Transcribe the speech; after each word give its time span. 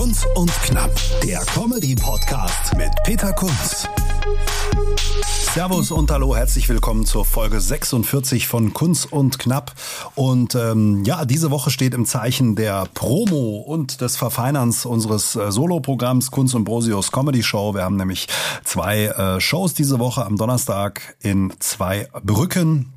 Kunst 0.00 0.26
und 0.34 0.50
Knapp, 0.62 0.90
der 1.22 1.40
Comedy-Podcast 1.40 2.74
mit 2.74 2.88
Peter 3.04 3.34
Kunz. 3.34 3.86
Servus 5.52 5.90
und 5.90 6.10
hallo, 6.10 6.34
herzlich 6.34 6.70
willkommen 6.70 7.04
zur 7.04 7.26
Folge 7.26 7.60
46 7.60 8.48
von 8.48 8.72
Kunst 8.72 9.12
und 9.12 9.38
Knapp. 9.38 9.74
Und 10.14 10.54
ähm, 10.54 11.04
ja, 11.04 11.26
diese 11.26 11.50
Woche 11.50 11.70
steht 11.70 11.92
im 11.92 12.06
Zeichen 12.06 12.56
der 12.56 12.86
Promo 12.94 13.58
und 13.58 14.00
des 14.00 14.16
Verfeinerns 14.16 14.86
unseres 14.86 15.36
äh, 15.36 15.52
Solo-Programms 15.52 16.30
Kunst 16.30 16.54
und 16.54 16.64
Brosius 16.64 17.12
Comedy 17.12 17.42
Show. 17.42 17.74
Wir 17.74 17.82
haben 17.82 17.96
nämlich 17.96 18.26
zwei 18.64 19.04
äh, 19.04 19.38
Shows 19.38 19.74
diese 19.74 19.98
Woche 19.98 20.24
am 20.24 20.38
Donnerstag 20.38 21.14
in 21.20 21.52
zwei 21.58 22.08
Brücken 22.24 22.90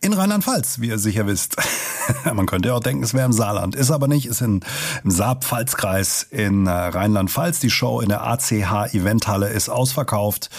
in 0.00 0.12
Rheinland-Pfalz, 0.12 0.80
wie 0.80 0.88
ihr 0.88 0.98
sicher 0.98 1.26
wisst. 1.26 1.56
Man 2.34 2.46
könnte 2.46 2.68
ja 2.68 2.74
auch 2.74 2.80
denken, 2.80 3.02
es 3.02 3.14
wäre 3.14 3.26
im 3.26 3.32
Saarland. 3.32 3.74
Ist 3.74 3.90
aber 3.90 4.08
nicht, 4.08 4.26
ist 4.26 4.40
in, 4.40 4.60
im 5.04 5.10
Saar-Pfalz-Kreis 5.10 6.26
in 6.30 6.66
äh, 6.66 6.70
Rheinland-Pfalz. 6.70 7.60
Die 7.60 7.70
Show 7.70 8.00
in 8.00 8.08
der 8.08 8.24
ACH 8.24 8.94
Eventhalle 8.94 9.48
ist 9.48 9.68
ausverkauft 9.68 10.50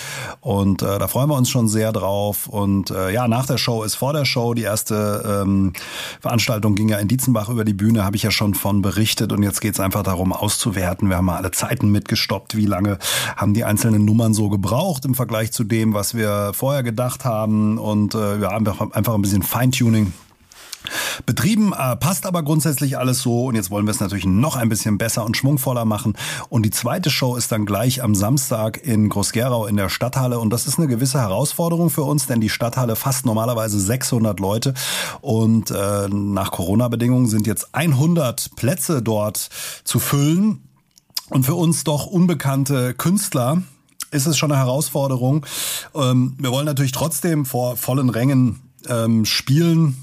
und 0.41 0.81
äh, 0.81 0.99
da 0.99 1.07
freuen 1.07 1.29
wir 1.29 1.35
uns 1.35 1.49
schon 1.49 1.67
sehr 1.67 1.91
drauf. 1.91 2.47
Und 2.47 2.91
äh, 2.91 3.11
ja, 3.11 3.27
nach 3.27 3.45
der 3.45 3.57
Show 3.57 3.83
ist 3.83 3.95
vor 3.95 4.13
der 4.13 4.25
Show. 4.25 4.53
Die 4.53 4.63
erste 4.63 5.41
ähm, 5.43 5.73
Veranstaltung 6.21 6.75
ging 6.75 6.89
ja 6.89 6.97
in 6.97 7.07
Dietzenbach 7.07 7.49
über 7.49 7.65
die 7.65 7.73
Bühne, 7.73 8.03
habe 8.03 8.15
ich 8.15 8.23
ja 8.23 8.31
schon 8.31 8.53
von 8.53 8.81
berichtet. 8.81 9.31
Und 9.31 9.43
jetzt 9.43 9.61
geht 9.61 9.73
es 9.73 9.79
einfach 9.79 10.03
darum 10.03 10.33
auszuwerten. 10.33 11.09
Wir 11.09 11.17
haben 11.17 11.25
mal 11.25 11.37
alle 11.37 11.51
Zeiten 11.51 11.89
mitgestoppt. 11.89 12.55
Wie 12.55 12.65
lange 12.65 12.99
haben 13.35 13.53
die 13.53 13.63
einzelnen 13.63 14.05
Nummern 14.05 14.33
so 14.33 14.49
gebraucht 14.49 15.05
im 15.05 15.15
Vergleich 15.15 15.51
zu 15.51 15.63
dem, 15.63 15.93
was 15.93 16.15
wir 16.15 16.51
vorher 16.53 16.83
gedacht 16.83 17.25
haben. 17.25 17.77
Und 17.77 18.15
äh, 18.15 18.39
wir 18.39 18.49
haben 18.49 18.65
einfach 18.93 19.13
ein 19.13 19.21
bisschen 19.21 19.43
Feintuning 19.43 20.13
betrieben, 21.25 21.73
äh, 21.73 21.95
passt 21.95 22.25
aber 22.25 22.43
grundsätzlich 22.43 22.97
alles 22.97 23.21
so. 23.21 23.45
Und 23.45 23.55
jetzt 23.55 23.71
wollen 23.71 23.85
wir 23.85 23.91
es 23.91 23.99
natürlich 23.99 24.25
noch 24.25 24.55
ein 24.55 24.69
bisschen 24.69 24.97
besser 24.97 25.25
und 25.25 25.37
schwungvoller 25.37 25.85
machen. 25.85 26.15
Und 26.49 26.63
die 26.63 26.71
zweite 26.71 27.09
Show 27.09 27.35
ist 27.35 27.51
dann 27.51 27.65
gleich 27.65 28.03
am 28.03 28.15
Samstag 28.15 28.83
in 28.83 29.09
Groß-Gerau 29.09 29.65
in 29.65 29.77
der 29.77 29.89
Stadthalle. 29.89 30.39
Und 30.39 30.51
das 30.51 30.67
ist 30.67 30.77
eine 30.77 30.87
gewisse 30.87 31.19
Herausforderung 31.19 31.89
für 31.89 32.03
uns, 32.03 32.27
denn 32.27 32.41
die 32.41 32.49
Stadthalle 32.49 32.95
fasst 32.95 33.25
normalerweise 33.25 33.79
600 33.79 34.39
Leute. 34.39 34.73
Und 35.21 35.71
äh, 35.71 36.07
nach 36.09 36.51
Corona-Bedingungen 36.51 37.27
sind 37.27 37.47
jetzt 37.47 37.73
100 37.73 38.55
Plätze 38.55 39.01
dort 39.01 39.49
zu 39.83 39.99
füllen. 39.99 40.63
Und 41.29 41.45
für 41.45 41.55
uns 41.55 41.83
doch 41.83 42.05
unbekannte 42.05 42.93
Künstler 42.93 43.61
ist 44.11 44.27
es 44.27 44.37
schon 44.37 44.51
eine 44.51 44.61
Herausforderung. 44.61 45.45
Ähm, 45.95 46.35
wir 46.37 46.51
wollen 46.51 46.65
natürlich 46.65 46.91
trotzdem 46.91 47.45
vor 47.45 47.77
vollen 47.77 48.09
Rängen 48.09 48.62
ähm, 48.89 49.25
spielen 49.25 49.97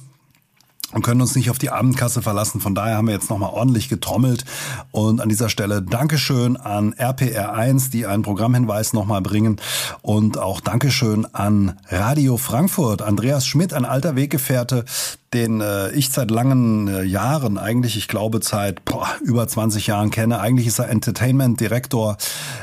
und 0.92 1.02
können 1.02 1.20
uns 1.20 1.36
nicht 1.36 1.50
auf 1.50 1.58
die 1.58 1.70
Abendkasse 1.70 2.22
verlassen. 2.22 2.60
Von 2.60 2.74
daher 2.74 2.96
haben 2.96 3.06
wir 3.06 3.14
jetzt 3.14 3.30
nochmal 3.30 3.50
ordentlich 3.50 3.88
getrommelt. 3.88 4.44
Und 4.90 5.20
an 5.20 5.28
dieser 5.28 5.48
Stelle 5.48 5.82
Dankeschön 5.82 6.56
an 6.56 6.94
RPR1, 6.94 7.90
die 7.90 8.06
einen 8.06 8.22
Programmhinweis 8.22 8.92
nochmal 8.92 9.22
bringen. 9.22 9.60
Und 10.02 10.38
auch 10.38 10.60
Dankeschön 10.60 11.26
an 11.32 11.78
Radio 11.88 12.36
Frankfurt. 12.36 13.02
Andreas 13.02 13.46
Schmidt, 13.46 13.72
ein 13.72 13.84
alter 13.84 14.16
Weggefährte, 14.16 14.84
den 15.32 15.60
äh, 15.60 15.90
ich 15.92 16.10
seit 16.10 16.30
langen 16.30 16.88
äh, 16.88 17.02
Jahren, 17.02 17.56
eigentlich, 17.56 17.96
ich 17.96 18.08
glaube 18.08 18.40
seit 18.42 18.84
boah, 18.84 19.06
über 19.22 19.46
20 19.46 19.86
Jahren 19.86 20.10
kenne. 20.10 20.40
Eigentlich 20.40 20.66
ist 20.66 20.80
er 20.80 20.88
Entertainment-Direktor 20.88 22.16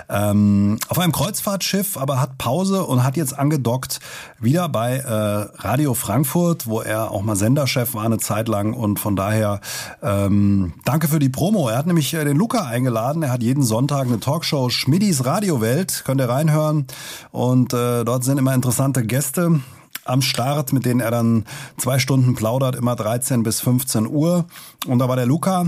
ähm, 0.09 0.77
auf 0.89 0.99
einem 0.99 1.13
Kreuzfahrtschiff, 1.13 1.97
aber 1.97 2.19
hat 2.19 2.37
Pause 2.37 2.83
und 2.83 3.05
hat 3.05 3.15
jetzt 3.15 3.37
angedockt 3.37 3.99
wieder 4.39 4.67
bei 4.67 4.97
äh, 4.97 5.11
Radio 5.65 5.93
Frankfurt, 5.93 6.67
wo 6.67 6.81
er 6.81 7.11
auch 7.11 7.21
mal 7.21 7.37
Senderchef 7.37 7.93
war 7.93 8.03
eine 8.03 8.17
Zeit 8.17 8.49
lang. 8.49 8.73
Und 8.73 8.99
von 8.99 9.15
daher 9.15 9.61
ähm, 10.03 10.73
danke 10.83 11.07
für 11.07 11.19
die 11.19 11.29
Promo. 11.29 11.69
Er 11.69 11.77
hat 11.77 11.87
nämlich 11.87 12.13
äh, 12.13 12.25
den 12.25 12.35
Luca 12.35 12.65
eingeladen. 12.65 13.23
Er 13.23 13.31
hat 13.31 13.43
jeden 13.43 13.63
Sonntag 13.63 14.07
eine 14.07 14.19
Talkshow 14.19 14.69
Schmidis 14.69 15.25
Radiowelt. 15.25 16.03
Könnt 16.05 16.19
ihr 16.19 16.27
reinhören. 16.27 16.85
Und 17.31 17.73
äh, 17.73 18.03
dort 18.03 18.25
sind 18.25 18.37
immer 18.37 18.53
interessante 18.53 19.05
Gäste 19.05 19.61
am 20.07 20.21
Start, 20.21 20.73
mit 20.73 20.85
denen 20.85 20.99
er 20.99 21.11
dann 21.11 21.45
zwei 21.77 21.99
Stunden 21.99 22.35
plaudert, 22.35 22.75
immer 22.75 22.95
13 22.95 23.43
bis 23.43 23.59
15 23.61 24.07
Uhr. 24.07 24.45
Und 24.87 24.99
da 24.99 25.07
war 25.07 25.15
der 25.15 25.25
Luca. 25.25 25.67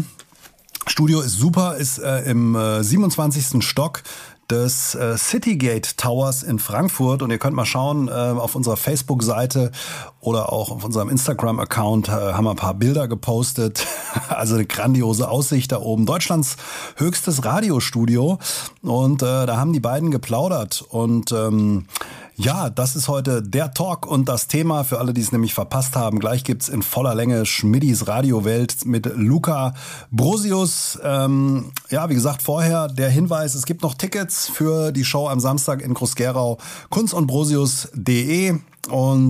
Studio 0.87 1.21
ist 1.21 1.37
super, 1.37 1.75
ist 1.77 1.99
äh, 1.99 2.23
im 2.23 2.55
äh, 2.55 2.83
27. 2.83 3.63
Stock 3.63 4.03
des 4.49 4.95
äh, 4.95 5.15
Citygate 5.17 5.95
Towers 5.95 6.41
in 6.41 6.57
Frankfurt 6.57 7.21
und 7.21 7.29
ihr 7.29 7.37
könnt 7.37 7.55
mal 7.55 7.65
schauen 7.65 8.07
äh, 8.07 8.11
auf 8.11 8.55
unserer 8.55 8.77
Facebook-Seite 8.77 9.71
oder 10.21 10.51
auch 10.51 10.71
auf 10.71 10.83
unserem 10.83 11.09
Instagram-Account 11.09 12.09
äh, 12.09 12.11
haben 12.11 12.45
wir 12.45 12.51
ein 12.51 12.55
paar 12.55 12.73
Bilder 12.73 13.07
gepostet. 13.07 13.85
also 14.29 14.55
eine 14.55 14.65
grandiose 14.65 15.29
Aussicht 15.29 15.71
da 15.71 15.79
oben. 15.79 16.05
Deutschlands 16.05 16.57
höchstes 16.95 17.45
Radiostudio 17.45 18.39
und 18.81 19.21
äh, 19.21 19.45
da 19.45 19.57
haben 19.57 19.73
die 19.73 19.79
beiden 19.79 20.09
geplaudert 20.09 20.83
und 20.89 21.31
ähm, 21.31 21.85
ja, 22.39 22.69
das 22.69 22.95
ist 22.95 23.09
heute 23.09 23.41
der 23.43 23.73
Talk 23.73 24.07
und 24.07 24.29
das 24.29 24.47
Thema 24.47 24.85
für 24.85 24.97
alle, 24.99 25.13
die 25.13 25.19
es 25.19 25.33
nämlich 25.33 25.53
verpasst 25.53 25.97
haben. 25.97 26.19
Gleich 26.19 26.45
gibt's 26.45 26.69
in 26.69 26.81
voller 26.81 27.13
Länge 27.13 27.45
Schmidis 27.45 28.07
Radiowelt 28.07 28.85
mit 28.85 29.11
Luca 29.17 29.73
Brosius. 30.09 30.97
Ähm, 31.03 31.73
ja, 31.89 32.09
wie 32.09 32.13
gesagt, 32.13 32.41
vorher 32.41 32.87
der 32.87 33.09
Hinweis, 33.09 33.55
es 33.55 33.65
gibt 33.65 33.81
noch 33.81 33.93
Tickets 33.93 34.47
für 34.47 34.93
die 34.93 35.03
Show 35.03 35.27
am 35.27 35.41
Samstag 35.41 35.81
in 35.81 35.93
Groß-Gerau. 35.93 36.59
kunstundbrosius.de 36.89 38.51
und 38.51 38.63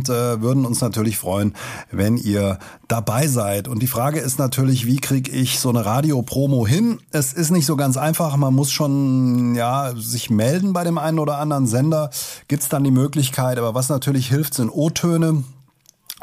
äh, 0.10 0.42
würden 0.42 0.66
uns 0.66 0.82
natürlich 0.82 1.18
freuen, 1.18 1.54
wenn 1.92 2.18
ihr 2.18 2.60
dabei 2.88 3.28
seid. 3.28 3.68
Und 3.68 3.82
die 3.82 3.88
Frage 3.88 4.20
ist 4.20 4.40
natürlich, 4.40 4.86
wie 4.86 4.98
kriege 4.98 5.32
ich 5.32 5.60
so 5.60 5.70
eine 5.70 5.86
Radio-Promo 5.86 6.66
hin? 6.66 7.00
Es 7.12 7.34
ist 7.34 7.52
nicht 7.52 7.66
so 7.66 7.76
ganz 7.76 7.98
einfach. 7.98 8.36
Man 8.38 8.54
muss 8.54 8.72
schon 8.72 9.56
ja 9.56 9.94
sich 9.96 10.30
melden 10.30 10.74
bei 10.74 10.84
dem 10.84 10.98
einen 10.98 11.20
oder 11.20 11.38
anderen 11.38 11.68
Sender. 11.68 12.10
Gibt's 12.48 12.70
dann 12.70 12.84
die 12.84 12.92
Möglichkeit. 12.92 13.58
Aber 13.58 13.76
was 13.76 13.90
natürlich 13.90 14.30
hilft, 14.30 14.54
sind 14.54 14.70
O-Töne 14.70 15.44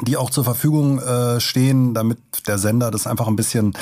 die 0.01 0.17
auch 0.17 0.29
zur 0.29 0.43
Verfügung 0.43 0.99
äh, 0.99 1.39
stehen, 1.39 1.93
damit 1.93 2.19
der 2.47 2.57
Sender 2.57 2.91
das 2.91 3.07
einfach 3.07 3.27
ein 3.27 3.35
bisschen 3.35 3.73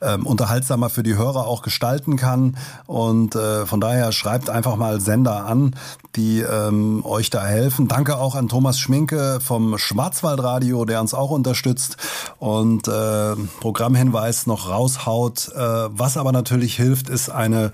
ähm, 0.00 0.26
unterhaltsamer 0.26 0.88
für 0.88 1.02
die 1.02 1.16
Hörer 1.16 1.46
auch 1.46 1.62
gestalten 1.62 2.16
kann. 2.16 2.56
Und 2.86 3.34
äh, 3.34 3.66
von 3.66 3.80
daher 3.80 4.12
schreibt 4.12 4.48
einfach 4.48 4.76
mal 4.76 5.00
Sender 5.00 5.44
an, 5.44 5.74
die 6.16 6.40
ähm, 6.40 7.04
euch 7.04 7.30
da 7.30 7.44
helfen. 7.44 7.86
Danke 7.88 8.16
auch 8.16 8.34
an 8.34 8.48
Thomas 8.48 8.78
Schminke 8.78 9.40
vom 9.42 9.76
Schwarzwaldradio, 9.76 10.84
der 10.84 11.00
uns 11.00 11.12
auch 11.14 11.30
unterstützt 11.30 11.96
und 12.38 12.88
äh, 12.88 13.36
Programmhinweis 13.60 14.46
noch 14.46 14.70
raushaut. 14.70 15.52
Äh, 15.54 15.58
was 15.58 16.16
aber 16.16 16.32
natürlich 16.32 16.76
hilft, 16.76 17.08
ist 17.10 17.30
eine 17.30 17.72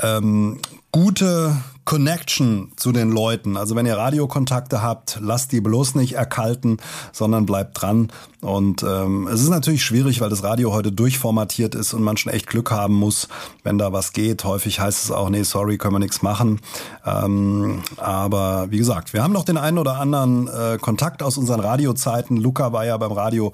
ähm, 0.00 0.58
gute 0.92 1.56
Connection 1.88 2.70
zu 2.76 2.92
den 2.92 3.10
Leuten. 3.10 3.56
Also 3.56 3.74
wenn 3.74 3.86
ihr 3.86 3.96
Radiokontakte 3.96 4.82
habt, 4.82 5.18
lasst 5.22 5.52
die 5.52 5.62
bloß 5.62 5.94
nicht 5.94 6.16
erkalten, 6.16 6.76
sondern 7.12 7.46
bleibt 7.46 7.80
dran. 7.80 8.12
Und 8.42 8.82
ähm, 8.82 9.26
es 9.26 9.40
ist 9.40 9.48
natürlich 9.48 9.82
schwierig, 9.82 10.20
weil 10.20 10.28
das 10.28 10.44
Radio 10.44 10.74
heute 10.74 10.92
durchformatiert 10.92 11.74
ist 11.74 11.94
und 11.94 12.02
man 12.02 12.18
schon 12.18 12.30
echt 12.30 12.46
Glück 12.46 12.70
haben 12.70 12.92
muss, 12.92 13.28
wenn 13.64 13.78
da 13.78 13.90
was 13.90 14.12
geht. 14.12 14.44
Häufig 14.44 14.80
heißt 14.80 15.02
es 15.02 15.10
auch, 15.10 15.30
nee, 15.30 15.44
sorry, 15.44 15.78
können 15.78 15.94
wir 15.94 15.98
nichts 15.98 16.20
machen. 16.20 16.60
Ähm, 17.06 17.80
aber 17.96 18.66
wie 18.68 18.76
gesagt, 18.76 19.14
wir 19.14 19.22
haben 19.22 19.32
noch 19.32 19.44
den 19.44 19.56
einen 19.56 19.78
oder 19.78 19.96
anderen 19.96 20.46
äh, 20.46 20.76
Kontakt 20.78 21.22
aus 21.22 21.38
unseren 21.38 21.60
Radiozeiten. 21.60 22.36
Luca 22.36 22.70
war 22.74 22.84
ja 22.84 22.98
beim 22.98 23.12
Radio 23.12 23.50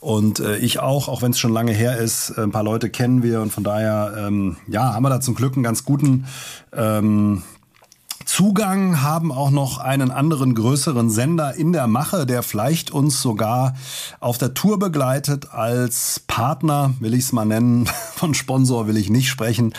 und 0.00 0.40
äh, 0.40 0.56
ich 0.56 0.80
auch, 0.80 1.08
auch 1.08 1.20
wenn 1.20 1.32
es 1.32 1.38
schon 1.38 1.52
lange 1.52 1.72
her 1.72 1.98
ist. 1.98 2.30
Ein 2.38 2.50
paar 2.50 2.64
Leute 2.64 2.88
kennen 2.88 3.22
wir 3.22 3.42
und 3.42 3.52
von 3.52 3.62
daher, 3.62 4.14
ähm, 4.16 4.56
ja, 4.68 4.94
haben 4.94 5.02
wir 5.02 5.10
da 5.10 5.20
zum 5.20 5.34
Glück 5.34 5.52
einen 5.52 5.62
ganz 5.62 5.84
guten 5.84 6.24
ähm, 6.72 7.42
Zugang, 8.36 9.00
haben 9.00 9.30
auch 9.30 9.52
noch 9.52 9.78
einen 9.78 10.10
anderen 10.10 10.56
größeren 10.56 11.08
Sender 11.08 11.54
in 11.54 11.72
der 11.72 11.86
Mache, 11.86 12.26
der 12.26 12.42
vielleicht 12.42 12.90
uns 12.90 13.22
sogar 13.22 13.76
auf 14.18 14.38
der 14.38 14.54
Tour 14.54 14.80
begleitet 14.80 15.52
als 15.52 16.18
Partner, 16.26 16.94
will 16.98 17.14
ich 17.14 17.26
es 17.26 17.32
mal 17.32 17.44
nennen. 17.44 17.86
Von 18.16 18.34
Sponsor 18.34 18.88
will 18.88 18.96
ich 18.96 19.08
nicht 19.08 19.28
sprechen. 19.28 19.72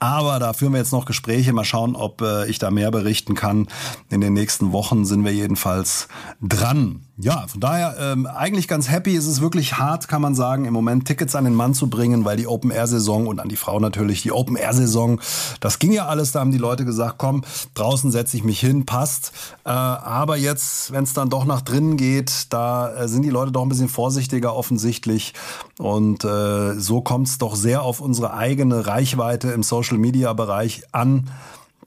Aber 0.00 0.40
da 0.40 0.54
führen 0.54 0.72
wir 0.72 0.80
jetzt 0.80 0.90
noch 0.90 1.04
Gespräche. 1.04 1.52
Mal 1.52 1.64
schauen, 1.64 1.94
ob 1.94 2.20
äh, 2.20 2.46
ich 2.46 2.58
da 2.58 2.72
mehr 2.72 2.90
berichten 2.90 3.36
kann. 3.36 3.68
In 4.10 4.20
den 4.20 4.32
nächsten 4.32 4.72
Wochen 4.72 5.04
sind 5.04 5.24
wir 5.24 5.32
jedenfalls 5.32 6.08
dran. 6.42 7.02
Ja, 7.16 7.46
von 7.46 7.60
daher 7.60 7.94
ähm, 8.00 8.26
eigentlich 8.26 8.66
ganz 8.66 8.90
happy. 8.90 9.14
Es 9.14 9.26
ist 9.26 9.40
wirklich 9.40 9.78
hart, 9.78 10.08
kann 10.08 10.20
man 10.20 10.34
sagen, 10.34 10.64
im 10.64 10.72
Moment 10.72 11.06
Tickets 11.06 11.36
an 11.36 11.44
den 11.44 11.54
Mann 11.54 11.72
zu 11.72 11.88
bringen, 11.88 12.24
weil 12.24 12.36
die 12.36 12.48
Open-Air-Saison 12.48 13.28
und 13.28 13.38
an 13.38 13.48
die 13.48 13.54
Frau 13.54 13.78
natürlich 13.78 14.22
die 14.22 14.32
Open-Air-Saison, 14.32 15.20
das 15.60 15.78
ging 15.78 15.92
ja 15.92 16.06
alles. 16.06 16.32
Da 16.32 16.40
haben 16.40 16.50
die 16.50 16.58
Leute 16.58 16.84
gesagt, 16.84 17.14
komm, 17.18 17.44
draußen 17.74 18.10
setze 18.10 18.36
ich 18.36 18.42
mich 18.42 18.58
hin, 18.58 18.84
passt. 18.84 19.30
Äh, 19.64 19.70
aber 19.70 20.36
jetzt, 20.36 20.90
wenn 20.90 21.04
es 21.04 21.12
dann 21.12 21.30
doch 21.30 21.44
nach 21.44 21.60
drinnen 21.60 21.96
geht, 21.96 22.52
da 22.52 22.92
äh, 22.92 23.06
sind 23.06 23.22
die 23.22 23.30
Leute 23.30 23.52
doch 23.52 23.62
ein 23.62 23.68
bisschen 23.68 23.88
vorsichtiger 23.88 24.56
offensichtlich. 24.56 25.34
Und 25.78 26.24
äh, 26.24 26.74
so 26.80 27.00
kommt 27.00 27.28
es 27.28 27.38
doch 27.38 27.54
sehr 27.54 27.82
auf 27.82 28.00
unsere 28.00 28.34
eigene 28.34 28.88
Reichweite 28.88 29.52
im 29.52 29.62
Social-Media-Bereich 29.62 30.82
an 30.90 31.30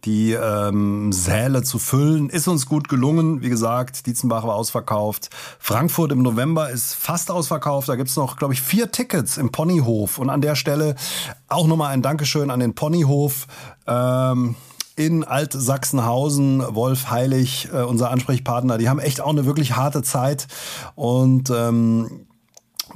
die 0.06 0.34
ähm, 0.34 1.12
Säle 1.12 1.64
zu 1.64 1.80
füllen. 1.80 2.30
Ist 2.30 2.48
uns 2.48 2.66
gut 2.66 2.90
gelungen. 2.90 3.42
Wie 3.42 3.50
gesagt, 3.50 4.06
Dietzenbach 4.06 4.44
war 4.44 4.56
ausverkauft. 4.56 5.30
Frankfurt 5.60 6.12
im 6.12 6.22
November 6.22 6.70
ist 6.70 6.94
fast 6.94 7.32
ausverkauft. 7.32 7.90
Da 7.90 7.96
gibt's 7.96 8.16
noch, 8.16 8.38
glaube 8.38 8.54
ich, 8.54 8.62
vier 8.62 8.92
Tickets 8.92 9.38
im 9.38 9.52
Ponyhof. 9.52 10.18
Und 10.20 10.30
an 10.30 10.42
der 10.42 10.56
Stelle 10.56 10.96
auch 11.48 11.68
nochmal 11.68 11.94
ein 11.94 12.02
Dankeschön 12.02 12.52
an 12.52 12.60
den 12.60 12.76
Ponyhof. 12.76 13.48
Ähm, 13.86 14.56
in 14.96 15.24
Altsachsenhausen, 15.24 16.64
Wolf 16.74 17.12
Heilig, 17.12 17.70
äh, 17.72 17.84
unser 17.84 18.10
Ansprechpartner, 18.10 18.80
die 18.80 18.90
haben 18.90 19.00
echt 19.00 19.22
auch 19.22 19.30
eine 19.30 19.46
wirklich 19.46 19.76
harte 19.76 20.02
Zeit 20.02 20.48
und 20.96 21.52
ähm, 21.52 22.27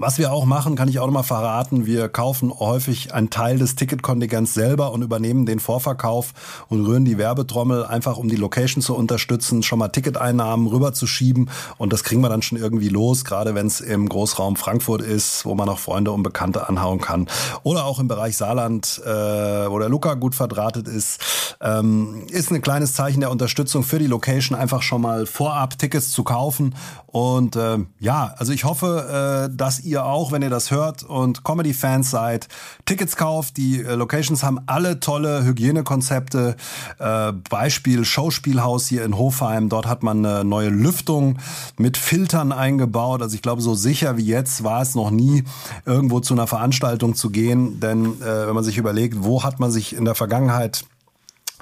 was 0.01 0.17
wir 0.17 0.31
auch 0.31 0.45
machen, 0.45 0.75
kann 0.75 0.89
ich 0.89 0.99
auch 0.99 1.05
noch 1.05 1.13
mal 1.13 1.23
verraten. 1.23 1.85
Wir 1.85 2.09
kaufen 2.09 2.51
häufig 2.51 3.13
einen 3.13 3.29
Teil 3.29 3.59
des 3.59 3.75
Ticketkontingents 3.75 4.53
selber 4.53 4.91
und 4.91 5.03
übernehmen 5.03 5.45
den 5.45 5.59
Vorverkauf 5.59 6.33
und 6.69 6.83
rühren 6.85 7.05
die 7.05 7.19
Werbetrommel 7.19 7.85
einfach, 7.85 8.17
um 8.17 8.27
die 8.27 8.35
Location 8.35 8.81
zu 8.81 8.95
unterstützen, 8.95 9.61
schon 9.61 9.77
mal 9.77 9.89
Ticketeinnahmen 9.89 10.65
rüberzuschieben. 10.65 11.51
Und 11.77 11.93
das 11.93 12.03
kriegen 12.03 12.21
wir 12.21 12.29
dann 12.29 12.41
schon 12.41 12.57
irgendwie 12.57 12.89
los, 12.89 13.25
gerade 13.25 13.53
wenn 13.53 13.67
es 13.67 13.79
im 13.79 14.09
Großraum 14.09 14.55
Frankfurt 14.55 15.01
ist, 15.01 15.45
wo 15.45 15.53
man 15.53 15.69
auch 15.69 15.79
Freunde 15.79 16.11
und 16.11 16.23
Bekannte 16.23 16.67
anhauen 16.67 16.99
kann. 16.99 17.27
Oder 17.61 17.85
auch 17.85 17.99
im 17.99 18.07
Bereich 18.07 18.37
Saarland, 18.37 19.01
äh, 19.05 19.09
wo 19.09 19.77
der 19.77 19.89
Luca 19.89 20.15
gut 20.15 20.33
verdrahtet 20.33 20.87
ist. 20.87 21.19
Ähm, 21.61 22.25
ist 22.29 22.51
ein 22.51 22.61
kleines 22.61 22.93
Zeichen 22.93 23.19
der 23.19 23.29
Unterstützung 23.29 23.83
für 23.83 23.99
die 23.99 24.07
Location, 24.07 24.57
einfach 24.57 24.81
schon 24.81 25.01
mal 25.01 25.27
vorab 25.27 25.77
Tickets 25.77 26.09
zu 26.09 26.23
kaufen. 26.23 26.73
Und 27.05 27.55
äh, 27.55 27.77
ja, 27.99 28.33
also 28.37 28.51
ich 28.51 28.63
hoffe, 28.63 29.49
äh, 29.51 29.55
dass 29.55 29.81
ihr 29.81 29.90
auch, 29.97 30.31
wenn 30.31 30.41
ihr 30.41 30.49
das 30.49 30.71
hört 30.71 31.03
und 31.03 31.43
Comedy-Fans 31.43 32.09
seid, 32.09 32.47
Tickets 32.85 33.15
kauft. 33.15 33.57
Die 33.57 33.81
äh, 33.81 33.95
Locations 33.95 34.43
haben 34.43 34.59
alle 34.65 34.99
tolle 34.99 35.43
Hygienekonzepte. 35.43 36.55
Äh, 36.99 37.33
Beispiel 37.49 38.05
Schauspielhaus 38.05 38.87
hier 38.87 39.03
in 39.05 39.17
Hofheim. 39.17 39.69
Dort 39.69 39.87
hat 39.87 40.03
man 40.03 40.25
eine 40.25 40.43
neue 40.43 40.69
Lüftung 40.69 41.37
mit 41.77 41.97
Filtern 41.97 42.51
eingebaut. 42.51 43.21
Also 43.21 43.35
ich 43.35 43.41
glaube, 43.41 43.61
so 43.61 43.75
sicher 43.75 44.17
wie 44.17 44.25
jetzt 44.25 44.63
war 44.63 44.81
es 44.81 44.95
noch 44.95 45.11
nie, 45.11 45.43
irgendwo 45.85 46.19
zu 46.19 46.33
einer 46.33 46.47
Veranstaltung 46.47 47.15
zu 47.15 47.29
gehen. 47.29 47.79
Denn 47.79 48.21
äh, 48.21 48.47
wenn 48.47 48.55
man 48.55 48.63
sich 48.63 48.77
überlegt, 48.77 49.23
wo 49.23 49.43
hat 49.43 49.59
man 49.59 49.71
sich 49.71 49.95
in 49.95 50.05
der 50.05 50.15
Vergangenheit 50.15 50.85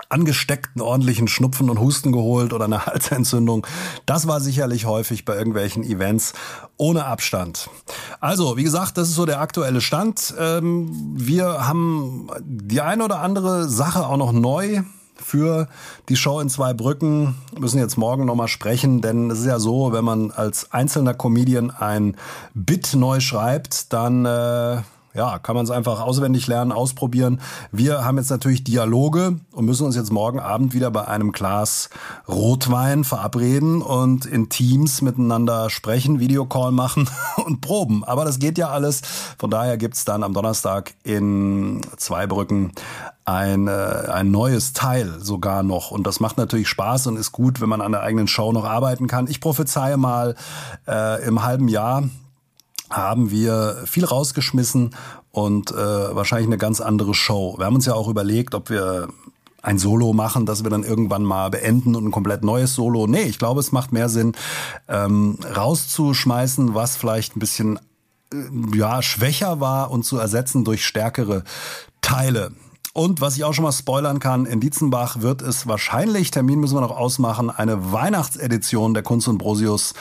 angesteckten 0.10 0.82
ordentlichen 0.82 1.28
Schnupfen 1.28 1.70
und 1.70 1.80
Husten 1.80 2.12
geholt 2.12 2.54
oder 2.54 2.66
eine 2.66 2.86
Halsentzündung. 2.86 3.66
Das 4.06 4.28
war 4.28 4.40
sicherlich 4.42 4.86
häufig 4.86 5.26
bei 5.26 5.36
irgendwelchen 5.36 5.84
Events 5.84 6.34
ohne 6.78 7.06
Abstand. 7.06 7.70
Also, 8.20 8.58
wie 8.58 8.64
gesagt, 8.64 8.98
das 8.98 9.10
ist 9.10 9.16
so 9.16 9.26
der 9.26 9.42
aktuelle 9.42 9.82
Stand. 9.82 10.34
Ähm, 10.40 11.16
wir 11.16 11.68
haben 11.68 12.30
die 12.42 12.82
eine 12.82 13.04
oder 13.04 13.20
andere 13.20 13.68
Sache 13.68 14.06
auch 14.08 14.18
noch 14.18 14.32
neu 14.32 14.84
für 15.22 15.68
die 16.08 16.16
Show 16.16 16.40
in 16.40 16.50
zwei 16.50 16.74
Brücken. 16.74 17.36
Wir 17.52 17.62
müssen 17.62 17.80
jetzt 17.80 17.98
morgen 17.98 18.26
nochmal 18.26 18.48
sprechen, 18.48 19.02
denn 19.02 19.30
es 19.30 19.40
ist 19.40 19.46
ja 19.46 19.60
so, 19.60 19.92
wenn 19.92 20.06
man 20.06 20.32
als 20.32 20.72
einzelner 20.72 21.14
Comedian 21.14 21.72
ein 21.72 22.16
Bit 22.54 22.96
neu 22.96 23.20
schreibt, 23.20 23.94
dann 23.94 24.26
äh, 24.26 24.82
ja, 25.14 25.40
kann 25.40 25.56
man 25.56 25.66
es 25.66 25.72
einfach 25.72 26.02
auswendig 26.02 26.48
lernen, 26.48 26.72
ausprobieren. 26.72 27.42
Wir 27.72 28.06
haben 28.06 28.18
jetzt 28.18 28.30
natürlich 28.30 28.64
Dialoge 28.64 29.40
und 29.52 29.66
müssen 29.66 29.86
uns 29.86 29.96
jetzt 29.96 30.12
morgen 30.12 30.40
Abend 30.40 30.74
wieder 30.74 30.92
bei 30.92 31.08
einem 31.08 31.32
Glas 31.32 31.90
Rotwein 32.28 33.04
verabreden 33.04 33.82
und 33.82 34.26
in 34.26 34.50
Teams 34.50 35.02
miteinander 35.02 35.70
sprechen, 35.70 36.20
Videocall 36.20 36.72
machen 36.72 37.10
und 37.46 37.62
proben. 37.62 38.04
Aber 38.04 38.24
das 38.24 38.40
geht 38.40 38.58
ja 38.58 38.70
alles. 38.70 39.02
Von 39.38 39.50
daher 39.50 39.78
gibt's 39.78 40.06
dann 40.06 40.24
am 40.24 40.34
Donnerstag 40.34 40.94
in 41.04 41.82
Zweibrücken 41.98 42.72
ein, 43.26 43.68
äh, 43.68 43.72
ein 43.72 44.32
neues 44.32 44.74
Teil 44.74 45.20
sogar 45.20 45.64
noch. 45.64 45.92
Und 45.92 46.06
das 46.06 46.20
macht 46.20 46.38
natürlich 46.38 46.68
Spaß 46.68 47.08
und 47.08 47.18
ist 47.18 47.32
gut, 47.32 47.62
wenn 47.62 47.70
man 47.70 47.82
an 47.82 47.92
der 47.92 48.02
eigenen 48.02 48.28
Show 48.28 48.52
noch 48.52 48.66
arbeiten 48.66 49.08
kann. 49.08 49.28
Ich 49.28 49.42
prophezeie 49.42 49.98
mal 49.98 50.36
äh, 50.88 51.26
im 51.26 51.44
halben 51.44 51.68
Jahr 51.68 52.04
haben 52.90 53.32
wir 53.32 53.84
viel 53.86 54.06
rausgeschmissen 54.06 54.96
und 55.32 55.72
äh, 55.72 55.76
wahrscheinlich 55.76 56.48
eine 56.48 56.58
ganz 56.58 56.82
andere 56.82 57.14
Show. 57.14 57.56
Wir 57.58 57.66
haben 57.66 57.76
uns 57.76 57.86
ja 57.86 57.94
auch 57.94 58.08
überlegt, 58.08 58.56
ob 58.56 58.70
wir 58.70 59.10
ein 59.62 59.78
Solo 59.78 60.14
machen, 60.14 60.46
das 60.46 60.64
wir 60.64 60.70
dann 60.70 60.84
irgendwann 60.84 61.24
mal 61.24 61.50
beenden 61.50 61.96
und 61.96 62.06
ein 62.06 62.12
komplett 62.12 62.44
neues 62.44 62.76
Solo. 62.76 63.08
Nee, 63.08 63.24
ich 63.24 63.40
glaube, 63.40 63.60
es 63.60 63.72
macht 63.72 63.92
mehr 63.92 64.10
Sinn, 64.10 64.34
ähm, 64.88 65.38
rauszuschmeißen, 65.56 66.74
was 66.74 66.96
vielleicht 66.96 67.36
ein 67.36 67.40
bisschen 67.40 67.80
äh, 68.34 68.78
ja, 68.78 69.02
schwächer 69.02 69.60
war 69.60 69.92
und 69.92 70.04
zu 70.04 70.18
ersetzen 70.18 70.64
durch 70.64 70.86
stärkere 70.86 71.44
Teile. 72.02 72.52
Und 72.94 73.22
was 73.22 73.38
ich 73.38 73.44
auch 73.44 73.54
schon 73.54 73.64
mal 73.64 73.72
spoilern 73.72 74.20
kann, 74.20 74.46
in 74.46 74.60
Dietzenbach 74.60 75.22
wird 75.22 75.42
es 75.42 75.68
wahrscheinlich, 75.68 76.32
Termin 76.32 76.60
müssen 76.60 76.76
wir 76.76 76.82
noch 76.82 76.98
ausmachen, 76.98 77.50
eine 77.50 77.92
Weihnachtsedition 77.92 78.94
der 78.94 79.04
Kunst 79.04 79.28
und 79.28 79.38
Brosius 79.38 79.94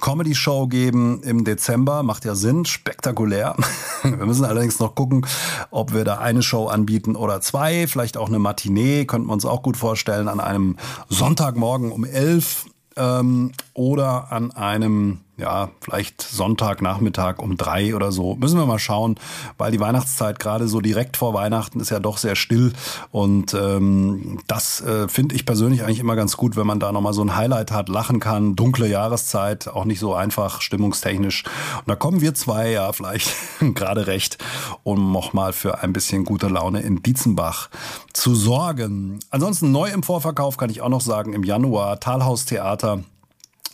Comedy-Show 0.00 0.66
geben 0.66 1.22
im 1.22 1.44
Dezember. 1.44 2.02
Macht 2.02 2.24
ja 2.24 2.34
Sinn, 2.34 2.64
spektakulär. 2.64 3.56
Wir 4.02 4.26
müssen 4.26 4.44
allerdings 4.44 4.78
noch 4.78 4.94
gucken, 4.94 5.26
ob 5.70 5.92
wir 5.92 6.04
da 6.04 6.18
eine 6.18 6.42
Show 6.42 6.66
anbieten 6.68 7.16
oder 7.16 7.40
zwei. 7.40 7.86
Vielleicht 7.86 8.16
auch 8.16 8.28
eine 8.28 8.38
Matinee, 8.38 9.04
könnten 9.04 9.28
wir 9.28 9.32
uns 9.32 9.44
auch 9.44 9.62
gut 9.62 9.76
vorstellen, 9.76 10.28
an 10.28 10.40
einem 10.40 10.76
Sonntagmorgen 11.08 11.90
um 11.90 12.04
elf 12.04 12.66
ähm, 12.96 13.52
oder 13.74 14.32
an 14.32 14.50
einem 14.52 15.20
ja, 15.38 15.70
vielleicht 15.80 16.20
Sonntagnachmittag 16.20 17.38
um 17.38 17.56
drei 17.56 17.94
oder 17.94 18.10
so. 18.10 18.34
Müssen 18.34 18.58
wir 18.58 18.66
mal 18.66 18.80
schauen, 18.80 19.14
weil 19.56 19.70
die 19.70 19.78
Weihnachtszeit 19.78 20.40
gerade 20.40 20.66
so 20.66 20.80
direkt 20.80 21.16
vor 21.16 21.32
Weihnachten 21.32 21.78
ist 21.78 21.90
ja 21.90 22.00
doch 22.00 22.18
sehr 22.18 22.34
still. 22.34 22.72
Und 23.12 23.54
ähm, 23.54 24.40
das 24.48 24.80
äh, 24.80 25.08
finde 25.08 25.36
ich 25.36 25.46
persönlich 25.46 25.84
eigentlich 25.84 26.00
immer 26.00 26.16
ganz 26.16 26.36
gut, 26.36 26.56
wenn 26.56 26.66
man 26.66 26.80
da 26.80 26.90
nochmal 26.90 27.12
so 27.12 27.22
ein 27.22 27.36
Highlight 27.36 27.70
hat, 27.70 27.88
lachen 27.88 28.18
kann. 28.18 28.56
Dunkle 28.56 28.88
Jahreszeit, 28.88 29.68
auch 29.68 29.84
nicht 29.84 30.00
so 30.00 30.12
einfach, 30.14 30.60
stimmungstechnisch. 30.60 31.44
Und 31.76 31.88
da 31.88 31.94
kommen 31.94 32.20
wir 32.20 32.34
zwei 32.34 32.70
ja 32.70 32.92
vielleicht 32.92 33.32
gerade 33.74 34.08
recht, 34.08 34.38
um 34.82 35.12
nochmal 35.12 35.52
für 35.52 35.82
ein 35.82 35.92
bisschen 35.92 36.24
gute 36.24 36.48
Laune 36.48 36.80
in 36.80 37.00
Dietzenbach 37.02 37.70
zu 38.12 38.34
sorgen. 38.34 39.20
Ansonsten 39.30 39.70
neu 39.70 39.88
im 39.90 40.02
Vorverkauf 40.02 40.56
kann 40.56 40.70
ich 40.70 40.82
auch 40.82 40.88
noch 40.88 41.00
sagen, 41.00 41.32
im 41.32 41.44
Januar 41.44 42.00
Talhaus 42.00 42.44
Theater 42.44 43.04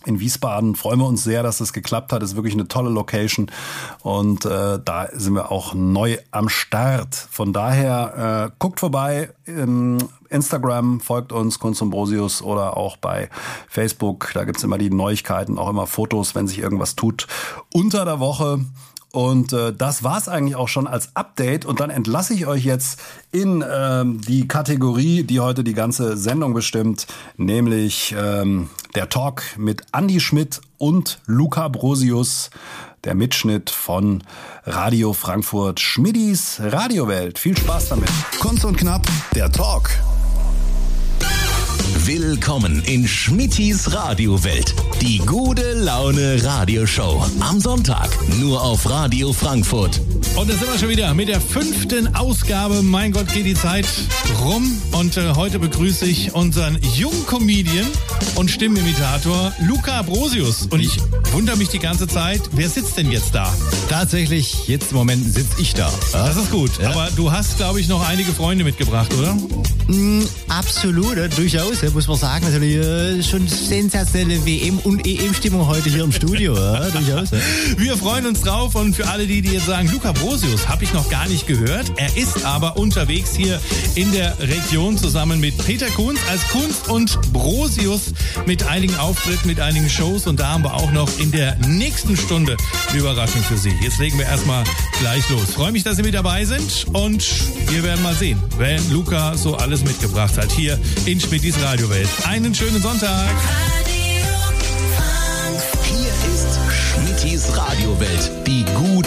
in 0.06 0.20
Wiesbaden. 0.20 0.74
Freuen 0.74 1.00
wir 1.00 1.06
uns 1.06 1.24
sehr, 1.24 1.42
dass 1.42 1.58
das 1.58 1.72
geklappt 1.72 2.12
hat. 2.12 2.22
Ist 2.22 2.36
wirklich 2.36 2.54
eine 2.54 2.68
tolle 2.68 2.90
Location 2.90 3.50
und 4.02 4.44
äh, 4.44 4.78
da 4.84 5.08
sind 5.12 5.34
wir 5.34 5.50
auch 5.50 5.74
neu 5.74 6.18
am 6.30 6.48
Start. 6.48 7.14
Von 7.14 7.52
daher 7.52 8.50
äh, 8.50 8.56
guckt 8.58 8.80
vorbei. 8.80 9.30
Im 9.46 9.98
Instagram 10.28 11.00
folgt 11.00 11.32
uns 11.32 11.58
Kunst 11.58 11.80
und 11.82 11.94
oder 12.42 12.76
auch 12.76 12.96
bei 12.96 13.30
Facebook. 13.68 14.30
Da 14.34 14.44
gibt's 14.44 14.64
immer 14.64 14.78
die 14.78 14.90
Neuigkeiten, 14.90 15.58
auch 15.58 15.68
immer 15.68 15.86
Fotos, 15.86 16.34
wenn 16.34 16.48
sich 16.48 16.58
irgendwas 16.58 16.96
tut 16.96 17.26
unter 17.72 18.04
der 18.04 18.20
Woche. 18.20 18.60
Und 19.14 19.52
äh, 19.52 19.72
das 19.72 20.02
war's 20.02 20.28
eigentlich 20.28 20.56
auch 20.56 20.66
schon 20.66 20.88
als 20.88 21.14
Update. 21.14 21.64
Und 21.64 21.78
dann 21.78 21.90
entlasse 21.90 22.34
ich 22.34 22.48
euch 22.48 22.64
jetzt 22.64 22.98
in 23.30 23.64
ähm, 23.64 24.20
die 24.20 24.48
Kategorie, 24.48 25.22
die 25.22 25.38
heute 25.38 25.62
die 25.62 25.72
ganze 25.72 26.16
Sendung 26.16 26.52
bestimmt, 26.52 27.06
nämlich 27.36 28.12
ähm, 28.18 28.70
der 28.96 29.08
Talk 29.08 29.44
mit 29.56 29.82
Andy 29.92 30.18
Schmidt 30.18 30.60
und 30.78 31.20
Luca 31.26 31.68
Brosius, 31.68 32.50
der 33.04 33.14
Mitschnitt 33.14 33.70
von 33.70 34.24
Radio 34.64 35.12
Frankfurt 35.12 35.78
Schmidis 35.78 36.60
Radiowelt. 36.60 37.38
Viel 37.38 37.56
Spaß 37.56 37.90
damit. 37.90 38.10
Kunst 38.40 38.64
und 38.64 38.76
Knapp, 38.76 39.06
der 39.36 39.52
Talk. 39.52 39.90
Willkommen 42.02 42.82
in 42.84 43.08
Schmittis 43.08 43.94
Radiowelt. 43.94 44.74
Die 45.00 45.18
gute 45.18 45.72
Laune 45.72 46.42
Radioshow. 46.44 47.24
Am 47.40 47.60
Sonntag 47.60 48.10
nur 48.40 48.62
auf 48.62 48.90
Radio 48.90 49.32
Frankfurt. 49.32 50.00
Und 50.36 50.50
da 50.50 50.54
sind 50.54 50.70
wir 50.70 50.78
schon 50.78 50.88
wieder 50.90 51.14
mit 51.14 51.28
der 51.28 51.40
fünften 51.40 52.14
Ausgabe. 52.14 52.82
Mein 52.82 53.12
Gott, 53.12 53.32
geht 53.32 53.46
die 53.46 53.54
Zeit 53.54 53.86
rum. 54.42 54.78
Und 54.92 55.16
äh, 55.16 55.34
heute 55.34 55.58
begrüße 55.58 56.04
ich 56.04 56.34
unseren 56.34 56.78
jungen 56.94 57.24
Comedian 57.26 57.86
und 58.34 58.50
Stimmenimitator 58.50 59.52
Luca 59.60 60.02
Brosius. 60.02 60.66
Und 60.66 60.80
ich 60.80 60.98
wundere 61.32 61.56
mich 61.56 61.68
die 61.68 61.78
ganze 61.78 62.06
Zeit, 62.06 62.42
wer 62.52 62.68
sitzt 62.68 62.98
denn 62.98 63.10
jetzt 63.10 63.34
da? 63.34 63.50
Tatsächlich, 63.88 64.68
jetzt 64.68 64.90
im 64.90 64.98
Moment 64.98 65.24
sitze 65.32 65.58
ich 65.58 65.72
da. 65.72 65.90
Ja? 66.12 66.26
Das 66.26 66.36
ist 66.36 66.50
gut. 66.50 66.72
Ja. 66.82 66.90
Aber 66.90 67.08
du 67.16 67.32
hast, 67.32 67.56
glaube 67.56 67.80
ich, 67.80 67.88
noch 67.88 68.06
einige 68.06 68.32
Freunde 68.32 68.64
mitgebracht, 68.64 69.14
oder? 69.14 69.36
Mm, 69.86 70.22
absolut, 70.48 71.16
durchaus, 71.36 71.82
muss 71.92 72.06
man 72.06 72.16
sagen. 72.16 72.44
Natürlich 72.44 72.76
äh, 72.76 73.22
schon 73.22 73.46
sensationelle 73.48 74.44
WM- 74.46 74.78
und 74.80 75.06
EM-Stimmung 75.06 75.66
heute 75.66 75.90
hier 75.90 76.04
im 76.04 76.12
Studio. 76.12 76.54
Ja, 76.54 76.88
durchaus. 76.90 77.30
Ja. 77.30 77.38
Wir 77.76 77.96
freuen 77.96 78.26
uns 78.26 78.40
drauf 78.40 78.74
und 78.74 78.94
für 78.94 79.06
alle 79.08 79.26
die, 79.26 79.42
die 79.42 79.52
jetzt 79.52 79.66
sagen, 79.66 79.90
Luca 79.92 80.12
Brosius 80.12 80.68
habe 80.68 80.84
ich 80.84 80.92
noch 80.92 81.08
gar 81.10 81.28
nicht 81.28 81.46
gehört. 81.46 81.92
Er 81.96 82.16
ist 82.16 82.44
aber 82.44 82.76
unterwegs 82.76 83.34
hier 83.34 83.60
in 83.94 84.12
der 84.12 84.38
Region 84.38 84.96
zusammen 84.96 85.40
mit 85.40 85.58
Peter 85.64 85.86
Kunz 85.88 86.20
als 86.30 86.46
Kunst 86.48 86.88
und 86.88 87.20
Brosius 87.32 88.12
mit 88.46 88.66
einigen 88.66 88.96
Auftritten, 88.96 89.48
mit 89.48 89.60
einigen 89.60 89.88
Shows 89.88 90.26
und 90.26 90.40
da 90.40 90.52
haben 90.52 90.64
wir 90.64 90.74
auch 90.74 90.92
noch 90.92 91.18
in 91.18 91.32
der 91.32 91.56
nächsten 91.66 92.16
Stunde 92.16 92.56
eine 92.90 92.98
Überraschung 92.98 93.42
für 93.42 93.56
Sie. 93.56 93.72
Jetzt 93.82 93.98
legen 93.98 94.18
wir 94.18 94.26
erstmal 94.26 94.64
gleich 95.00 95.28
los. 95.28 95.54
Freue 95.54 95.72
mich, 95.72 95.82
dass 95.82 95.96
Sie 95.96 96.02
mit 96.02 96.14
dabei 96.14 96.44
sind 96.44 96.86
und 96.92 97.24
wir 97.70 97.82
werden 97.82 98.02
mal 98.02 98.14
sehen, 98.14 98.40
wer 98.58 98.80
Luca 98.90 99.36
so 99.36 99.56
alles 99.56 99.82
mitgebracht 99.84 100.36
hat 100.38 100.52
hier 100.52 100.78
in 101.06 101.20
Schmidtis 101.20 101.56
Radiowelt. 101.74 102.08
Einen 102.28 102.54
schönen 102.54 102.80
Sonntag. 102.80 103.34
Hier 105.82 106.06
ist 106.32 106.60
Schmittis 106.70 107.56
Radiowelt, 107.56 108.30
die 108.46 108.63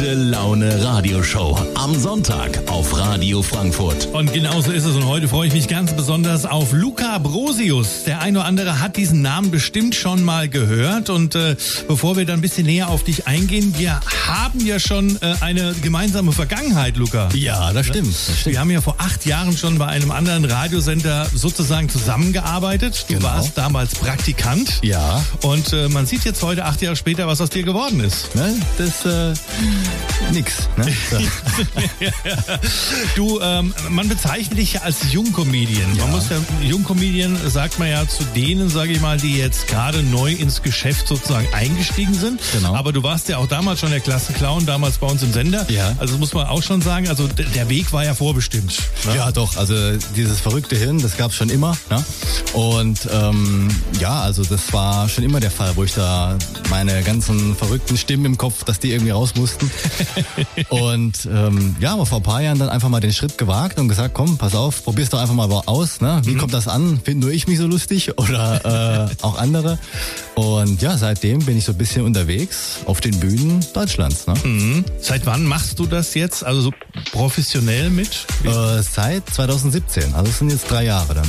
gute 0.07 0.19
Laune 0.21 0.85
Radioshow. 0.85 1.57
Am 1.75 1.93
Sonntag 1.99 2.61
auf 2.67 2.97
Radio 2.97 3.41
Frankfurt. 3.41 4.05
Und 4.13 4.31
genauso 4.31 4.71
ist 4.71 4.85
es. 4.85 4.95
Und 4.95 5.05
heute 5.05 5.27
freue 5.27 5.49
ich 5.49 5.53
mich 5.53 5.67
ganz 5.67 5.91
besonders 5.91 6.45
auf 6.45 6.71
Luca 6.71 7.17
Brosius. 7.17 8.05
Der 8.05 8.21
eine 8.21 8.39
oder 8.39 8.47
andere 8.47 8.79
hat 8.79 8.95
diesen 8.95 9.21
Namen 9.21 9.51
bestimmt 9.51 9.95
schon 9.95 10.23
mal 10.23 10.47
gehört. 10.47 11.09
Und 11.09 11.35
äh, 11.35 11.57
bevor 11.89 12.15
wir 12.15 12.25
dann 12.25 12.35
ein 12.35 12.41
bisschen 12.41 12.67
näher 12.67 12.87
auf 12.87 13.03
dich 13.03 13.27
eingehen, 13.27 13.73
wir 13.77 13.99
haben 14.27 14.65
ja 14.65 14.79
schon 14.79 15.17
äh, 15.21 15.35
eine 15.41 15.73
gemeinsame 15.81 16.31
Vergangenheit, 16.31 16.95
Luca. 16.95 17.27
Ja, 17.33 17.73
das 17.73 17.87
stimmt. 17.87 18.07
Das 18.07 18.39
stimmt. 18.39 18.53
Wir 18.53 18.61
haben 18.61 18.71
ja 18.71 18.79
vor 18.79 18.95
acht 18.99 19.25
Jahren 19.25 19.57
schon 19.57 19.77
bei 19.77 19.87
einem 19.87 20.11
anderen 20.11 20.45
Radiosender 20.45 21.27
sozusagen 21.33 21.89
zusammengearbeitet. 21.89 23.03
Du 23.09 23.15
Genau. 23.15 23.25
warst 23.27 23.57
damals 23.57 23.95
Praktikant. 23.95 24.79
Ja. 24.83 25.21
Und 25.41 25.73
äh, 25.73 25.89
man 25.89 26.05
sieht 26.05 26.23
jetzt 26.23 26.41
heute, 26.43 26.63
acht 26.63 26.81
Jahre 26.81 26.95
später, 26.95 27.27
was 27.27 27.41
aus 27.41 27.49
dir 27.49 27.63
geworden 27.63 27.99
ist. 27.99 28.33
Ne? 28.35 28.55
Das, 28.77 29.03
äh, 29.05 29.33
nix. 30.31 30.67
Ne? 30.77 30.85
So. 31.11 31.17
Du, 33.15 33.39
ähm, 33.41 33.73
man 33.89 34.07
bezeichnet 34.07 34.59
dich 34.59 34.73
ja 34.73 34.81
als 34.81 35.11
Jungcomedian. 35.11 35.87
Man 35.89 35.97
Ja. 35.97 36.05
muss 36.07 36.29
ja, 36.29 36.37
Jungcomedian 36.61 37.37
sagt 37.49 37.79
man 37.79 37.89
ja 37.89 38.07
zu 38.07 38.23
denen, 38.35 38.69
sage 38.69 38.91
ich 38.93 39.01
mal, 39.01 39.17
die 39.17 39.37
jetzt 39.37 39.67
gerade 39.67 40.03
neu 40.03 40.31
ins 40.33 40.61
Geschäft 40.61 41.07
sozusagen 41.07 41.47
eingestiegen 41.53 42.13
sind. 42.13 42.39
Genau. 42.53 42.75
Aber 42.75 42.93
du 42.93 43.03
warst 43.03 43.27
ja 43.29 43.37
auch 43.37 43.47
damals 43.47 43.79
schon 43.79 43.89
der 43.89 43.99
Klassenclown, 43.99 44.65
damals 44.65 44.97
bei 44.97 45.07
uns 45.07 45.23
im 45.23 45.33
Sender. 45.33 45.65
Ja. 45.69 45.89
Also 45.97 46.13
das 46.13 46.19
muss 46.19 46.33
man 46.33 46.47
auch 46.47 46.61
schon 46.63 46.81
sagen, 46.81 47.07
also 47.07 47.27
der 47.27 47.69
Weg 47.69 47.91
war 47.93 48.03
ja 48.05 48.13
vorbestimmt. 48.13 48.77
ne? 49.05 49.15
Ja, 49.15 49.31
doch. 49.31 49.57
Also 49.57 49.75
dieses 50.15 50.39
verrückte 50.39 50.75
Hirn, 50.75 50.99
das 51.01 51.17
gab's 51.17 51.35
schon 51.35 51.49
immer. 51.49 51.77
Ne? 51.89 52.03
Und 52.53 53.07
ähm, 53.11 53.69
ja, 53.99 54.21
also 54.21 54.43
das 54.43 54.71
war 54.73 55.09
schon 55.09 55.23
immer 55.23 55.39
der 55.39 55.51
Fall, 55.51 55.75
wo 55.75 55.83
ich 55.83 55.93
da 55.93 56.37
meine 56.69 57.01
ganzen 57.03 57.55
verrückten 57.55 57.97
Stimmen 57.97 58.25
im 58.25 58.37
Kopf, 58.37 58.63
dass 58.63 58.79
die 58.79 58.91
irgendwie 58.91 59.11
raus 59.11 59.33
mussten. 59.35 59.69
Und 60.69 61.27
ähm, 61.31 61.75
ja, 61.79 61.93
aber 61.93 62.05
vor 62.05 62.19
ein 62.19 62.23
paar 62.23 62.41
Jahren 62.41 62.59
dann 62.59 62.67
einfach 62.69 62.89
mal 62.89 62.99
den 62.99 63.13
Schritt 63.13 63.37
gewagt 63.37 63.79
und 63.79 63.87
gesagt, 63.87 64.13
komm, 64.13 64.37
pass 64.37 64.53
auf, 64.55 64.83
probier's 64.83 65.09
doch 65.09 65.19
einfach 65.19 65.33
mal 65.35 65.49
aus. 65.65 66.01
Ne? 66.01 66.21
Wie 66.25 66.35
kommt 66.35 66.53
das 66.53 66.67
an? 66.67 66.99
Finden 67.03 67.21
nur 67.21 67.31
ich 67.31 67.47
mich 67.47 67.57
so 67.57 67.65
lustig 67.67 68.17
oder 68.17 69.09
äh, 69.09 69.15
auch 69.23 69.37
andere? 69.37 69.79
Und 70.35 70.81
ja, 70.81 70.97
seitdem 70.97 71.39
bin 71.39 71.57
ich 71.57 71.63
so 71.65 71.71
ein 71.71 71.77
bisschen 71.77 72.03
unterwegs 72.05 72.79
auf 72.85 72.99
den 73.01 73.19
Bühnen 73.19 73.65
Deutschlands. 73.73 74.27
Ne? 74.27 74.83
Seit 74.99 75.25
wann 75.25 75.45
machst 75.45 75.79
du 75.79 75.85
das 75.87 76.13
jetzt? 76.13 76.43
Also 76.43 76.61
so 76.61 76.71
professionell 77.11 77.89
mit? 77.89 78.27
Äh, 78.43 78.81
seit 78.83 79.27
2017, 79.29 80.13
also 80.13 80.29
es 80.29 80.37
sind 80.39 80.51
jetzt 80.51 80.69
drei 80.69 80.83
Jahre 80.85 81.15
dann. 81.15 81.27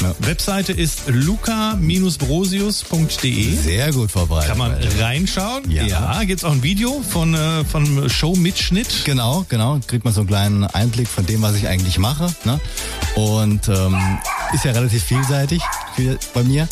Ja. 0.00 0.14
Webseite 0.20 0.72
ist 0.72 1.02
luca-brosius.de. 1.08 3.56
Sehr 3.56 3.92
gut 3.92 4.10
vorbereitet. 4.10 4.48
Kann 4.50 4.58
man 4.58 4.74
reinschauen? 5.00 5.70
Ja. 5.70 6.22
gibt's 6.24 6.44
auch 6.44 6.52
ein 6.52 6.62
Video 6.62 7.02
von, 7.08 7.34
äh, 7.34 7.64
von 7.64 7.77
Show-Mitschnitt? 8.08 9.04
Genau, 9.04 9.44
genau. 9.48 9.78
Kriegt 9.86 10.04
man 10.04 10.12
so 10.12 10.20
einen 10.20 10.28
kleinen 10.28 10.64
Einblick 10.64 11.08
von 11.08 11.26
dem, 11.26 11.42
was 11.42 11.56
ich 11.56 11.68
eigentlich 11.68 11.98
mache. 11.98 12.34
Ne? 12.44 12.60
Und 13.16 13.68
ähm, 13.68 14.18
ist 14.52 14.64
ja 14.64 14.72
relativ 14.72 15.04
vielseitig 15.04 15.62
viel 15.96 16.18
bei 16.34 16.42
mir. 16.42 16.68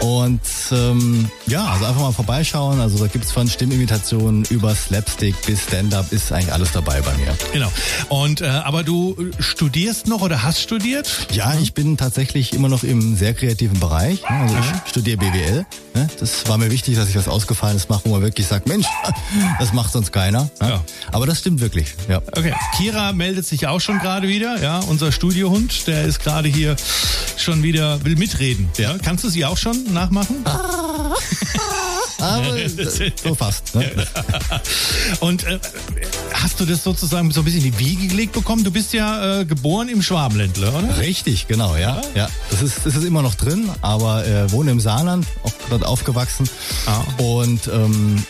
Und 0.00 0.40
ähm, 0.72 1.28
ja, 1.46 1.64
also 1.66 1.84
einfach 1.84 2.00
mal 2.00 2.12
vorbeischauen. 2.12 2.80
Also 2.80 2.98
da 2.98 3.06
gibt's 3.06 3.32
von 3.32 3.48
Stimmimitationen 3.48 4.44
über 4.46 4.74
Slapstick 4.74 5.34
bis 5.46 5.64
Stand-up 5.64 6.10
ist 6.12 6.32
eigentlich 6.32 6.52
alles 6.52 6.72
dabei 6.72 7.00
bei 7.02 7.14
mir. 7.18 7.36
Genau. 7.52 7.70
Und 8.08 8.40
äh, 8.40 8.46
aber 8.46 8.82
du 8.82 9.16
studierst 9.38 10.06
noch 10.06 10.22
oder 10.22 10.42
hast 10.42 10.60
studiert? 10.60 11.26
Ja, 11.32 11.54
ich 11.60 11.74
bin 11.74 11.96
tatsächlich 11.96 12.54
immer 12.54 12.68
noch 12.68 12.82
im 12.82 13.14
sehr 13.16 13.34
kreativen 13.34 13.78
Bereich. 13.78 14.22
ne? 14.22 14.28
Also 14.40 14.56
ich 14.58 14.90
studiere 14.90 15.18
BWL. 15.18 15.66
ne? 15.94 16.08
Das 16.18 16.48
war 16.48 16.56
mir 16.56 16.70
wichtig, 16.70 16.96
dass 16.96 17.08
ich 17.08 17.16
was 17.16 17.28
Ausgefallenes 17.28 17.88
mache, 17.90 18.02
wo 18.04 18.10
man 18.10 18.22
wirklich 18.22 18.46
sagt, 18.46 18.66
Mensch, 18.68 18.86
das 19.58 19.72
macht 19.74 19.92
sonst 19.92 20.12
keiner. 20.12 20.44
ne? 20.60 20.68
Ja. 20.68 20.84
Aber 21.12 21.26
das 21.26 21.40
stimmt 21.40 21.60
wirklich. 21.60 21.94
Ja. 22.08 22.18
Okay. 22.36 22.54
Kira 22.78 23.12
meldet 23.12 23.44
sich 23.46 23.66
auch 23.66 23.80
schon 23.80 23.98
gerade 23.98 24.28
wieder, 24.28 24.62
ja, 24.62 24.78
unser 24.80 25.12
Studiohund, 25.12 25.86
der 25.86 26.04
ist 26.04 26.20
gerade 26.20 26.48
hier 26.48 26.76
schon 27.36 27.62
wieder 27.62 28.02
will 28.04 28.16
mitreden. 28.16 28.68
Ja. 28.78 28.96
Kannst 29.02 29.24
du 29.24 29.28
sie 29.28 29.44
auch 29.44 29.56
schon 29.56 29.89
nachmachen? 29.92 30.44
Aber 32.20 32.54
so 33.22 33.34
fast. 33.34 33.74
Ne? 33.74 33.90
Und 35.20 35.44
äh, 35.44 35.58
hast 36.34 36.60
du 36.60 36.66
das 36.66 36.84
sozusagen 36.84 37.30
so 37.30 37.40
ein 37.40 37.44
bisschen 37.44 37.64
in 37.64 37.72
die 37.72 37.78
Wiege 37.78 38.08
gelegt 38.08 38.32
bekommen? 38.32 38.62
Du 38.62 38.70
bist 38.70 38.92
ja 38.92 39.40
äh, 39.40 39.44
geboren 39.44 39.88
im 39.88 40.02
Schwabenländle, 40.02 40.70
oder? 40.70 40.98
Richtig, 40.98 41.48
genau, 41.48 41.76
ja. 41.76 42.00
ja. 42.14 42.28
Das, 42.50 42.62
ist, 42.62 42.84
das 42.84 42.96
ist 42.96 43.04
immer 43.04 43.22
noch 43.22 43.34
drin, 43.34 43.70
aber 43.80 44.26
äh, 44.26 44.50
wohne 44.52 44.70
im 44.70 44.80
Saarland, 44.80 45.26
auch 45.44 45.52
dort 45.70 45.84
aufgewachsen. 45.84 46.48
Ah. 46.86 47.02
Und 47.22 47.68
ähm, 47.68 48.22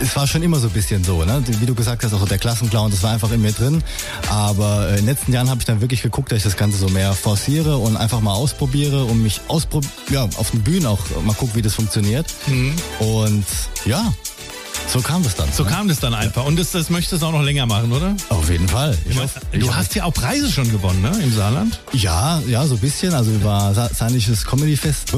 es 0.00 0.14
war 0.16 0.26
schon 0.26 0.42
immer 0.42 0.58
so 0.58 0.68
ein 0.68 0.72
bisschen 0.72 1.04
so, 1.04 1.24
ne? 1.24 1.42
Wie 1.46 1.66
du 1.66 1.74
gesagt 1.74 2.04
hast, 2.04 2.12
auch 2.12 2.28
der 2.28 2.38
Klassenclown, 2.38 2.90
das 2.90 3.02
war 3.02 3.12
einfach 3.12 3.30
in 3.32 3.42
mir 3.42 3.52
drin. 3.52 3.82
Aber 4.30 4.88
äh, 4.88 4.90
in 4.90 4.96
den 4.96 5.06
letzten 5.06 5.32
Jahren 5.32 5.48
habe 5.50 5.60
ich 5.60 5.66
dann 5.66 5.80
wirklich 5.80 6.02
geguckt, 6.02 6.30
dass 6.32 6.38
ich 6.38 6.44
das 6.44 6.56
Ganze 6.56 6.78
so 6.78 6.88
mehr 6.88 7.12
forciere 7.12 7.76
und 7.78 7.96
einfach 7.96 8.20
mal 8.20 8.32
ausprobiere 8.32 9.04
und 9.04 9.22
mich 9.22 9.40
ausprob 9.48 9.84
ja, 10.10 10.24
auf 10.36 10.50
den 10.50 10.62
Bühnen 10.62 10.86
auch 10.86 11.00
mal 11.24 11.34
gucke, 11.34 11.54
wie 11.54 11.62
das 11.62 11.74
funktioniert. 11.74 12.26
Und 12.98 13.44
ja, 13.84 14.12
so 14.88 15.00
kam 15.00 15.22
das 15.22 15.34
dann. 15.34 15.52
So 15.52 15.64
ne? 15.64 15.70
kam 15.70 15.88
das 15.88 15.98
dann 16.00 16.14
einfach. 16.14 16.44
Und 16.44 16.56
das, 16.58 16.70
das 16.72 16.90
möchtest 16.90 17.22
du 17.22 17.26
auch 17.26 17.32
noch 17.32 17.42
länger 17.42 17.66
machen, 17.66 17.92
oder? 17.92 18.14
Auf 18.28 18.48
jeden 18.50 18.68
Fall. 18.68 18.96
Ich 19.08 19.16
ich 19.52 19.60
Du 19.60 19.66
hoffe- 19.68 19.76
hast 19.76 19.94
ja 19.94 20.04
auch 20.04 20.14
Preise 20.14 20.50
schon 20.52 20.70
gewonnen, 20.70 21.02
ne? 21.02 21.10
Im 21.22 21.32
Saarland. 21.32 21.80
Ja, 21.92 22.40
ja, 22.46 22.66
so 22.66 22.74
ein 22.74 22.80
bisschen. 22.80 23.14
Also 23.14 23.30
über 23.32 23.72
Sa 23.74 23.88
Saarländisches 23.92 24.44
Comedy 24.44 24.76
Fest. 24.76 25.12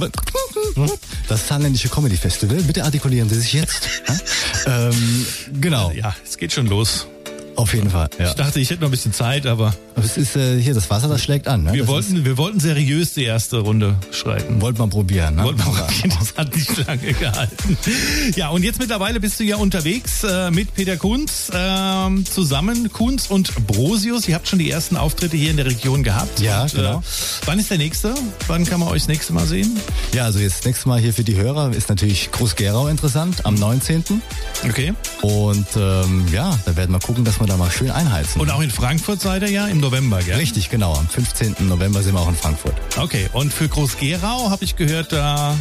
Das 1.28 1.48
Saarländische 1.48 1.88
Comedy 1.88 2.16
Festival. 2.16 2.56
Bitte 2.62 2.84
artikulieren 2.84 3.28
Sie 3.28 3.40
sich 3.40 3.52
jetzt. 3.52 3.88
Ja? 4.66 4.88
ähm, 4.90 5.26
genau, 5.60 5.90
Ja, 5.92 6.14
es 6.24 6.36
geht 6.38 6.52
schon 6.52 6.66
los. 6.66 7.06
Auf 7.56 7.74
jeden 7.74 7.90
Fall. 7.90 8.08
Ja. 8.18 8.26
Ich 8.28 8.34
dachte, 8.34 8.60
ich 8.60 8.70
hätte 8.70 8.80
noch 8.82 8.88
ein 8.88 8.92
bisschen 8.92 9.12
Zeit, 9.12 9.46
aber 9.46 9.74
es 9.96 10.16
ist 10.16 10.36
äh, 10.36 10.60
hier, 10.60 10.74
das 10.74 10.90
Wasser, 10.90 11.08
das 11.08 11.22
schlägt 11.22 11.48
an. 11.48 11.64
Ne? 11.64 11.72
wir 11.72 11.80
das 11.80 11.88
wollten, 11.88 12.24
wir 12.24 12.36
wollten 12.36 12.60
seriös 12.60 13.14
die 13.14 13.24
erste 13.24 13.58
Runde 13.58 13.96
schreiten. 14.12 14.56
Ist, 14.56 14.60
wollte 14.60 14.78
man 14.78 14.90
probieren. 14.90 15.36
Ne? 15.36 15.44
Wollten 15.44 15.58
wir 15.60 15.66
Aber- 15.66 15.78
probieren, 15.86 16.12
das 16.18 16.34
hat 16.36 16.54
nicht 16.54 16.86
lange 16.86 17.12
gehalten. 17.12 17.78
Ja, 18.36 18.50
und 18.50 18.62
jetzt 18.62 18.78
mittlerweile 18.78 19.20
bist 19.20 19.40
du 19.40 19.44
ja 19.44 19.56
unterwegs 19.56 20.22
äh, 20.24 20.50
mit 20.50 20.74
Peter 20.74 20.96
Kunz 20.96 21.50
ähm, 21.54 22.24
zusammen, 22.26 22.92
Kunz 22.92 23.26
und 23.28 23.66
Brosius. 23.66 24.28
Ihr 24.28 24.34
habt 24.34 24.48
schon 24.48 24.58
die 24.58 24.70
ersten 24.70 24.96
Auftritte 24.96 25.36
hier 25.36 25.50
in 25.50 25.56
der 25.56 25.66
Region 25.66 26.02
gehabt. 26.02 26.40
Ja, 26.40 26.62
und, 26.62 26.74
genau. 26.74 26.98
Äh, 26.98 27.02
wann 27.46 27.58
ist 27.58 27.70
der 27.70 27.78
nächste? 27.78 28.14
Wann 28.48 28.64
kann 28.66 28.80
man 28.80 28.88
euch 28.90 29.02
das 29.02 29.08
nächste 29.08 29.32
Mal 29.32 29.46
sehen? 29.46 29.76
Ja, 30.14 30.24
also 30.24 30.38
jetzt 30.38 30.64
nächstes 30.64 30.86
Mal 30.86 31.00
hier 31.00 31.12
für 31.14 31.24
die 31.24 31.36
Hörer 31.36 31.72
ist 31.72 31.88
natürlich 31.88 32.30
Groß-Gerau 32.32 32.88
interessant 32.88 33.44
am 33.46 33.54
19. 33.54 34.04
Okay. 34.64 34.92
Und 35.22 35.66
ähm, 35.76 36.26
ja, 36.32 36.58
da 36.64 36.76
werden 36.76 36.92
wir 36.92 37.00
gucken, 37.00 37.24
dass 37.24 37.40
wir 37.40 37.45
da 37.46 37.56
mal 37.56 37.70
schön 37.70 37.90
einheizen. 37.90 38.40
Und 38.40 38.50
auch 38.50 38.60
in 38.60 38.70
Frankfurt 38.70 39.20
seid 39.20 39.42
ihr 39.42 39.50
ja 39.50 39.66
im 39.66 39.80
November, 39.80 40.20
gell? 40.22 40.36
Richtig, 40.36 40.70
genau. 40.70 40.94
Am 40.94 41.08
15. 41.08 41.56
November 41.60 42.02
sind 42.02 42.14
wir 42.14 42.20
auch 42.20 42.28
in 42.28 42.36
Frankfurt. 42.36 42.74
Okay, 42.96 43.28
und 43.32 43.52
für 43.52 43.68
Groß-Gerau 43.68 44.50
habe 44.50 44.64
ich 44.64 44.76
gehört, 44.76 45.12
da 45.12 45.56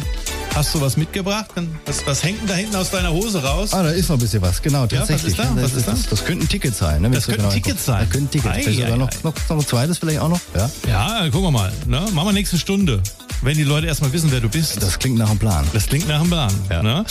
hast 0.56 0.74
du 0.74 0.80
was 0.80 0.96
mitgebracht. 0.96 1.46
Was, 1.84 2.06
was 2.06 2.22
hängt 2.24 2.40
denn 2.40 2.48
da 2.48 2.54
hinten 2.54 2.76
aus 2.76 2.90
deiner 2.90 3.12
Hose 3.12 3.42
raus? 3.42 3.72
Ah, 3.72 3.82
da 3.82 3.90
ist 3.90 4.08
noch 4.08 4.16
ein 4.16 4.20
bisschen 4.20 4.42
was, 4.42 4.60
genau, 4.62 4.82
was 4.82 4.90
tatsächlich. 4.90 5.32
ist 5.32 5.38
da? 5.38 5.50
Was 5.54 5.74
ist 5.74 5.86
da? 5.86 5.92
das, 5.92 6.06
das 6.08 6.24
könnte 6.24 6.44
ein 6.44 6.48
Ticket 6.48 6.74
sein. 6.74 7.02
Ne, 7.02 7.10
Das 7.10 7.26
du 7.26 7.32
könnte 7.32 7.44
ein 7.44 7.50
genau 7.50 7.54
Ticket 7.54 7.70
anguckst. 7.72 7.86
sein. 7.86 8.00
Das 8.00 8.10
könnte 8.10 8.26
ein 8.26 8.30
Ticket. 8.64 8.80
Ei, 8.80 8.92
ei, 8.92 8.96
noch, 8.96 9.10
noch, 9.22 9.34
noch 9.48 9.56
ein 9.58 9.66
zweites 9.66 9.98
vielleicht 9.98 10.20
auch 10.20 10.28
noch. 10.28 10.40
Ja. 10.54 10.70
Ja, 10.88 11.20
gucken 11.30 11.42
wir 11.42 11.50
mal. 11.50 11.72
Ne? 11.86 12.00
Machen 12.12 12.28
wir 12.28 12.32
nächste 12.32 12.58
Stunde. 12.58 13.02
wenn 13.42 13.56
die 13.56 13.64
Leute 13.64 13.86
erstmal 13.86 14.12
wissen, 14.12 14.30
wer 14.32 14.40
du 14.40 14.48
bist. 14.48 14.82
Das 14.82 14.98
klingt 14.98 15.18
nach 15.18 15.28
einem 15.30 15.38
Plan. 15.38 15.66
Das 15.74 15.86
klingt 15.86 16.08
nach 16.08 16.20
einem 16.20 16.30
Plan. 16.30 16.52
Ja. 16.70 16.82
Ne? 16.82 17.04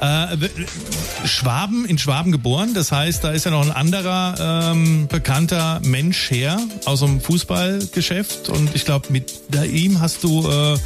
Äh, 0.00 0.48
Schwaben, 1.26 1.84
in 1.86 1.98
Schwaben 1.98 2.32
geboren, 2.32 2.72
das 2.74 2.92
heißt, 2.92 3.24
da 3.24 3.30
ist 3.32 3.44
ja 3.44 3.50
noch 3.50 3.62
ein 3.62 3.70
anderer 3.72 4.70
ähm, 4.72 5.06
bekannter 5.08 5.80
Mensch 5.84 6.30
her 6.30 6.58
aus 6.84 7.00
dem 7.00 7.20
Fußballgeschäft 7.20 8.48
und 8.48 8.74
ich 8.74 8.84
glaube, 8.84 9.08
mit 9.10 9.32
ihm 9.70 10.00
hast 10.00 10.22
du 10.24 10.48
äh, 10.48 10.78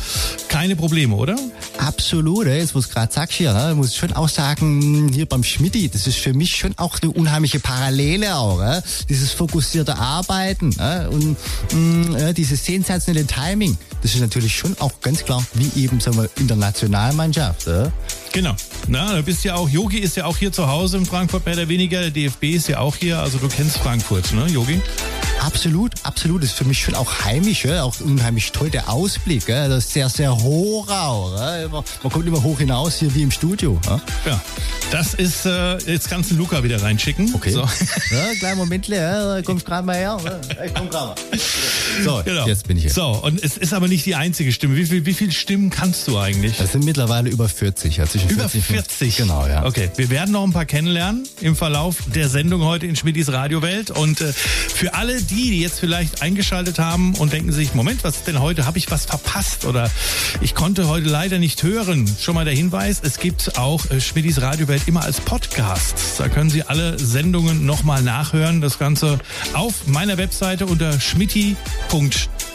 keine 0.48 0.76
Probleme, 0.76 1.14
oder? 1.14 1.36
Absolut, 1.78 2.05
ey. 2.12 2.58
jetzt 2.58 2.74
wo 2.74 2.80
du 2.80 2.88
gerade 2.88 3.12
sagst 3.12 3.36
hier, 3.36 3.52
ne, 3.52 3.74
muss 3.74 3.90
ich 3.90 3.96
schon 3.96 4.12
auch 4.12 4.28
sagen, 4.28 5.10
hier 5.12 5.26
beim 5.26 5.42
Schmidti, 5.42 5.88
das 5.88 6.06
ist 6.06 6.18
für 6.18 6.32
mich 6.32 6.56
schon 6.56 6.72
auch 6.76 6.98
eine 7.02 7.10
unheimliche 7.12 7.60
Parallele 7.60 8.36
auch. 8.36 8.58
Ne? 8.58 8.82
Dieses 9.08 9.32
fokussierte 9.32 9.96
Arbeiten 9.96 10.70
ne? 10.70 11.08
und 11.10 11.36
mh, 11.72 12.32
dieses 12.32 12.64
sensationelle 12.64 13.26
Timing, 13.26 13.76
das 14.02 14.14
ist 14.14 14.20
natürlich 14.20 14.56
schon 14.56 14.76
auch 14.78 15.00
ganz 15.00 15.24
klar, 15.24 15.44
wie 15.54 15.82
eben 15.82 16.00
sagen 16.00 16.16
wir, 16.16 16.28
in 16.36 16.48
der 16.48 16.56
Nationalmannschaft. 16.56 17.66
Ne? 17.66 17.92
Genau. 18.32 18.54
Na, 18.88 19.14
du 19.14 19.22
bist 19.22 19.44
ja 19.44 19.54
auch, 19.54 19.68
Yogi 19.68 19.98
ist 19.98 20.16
ja 20.16 20.26
auch 20.26 20.36
hier 20.36 20.52
zu 20.52 20.68
Hause 20.68 20.98
in 20.98 21.06
Frankfurt 21.06 21.44
mehr 21.46 21.54
oder 21.54 21.68
weniger. 21.68 22.00
Der 22.00 22.10
DFB 22.10 22.44
ist 22.44 22.68
ja 22.68 22.78
auch 22.80 22.96
hier, 22.96 23.18
also 23.18 23.38
du 23.38 23.48
kennst 23.48 23.78
Frankfurt, 23.78 24.32
ne, 24.32 24.46
Yogi? 24.48 24.80
Absolut, 25.46 25.92
absolut. 26.02 26.42
Das 26.42 26.50
ist 26.50 26.58
für 26.58 26.64
mich 26.64 26.80
schon 26.80 26.96
auch 26.96 27.24
heimisch, 27.24 27.64
ja? 27.64 27.84
auch 27.84 28.00
unheimlich 28.00 28.50
toll 28.50 28.68
der 28.68 28.90
Ausblick. 28.90 29.46
Ja? 29.46 29.68
Das 29.68 29.84
ist 29.84 29.92
sehr, 29.92 30.08
sehr 30.08 30.36
hoch 30.36 30.88
auch. 30.88 31.38
Ja? 31.38 31.68
Man 31.68 32.12
kommt 32.12 32.26
immer 32.26 32.42
hoch 32.42 32.58
hinaus 32.58 32.96
hier 32.96 33.14
wie 33.14 33.22
im 33.22 33.30
Studio. 33.30 33.78
Ja, 34.26 34.40
das 34.90 35.14
ist, 35.14 35.46
äh, 35.46 35.78
jetzt 35.86 36.10
kannst 36.10 36.32
du 36.32 36.34
Luca 36.34 36.64
wieder 36.64 36.82
reinschicken. 36.82 37.32
Okay. 37.32 37.50
So. 37.50 37.64
Ja, 38.10 38.34
kleinen 38.38 38.58
Moment, 38.58 38.86
ja, 38.88 39.42
kommst 39.42 39.66
gerade 39.66 39.84
mal 39.84 39.96
her. 39.96 40.18
Ich 40.64 40.72
komm 40.74 40.88
gerade 40.88 41.06
mal. 41.08 41.38
So, 42.04 42.22
genau. 42.24 42.46
jetzt 42.46 42.66
bin 42.66 42.76
ich 42.76 42.84
hier. 42.84 42.92
So, 42.92 43.08
und 43.08 43.42
es 43.42 43.56
ist 43.56 43.72
aber 43.72 43.88
nicht 43.88 44.06
die 44.06 44.14
einzige 44.14 44.52
Stimme. 44.52 44.76
Wie, 44.76 44.86
viel, 44.86 45.06
wie 45.06 45.14
viele 45.14 45.32
Stimmen 45.32 45.70
kannst 45.70 46.06
du 46.06 46.18
eigentlich? 46.18 46.58
Es 46.60 46.72
sind 46.72 46.84
mittlerweile 46.84 47.30
über 47.30 47.48
40. 47.48 47.96
Ja, 47.96 48.06
zwischen 48.06 48.30
über 48.30 48.48
40? 48.48 48.64
40? 48.64 49.16
Genau, 49.16 49.46
ja. 49.46 49.64
Okay, 49.64 49.90
wir 49.96 50.08
werden 50.10 50.32
noch 50.32 50.44
ein 50.44 50.52
paar 50.52 50.66
kennenlernen 50.66 51.26
im 51.40 51.56
Verlauf 51.56 51.96
der 52.14 52.28
Sendung 52.28 52.62
heute 52.62 52.86
in 52.86 52.96
Schmidis 52.96 53.30
Radiowelt. 53.32 53.90
Und 53.90 54.20
äh, 54.20 54.32
für 54.32 54.94
alle, 54.94 55.20
die, 55.20 55.35
die 55.44 55.60
jetzt 55.60 55.80
vielleicht 55.80 56.22
eingeschaltet 56.22 56.78
haben 56.78 57.14
und 57.14 57.32
denken 57.32 57.52
sich, 57.52 57.74
Moment, 57.74 58.04
was 58.04 58.16
ist 58.16 58.26
denn 58.26 58.40
heute? 58.40 58.66
Habe 58.66 58.78
ich 58.78 58.90
was 58.90 59.04
verpasst? 59.04 59.64
Oder 59.64 59.90
ich 60.40 60.54
konnte 60.54 60.88
heute 60.88 61.08
leider 61.08 61.38
nicht 61.38 61.62
hören. 61.62 62.10
Schon 62.20 62.34
mal 62.34 62.44
der 62.44 62.54
Hinweis, 62.54 63.00
es 63.02 63.18
gibt 63.18 63.58
auch 63.58 63.90
äh, 63.90 64.00
Schmidis 64.00 64.40
Radiowelt 64.40 64.82
immer 64.86 65.02
als 65.02 65.20
Podcast. 65.20 65.94
Da 66.18 66.28
können 66.28 66.50
Sie 66.50 66.62
alle 66.62 66.98
Sendungen 66.98 67.66
nochmal 67.66 68.02
nachhören. 68.02 68.60
Das 68.60 68.78
Ganze 68.78 69.18
auf 69.52 69.86
meiner 69.86 70.18
Webseite 70.18 70.66
unter 70.66 71.00
schmitti.de 71.00 71.56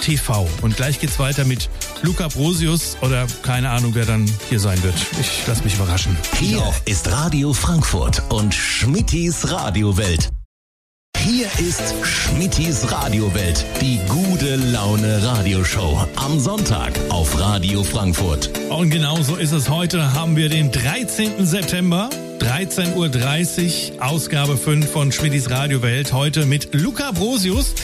TV. 0.02 0.48
Und 0.62 0.76
gleich 0.76 1.00
geht's 1.00 1.20
weiter 1.20 1.46
mit 1.46 1.70
Luca 2.02 2.28
Brosius 2.28 2.98
oder 3.02 3.28
keine 3.44 3.70
Ahnung, 3.70 3.92
wer 3.94 4.06
dann 4.06 4.30
hier 4.50 4.60
sein 4.60 4.82
wird. 4.84 4.96
Ich 5.20 5.48
lasse 5.48 5.64
mich 5.64 5.76
überraschen. 5.76 6.18
Hier 6.40 6.64
ist 6.86 7.10
Radio 7.12 7.54
Frankfurt 7.54 8.24
und 8.30 8.54
Schmittis 8.54 9.52
Radiowelt. 9.52 10.41
Ist 11.58 11.94
Schmittis 12.04 12.92
Radiowelt, 12.92 13.66
die 13.82 14.00
gute 14.08 14.56
Laune 14.56 15.24
Radioshow 15.24 16.06
am 16.16 16.40
Sonntag 16.40 16.94
auf 17.10 17.40
Radio 17.40 17.84
Frankfurt. 17.84 18.50
Und 18.70 18.90
genau 18.90 19.22
so 19.22 19.36
ist 19.36 19.52
es 19.52 19.70
heute. 19.70 20.14
Haben 20.14 20.36
wir 20.36 20.50
den 20.50 20.72
13. 20.72 21.46
September. 21.46 22.10
13.30 22.40 23.98
Uhr, 23.98 24.04
Ausgabe 24.04 24.58
5 24.58 24.90
von 24.90 25.12
Schmittis 25.12 25.52
Radiowelt. 25.52 26.12
Heute 26.14 26.46
mit 26.46 26.74
Luca 26.74 27.12
Brosius. 27.12 27.76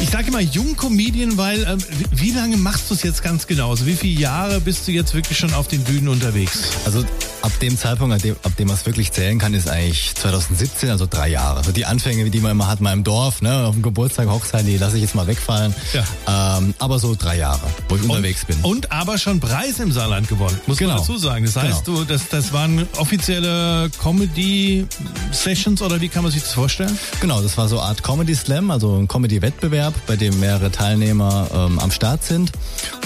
Ich 0.00 0.10
sage 0.10 0.28
immer 0.28 0.40
Jungcomedian, 0.40 1.36
weil 1.36 1.64
äh, 1.64 1.76
wie 2.12 2.30
lange 2.30 2.56
machst 2.56 2.88
du 2.90 2.94
es 2.94 3.02
jetzt 3.02 3.24
ganz 3.24 3.48
genau? 3.48 3.70
Also 3.70 3.86
wie 3.86 3.96
viele 3.96 4.20
Jahre 4.20 4.60
bist 4.60 4.86
du 4.86 4.92
jetzt 4.92 5.14
wirklich 5.14 5.36
schon 5.38 5.52
auf 5.54 5.66
den 5.66 5.82
Bühnen 5.82 6.06
unterwegs? 6.08 6.70
Also 6.84 7.04
ab 7.48 7.58
dem 7.60 7.78
Zeitpunkt, 7.78 8.14
ab 8.14 8.20
dem, 8.20 8.36
ab 8.42 8.56
dem 8.56 8.68
man 8.68 8.76
es 8.76 8.84
wirklich 8.84 9.10
zählen 9.10 9.38
kann, 9.38 9.54
ist 9.54 9.70
eigentlich 9.70 10.14
2017, 10.14 10.90
also 10.90 11.06
drei 11.08 11.28
Jahre. 11.28 11.56
Also 11.56 11.72
die 11.72 11.86
Anfänge, 11.86 12.28
die 12.28 12.40
man 12.40 12.50
immer 12.50 12.68
hat, 12.68 12.82
mal 12.82 12.92
im 12.92 13.04
Dorf, 13.04 13.40
ne, 13.40 13.64
auf 13.64 13.74
dem 13.74 13.82
Geburtstag, 13.82 14.28
Hochzeit, 14.28 14.66
die 14.66 14.76
lasse 14.76 14.96
ich 14.96 15.02
jetzt 15.02 15.14
mal 15.14 15.26
wegfallen. 15.26 15.74
Ja. 15.94 16.58
Ähm, 16.58 16.74
aber 16.78 16.98
so 16.98 17.16
drei 17.18 17.38
Jahre, 17.38 17.62
wo 17.88 17.96
ich 17.96 18.02
und, 18.02 18.10
unterwegs 18.10 18.44
bin. 18.44 18.58
Und 18.60 18.92
aber 18.92 19.16
schon 19.16 19.40
Preis 19.40 19.78
im 19.78 19.92
Saarland 19.92 20.28
gewonnen, 20.28 20.60
muss 20.66 20.76
genau. 20.76 20.92
man 20.92 21.00
dazu 21.00 21.16
sagen. 21.16 21.46
Das 21.46 21.56
heißt, 21.56 21.86
genau. 21.86 22.00
du, 22.00 22.04
das, 22.04 22.28
das 22.28 22.52
waren 22.52 22.86
offizielle 22.98 23.88
Comedy-Sessions 23.98 25.80
oder 25.80 26.02
wie 26.02 26.08
kann 26.08 26.24
man 26.24 26.32
sich 26.32 26.42
das 26.42 26.52
vorstellen? 26.52 26.98
Genau, 27.20 27.40
das 27.40 27.56
war 27.56 27.66
so 27.68 27.78
eine 27.78 27.88
Art 27.88 28.02
Comedy 28.02 28.34
Slam, 28.34 28.70
also 28.70 28.94
ein 28.98 29.08
Comedy-Wettbewerb, 29.08 29.94
bei 30.06 30.16
dem 30.16 30.38
mehrere 30.38 30.70
Teilnehmer 30.70 31.48
ähm, 31.54 31.78
am 31.78 31.90
Start 31.90 32.24
sind. 32.24 32.52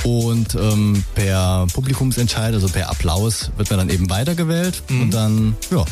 Und 0.03 0.57
ähm, 0.57 1.05
per 1.15 1.69
Publikumsentscheid, 1.73 2.53
also 2.55 2.69
per 2.69 2.91
Applaus, 2.91 3.53
wird 3.57 3.71
man 3.71 3.79
dann 3.79 3.91
eben 3.91 4.11
weitergewählt. 4.33 4.83
Mhm. 4.89 5.03
Und 5.03 5.15
dann, 5.15 5.57
ja, 5.71 5.85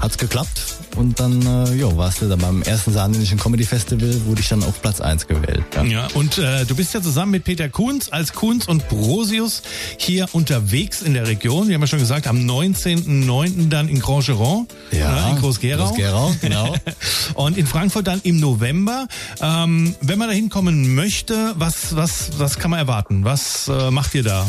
hat's 0.00 0.18
geklappt. 0.18 0.62
Und 0.96 1.20
dann, 1.20 1.40
äh, 1.42 1.76
ja, 1.76 1.96
warst 1.96 2.20
du 2.20 2.28
dann 2.28 2.40
beim 2.40 2.62
ersten 2.62 2.92
saarländischen 2.92 3.38
Comedy 3.38 3.64
Festival, 3.64 4.12
wurde 4.26 4.40
ich 4.40 4.48
dann 4.48 4.62
auf 4.64 4.82
Platz 4.82 5.00
1 5.00 5.28
gewählt. 5.28 5.64
Ja, 5.74 5.84
ja 5.84 6.08
und 6.14 6.38
äh, 6.38 6.64
du 6.64 6.74
bist 6.74 6.94
ja 6.94 7.00
zusammen 7.00 7.30
mit 7.30 7.44
Peter 7.44 7.68
Kunz 7.68 8.08
als 8.10 8.32
Kunz 8.32 8.66
und 8.66 8.88
Brosius 8.88 9.62
hier 9.98 10.26
unterwegs 10.32 11.02
in 11.02 11.14
der 11.14 11.28
Region. 11.28 11.68
Wir 11.68 11.74
haben 11.74 11.82
ja 11.82 11.86
schon 11.86 12.00
gesagt, 12.00 12.26
am 12.26 12.38
19.09. 12.38 13.68
dann 13.68 13.88
in 13.88 14.00
Grand 14.00 14.26
Geron, 14.26 14.66
ja, 14.90 15.30
in 15.30 15.36
Groß-Gerau. 15.36 15.86
Groß-Gerau, 15.86 16.34
genau. 16.40 16.74
und 17.34 17.56
in 17.56 17.66
Frankfurt 17.66 18.08
dann 18.08 18.20
im 18.24 18.40
November. 18.40 19.06
Ähm, 19.40 19.94
wenn 20.00 20.18
man 20.18 20.28
da 20.28 20.34
hinkommen 20.34 20.94
möchte, 20.94 21.54
was, 21.56 21.94
was, 21.94 22.32
was 22.38 22.58
kann 22.58 22.72
man 22.72 22.80
erwarten? 22.80 23.24
Was 23.24 23.68
äh, 23.68 23.92
macht 23.92 24.14
ihr 24.16 24.24
da? 24.24 24.44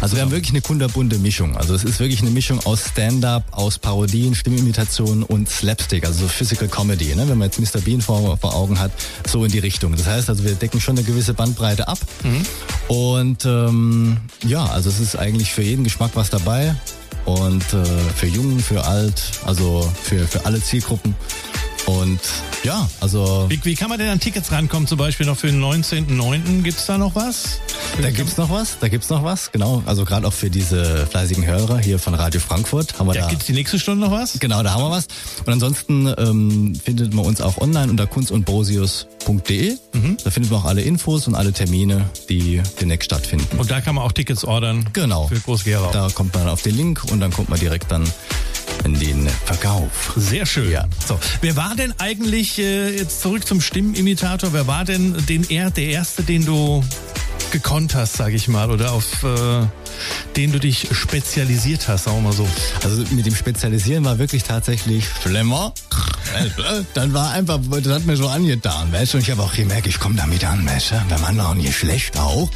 Also 0.00 0.14
wir 0.14 0.22
haben 0.22 0.30
wirklich 0.30 0.50
eine 0.52 0.60
kunderbunte 0.60 1.18
Mischung. 1.18 1.56
Also 1.56 1.74
es 1.74 1.82
ist 1.82 1.98
wirklich 1.98 2.20
eine 2.22 2.30
Mischung 2.30 2.60
aus 2.64 2.88
Stand-up, 2.88 3.44
aus 3.50 3.78
Parodien, 3.78 4.34
Stimmimitationen 4.34 5.24
und 5.24 5.48
Slapstick, 5.48 6.06
also 6.06 6.20
so 6.20 6.28
Physical 6.28 6.68
Comedy. 6.68 7.14
Ne? 7.16 7.28
Wenn 7.28 7.38
man 7.38 7.50
jetzt 7.50 7.58
Mr. 7.58 7.80
Bean 7.80 8.00
vor, 8.00 8.36
vor 8.36 8.54
Augen 8.54 8.78
hat, 8.78 8.92
so 9.26 9.44
in 9.44 9.50
die 9.50 9.58
Richtung. 9.58 9.96
Das 9.96 10.06
heißt 10.06 10.28
also, 10.28 10.44
wir 10.44 10.54
decken 10.54 10.80
schon 10.80 10.96
eine 10.96 11.04
gewisse 11.04 11.34
Bandbreite 11.34 11.88
ab. 11.88 11.98
Mhm. 12.22 12.94
Und 12.94 13.44
ähm, 13.44 14.18
ja, 14.44 14.64
also 14.66 14.88
es 14.88 15.00
ist 15.00 15.16
eigentlich 15.16 15.52
für 15.52 15.62
jeden 15.62 15.82
Geschmack 15.82 16.12
was 16.14 16.30
dabei. 16.30 16.76
Und 17.24 17.62
äh, 17.74 17.84
für 18.14 18.26
Jungen, 18.26 18.60
für 18.60 18.84
alt, 18.84 19.20
also 19.44 19.90
für, 20.02 20.26
für 20.26 20.46
alle 20.46 20.62
Zielgruppen. 20.62 21.14
Und 21.88 22.20
ja, 22.64 22.86
also. 23.00 23.46
Wie, 23.48 23.58
wie, 23.64 23.74
kann 23.74 23.88
man 23.88 23.98
denn 23.98 24.10
an 24.10 24.20
Tickets 24.20 24.52
rankommen, 24.52 24.86
zum 24.86 24.98
Beispiel 24.98 25.24
noch 25.24 25.38
für 25.38 25.46
den 25.46 25.62
19.09.? 25.62 26.62
Gibt's 26.62 26.84
da 26.84 26.98
noch 26.98 27.14
was? 27.14 27.60
Da 28.02 28.10
gibt's 28.10 28.36
noch 28.36 28.50
was, 28.50 28.78
da 28.78 28.88
gibt's 28.88 29.08
noch 29.08 29.24
was, 29.24 29.50
genau. 29.52 29.82
Also 29.86 30.04
gerade 30.04 30.26
auch 30.26 30.32
für 30.34 30.50
diese 30.50 31.06
fleißigen 31.06 31.46
Hörer 31.46 31.78
hier 31.78 31.98
von 31.98 32.12
Radio 32.12 32.42
Frankfurt 32.42 32.98
haben 32.98 33.06
wir 33.06 33.14
da. 33.14 33.22
Da 33.22 33.28
gibt's 33.28 33.46
die 33.46 33.54
nächste 33.54 33.78
Stunde 33.78 34.04
noch 34.04 34.12
was? 34.12 34.38
Genau, 34.38 34.62
da 34.62 34.72
haben 34.74 34.82
wir 34.82 34.90
was. 34.90 35.08
Und 35.46 35.50
ansonsten 35.50 36.12
ähm, 36.18 36.74
findet 36.74 37.14
man 37.14 37.24
uns 37.24 37.40
auch 37.40 37.56
online 37.56 37.90
unter 37.90 38.06
kunstundbrosius.de. 38.06 39.76
Mhm. 39.94 40.16
Da 40.22 40.30
findet 40.30 40.52
man 40.52 40.60
auch 40.60 40.66
alle 40.66 40.82
Infos 40.82 41.26
und 41.26 41.36
alle 41.36 41.54
Termine, 41.54 42.10
die 42.28 42.62
demnächst 42.78 43.06
stattfinden. 43.06 43.56
Und 43.56 43.70
da 43.70 43.80
kann 43.80 43.94
man 43.94 44.04
auch 44.04 44.12
Tickets 44.12 44.44
ordern. 44.44 44.84
Genau. 44.92 45.28
Für 45.28 45.40
Groß-Gerau. 45.40 45.90
Da 45.90 46.10
kommt 46.10 46.34
man 46.34 46.50
auf 46.50 46.60
den 46.60 46.76
Link 46.76 47.02
und 47.10 47.20
dann 47.20 47.32
kommt 47.32 47.48
man 47.48 47.58
direkt 47.58 47.90
dann 47.90 48.04
in 48.84 48.98
den 48.98 49.28
Verkauf. 49.28 50.14
Sehr 50.16 50.46
schön. 50.46 50.70
Ja. 50.70 50.86
So, 51.06 51.18
wer 51.40 51.56
war 51.56 51.74
denn 51.76 51.92
eigentlich 51.98 52.58
äh, 52.58 52.96
jetzt 52.96 53.20
zurück 53.20 53.46
zum 53.46 53.60
Stimmenimitator? 53.60 54.52
Wer 54.52 54.66
war 54.66 54.84
denn 54.84 55.14
den 55.26 55.44
er, 55.48 55.70
der 55.70 55.86
erste, 55.86 56.22
den 56.22 56.44
du 56.44 56.84
gekonnt 57.50 57.94
hast, 57.94 58.14
sage 58.14 58.36
ich 58.36 58.48
mal, 58.48 58.70
oder 58.70 58.92
auf 58.92 59.22
äh, 59.22 59.66
den 60.36 60.52
du 60.52 60.60
dich 60.60 60.88
spezialisiert 60.92 61.88
hast, 61.88 62.04
sagen 62.04 62.18
wir 62.18 62.22
mal 62.24 62.32
so. 62.32 62.46
Also 62.84 63.02
mit 63.14 63.26
dem 63.26 63.34
Spezialisieren 63.34 64.04
war 64.04 64.18
wirklich 64.18 64.42
tatsächlich 64.42 65.06
schlimmer. 65.22 65.72
Dann 66.94 67.14
war 67.14 67.30
einfach, 67.32 67.58
das 67.82 67.92
hat 67.92 68.06
mir 68.06 68.16
so 68.16 68.28
angetan, 68.28 68.92
weißt 68.92 69.14
du, 69.14 69.18
und 69.18 69.22
ich 69.22 69.30
habe 69.30 69.42
auch 69.42 69.54
gemerkt, 69.54 69.86
ich 69.86 69.98
komme 69.98 70.16
damit 70.16 70.44
an, 70.44 70.66
weißt 70.66 70.90
du, 70.92 71.02
der 71.10 71.18
Mann 71.18 71.38
war 71.38 71.54
nicht 71.54 71.76
schlecht 71.76 72.18
auch. 72.18 72.50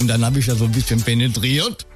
Und 0.00 0.08
dann 0.08 0.24
habe 0.24 0.38
ich 0.38 0.46
da 0.46 0.54
so 0.54 0.64
ein 0.64 0.72
bisschen 0.72 1.00
penetriert 1.02 1.86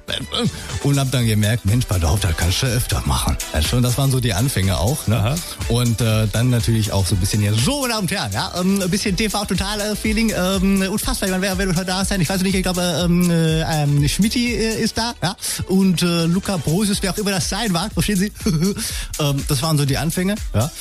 und 0.83 0.99
habe 0.99 1.09
dann 1.09 1.25
gemerkt, 1.25 1.65
Mensch, 1.65 1.85
pass 1.85 2.03
auf, 2.03 2.19
das 2.19 2.35
kannst 2.37 2.63
du 2.63 2.67
öfter 2.67 3.01
machen. 3.05 3.37
Also, 3.53 3.81
das 3.81 3.97
waren 3.97 4.11
so 4.11 4.19
die 4.19 4.33
Anfänge 4.33 4.77
auch. 4.77 5.07
Ne? 5.07 5.35
Und 5.69 6.01
äh, 6.01 6.27
dann 6.31 6.49
natürlich 6.49 6.91
auch 6.91 7.05
so 7.05 7.15
ein 7.15 7.19
bisschen 7.19 7.41
hier, 7.41 7.53
so, 7.53 7.81
meine 7.81 7.93
Damen 7.93 8.01
und 8.03 8.11
Herren, 8.11 8.31
ja, 8.33 8.51
ähm, 8.59 8.81
ein 8.81 8.89
bisschen 8.89 9.15
TV-Total-Feeling, 9.15 10.33
ähm, 10.35 10.81
unfassbar, 10.89 11.27
ich 11.27 11.31
meine, 11.31 11.43
wer, 11.43 11.57
wer 11.57 11.67
wird 11.67 11.77
heute 11.77 11.87
da 11.87 12.05
sein? 12.05 12.21
Ich 12.21 12.29
weiß 12.29 12.41
nicht, 12.41 12.55
ich 12.55 12.63
glaube, 12.63 12.81
ähm, 13.03 13.29
äh, 13.29 13.61
ähm, 13.61 14.07
Schmidti 14.07 14.53
äh, 14.53 14.81
ist 14.81 14.97
da, 14.97 15.13
ja, 15.21 15.35
und 15.67 16.01
äh, 16.01 16.25
Luca 16.25 16.57
Brosius, 16.57 17.01
wer 17.01 17.11
auch 17.11 17.17
immer 17.17 17.31
das 17.31 17.49
sein 17.49 17.71
mag, 17.71 17.93
verstehen 17.93 18.17
Sie? 18.17 18.31
ähm, 19.19 19.43
das 19.47 19.61
waren 19.61 19.77
so 19.77 19.85
die 19.85 19.97
Anfänge, 19.97 20.35
ja. 20.53 20.71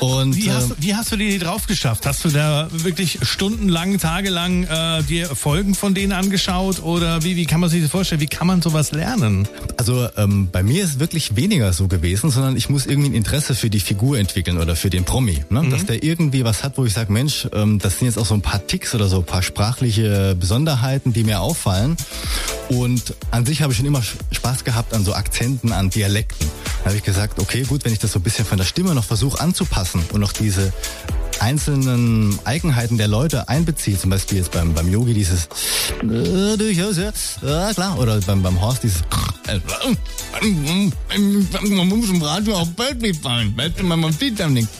Und, 0.00 0.36
wie, 0.36 0.50
hast, 0.50 0.72
äh, 0.72 0.74
wie 0.78 0.94
hast 0.94 1.12
du 1.12 1.16
die 1.16 1.38
drauf 1.38 1.66
geschafft? 1.66 2.06
Hast 2.06 2.24
du 2.24 2.28
da 2.28 2.68
wirklich 2.70 3.18
stundenlang, 3.22 3.98
tagelang 3.98 4.64
äh, 4.64 5.02
dir 5.04 5.34
Folgen 5.34 5.74
von 5.74 5.94
denen 5.94 6.12
angeschaut 6.12 6.82
oder 6.82 7.22
wie, 7.22 7.36
wie 7.36 7.46
kann 7.46 7.60
man 7.60 7.70
sich 7.70 7.82
das 7.82 7.90
vorstellen? 7.90 8.20
Wie 8.20 8.26
kann 8.26 8.46
man 8.46 8.60
so 8.60 8.72
sowas 8.74 8.90
lernen? 8.90 9.46
Also 9.76 10.08
ähm, 10.16 10.48
bei 10.50 10.64
mir 10.64 10.82
ist 10.82 10.98
wirklich 10.98 11.36
weniger 11.36 11.72
so 11.72 11.86
gewesen, 11.86 12.30
sondern 12.30 12.56
ich 12.56 12.68
muss 12.68 12.86
irgendwie 12.86 13.10
ein 13.10 13.14
Interesse 13.14 13.54
für 13.54 13.70
die 13.70 13.78
Figur 13.78 14.18
entwickeln 14.18 14.58
oder 14.58 14.74
für 14.74 14.90
den 14.90 15.04
Promi. 15.04 15.44
Ne? 15.48 15.62
Mhm. 15.62 15.70
Dass 15.70 15.86
der 15.86 16.02
irgendwie 16.02 16.44
was 16.44 16.64
hat, 16.64 16.76
wo 16.76 16.84
ich 16.84 16.92
sage, 16.92 17.12
Mensch, 17.12 17.46
ähm, 17.52 17.78
das 17.78 17.98
sind 17.98 18.08
jetzt 18.08 18.18
auch 18.18 18.26
so 18.26 18.34
ein 18.34 18.40
paar 18.40 18.66
Ticks 18.66 18.92
oder 18.92 19.06
so 19.06 19.18
ein 19.18 19.24
paar 19.24 19.44
sprachliche 19.44 20.34
Besonderheiten, 20.34 21.12
die 21.12 21.22
mir 21.22 21.40
auffallen. 21.40 21.96
Und 22.68 23.14
an 23.30 23.46
sich 23.46 23.62
habe 23.62 23.72
ich 23.72 23.76
schon 23.76 23.86
immer 23.86 24.02
Spaß 24.32 24.64
gehabt 24.64 24.92
an 24.92 25.04
so 25.04 25.14
Akzenten, 25.14 25.70
an 25.70 25.90
Dialekten. 25.90 26.48
Da 26.80 26.86
habe 26.86 26.96
ich 26.96 27.04
gesagt, 27.04 27.38
okay, 27.38 27.62
gut, 27.62 27.84
wenn 27.84 27.92
ich 27.92 28.00
das 28.00 28.10
so 28.10 28.18
ein 28.18 28.22
bisschen 28.22 28.44
von 28.44 28.58
der 28.58 28.64
Stimme 28.64 28.92
noch 28.96 29.04
versuche 29.04 29.38
anzupassen 29.38 30.02
und 30.12 30.20
noch 30.20 30.32
diese 30.32 30.72
einzelnen 31.40 32.38
Eigenheiten 32.44 32.98
der 32.98 33.08
Leute 33.08 33.48
einbeziehe, 33.48 33.98
zum 33.98 34.10
Beispiel 34.10 34.38
jetzt 34.38 34.52
beim, 34.52 34.74
beim 34.74 34.90
Yogi 34.90 35.14
dieses 35.14 35.48
äh, 36.02 36.56
durchaus, 36.56 36.96
ja, 36.96 37.12
ja 37.42 37.72
klar, 37.72 37.98
oder 37.98 38.20
beim, 38.20 38.42
beim 38.42 38.60
Horst 38.60 38.82
dieses 38.82 39.02
man 41.70 41.88
muss 41.88 42.08
im 42.10 42.22
Radio 42.22 42.56
auch 42.56 42.68
Bild 42.68 43.16
fahren, 43.16 43.52
weißt 43.56 43.78
du, 43.78 43.84
man 43.84 44.12
sieht 44.12 44.40
dann 44.40 44.52
nichts. 44.54 44.72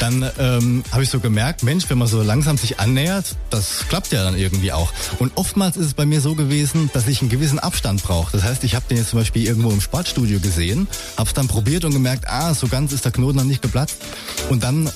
Dann 0.00 0.30
ähm, 0.38 0.84
habe 0.90 1.02
ich 1.02 1.10
so 1.10 1.20
gemerkt, 1.20 1.62
Mensch, 1.62 1.88
wenn 1.88 1.98
man 1.98 2.08
so 2.08 2.20
langsam 2.22 2.58
sich 2.58 2.78
annähert, 2.78 3.36
das 3.50 3.86
klappt 3.88 4.12
ja 4.12 4.24
dann 4.24 4.36
irgendwie 4.36 4.72
auch. 4.72 4.92
Und 5.18 5.32
oftmals 5.36 5.76
ist 5.76 5.86
es 5.86 5.94
bei 5.94 6.04
mir 6.04 6.20
so 6.20 6.34
gewesen, 6.34 6.90
dass 6.92 7.08
ich 7.08 7.22
einen 7.22 7.30
gewissen 7.30 7.58
Abstand 7.58 8.02
brauche. 8.02 8.32
Das 8.32 8.42
heißt, 8.42 8.64
ich 8.64 8.74
habe 8.74 8.84
den 8.88 8.98
jetzt 8.98 9.10
zum 9.10 9.18
Beispiel 9.18 9.46
irgendwo 9.46 9.70
im 9.70 9.80
Sportstudio 9.80 10.40
gesehen, 10.40 10.86
habe 11.16 11.28
es 11.28 11.34
dann 11.34 11.48
probiert 11.48 11.84
und 11.84 11.92
gemerkt, 11.92 12.28
ah, 12.28 12.52
so 12.52 12.68
ganz 12.68 12.92
ist 12.92 13.04
der 13.04 13.12
Knoten 13.12 13.36
noch 13.36 13.44
nicht 13.44 13.62
geplatzt. 13.62 13.96
Und 14.50 14.62
dann 14.62 14.90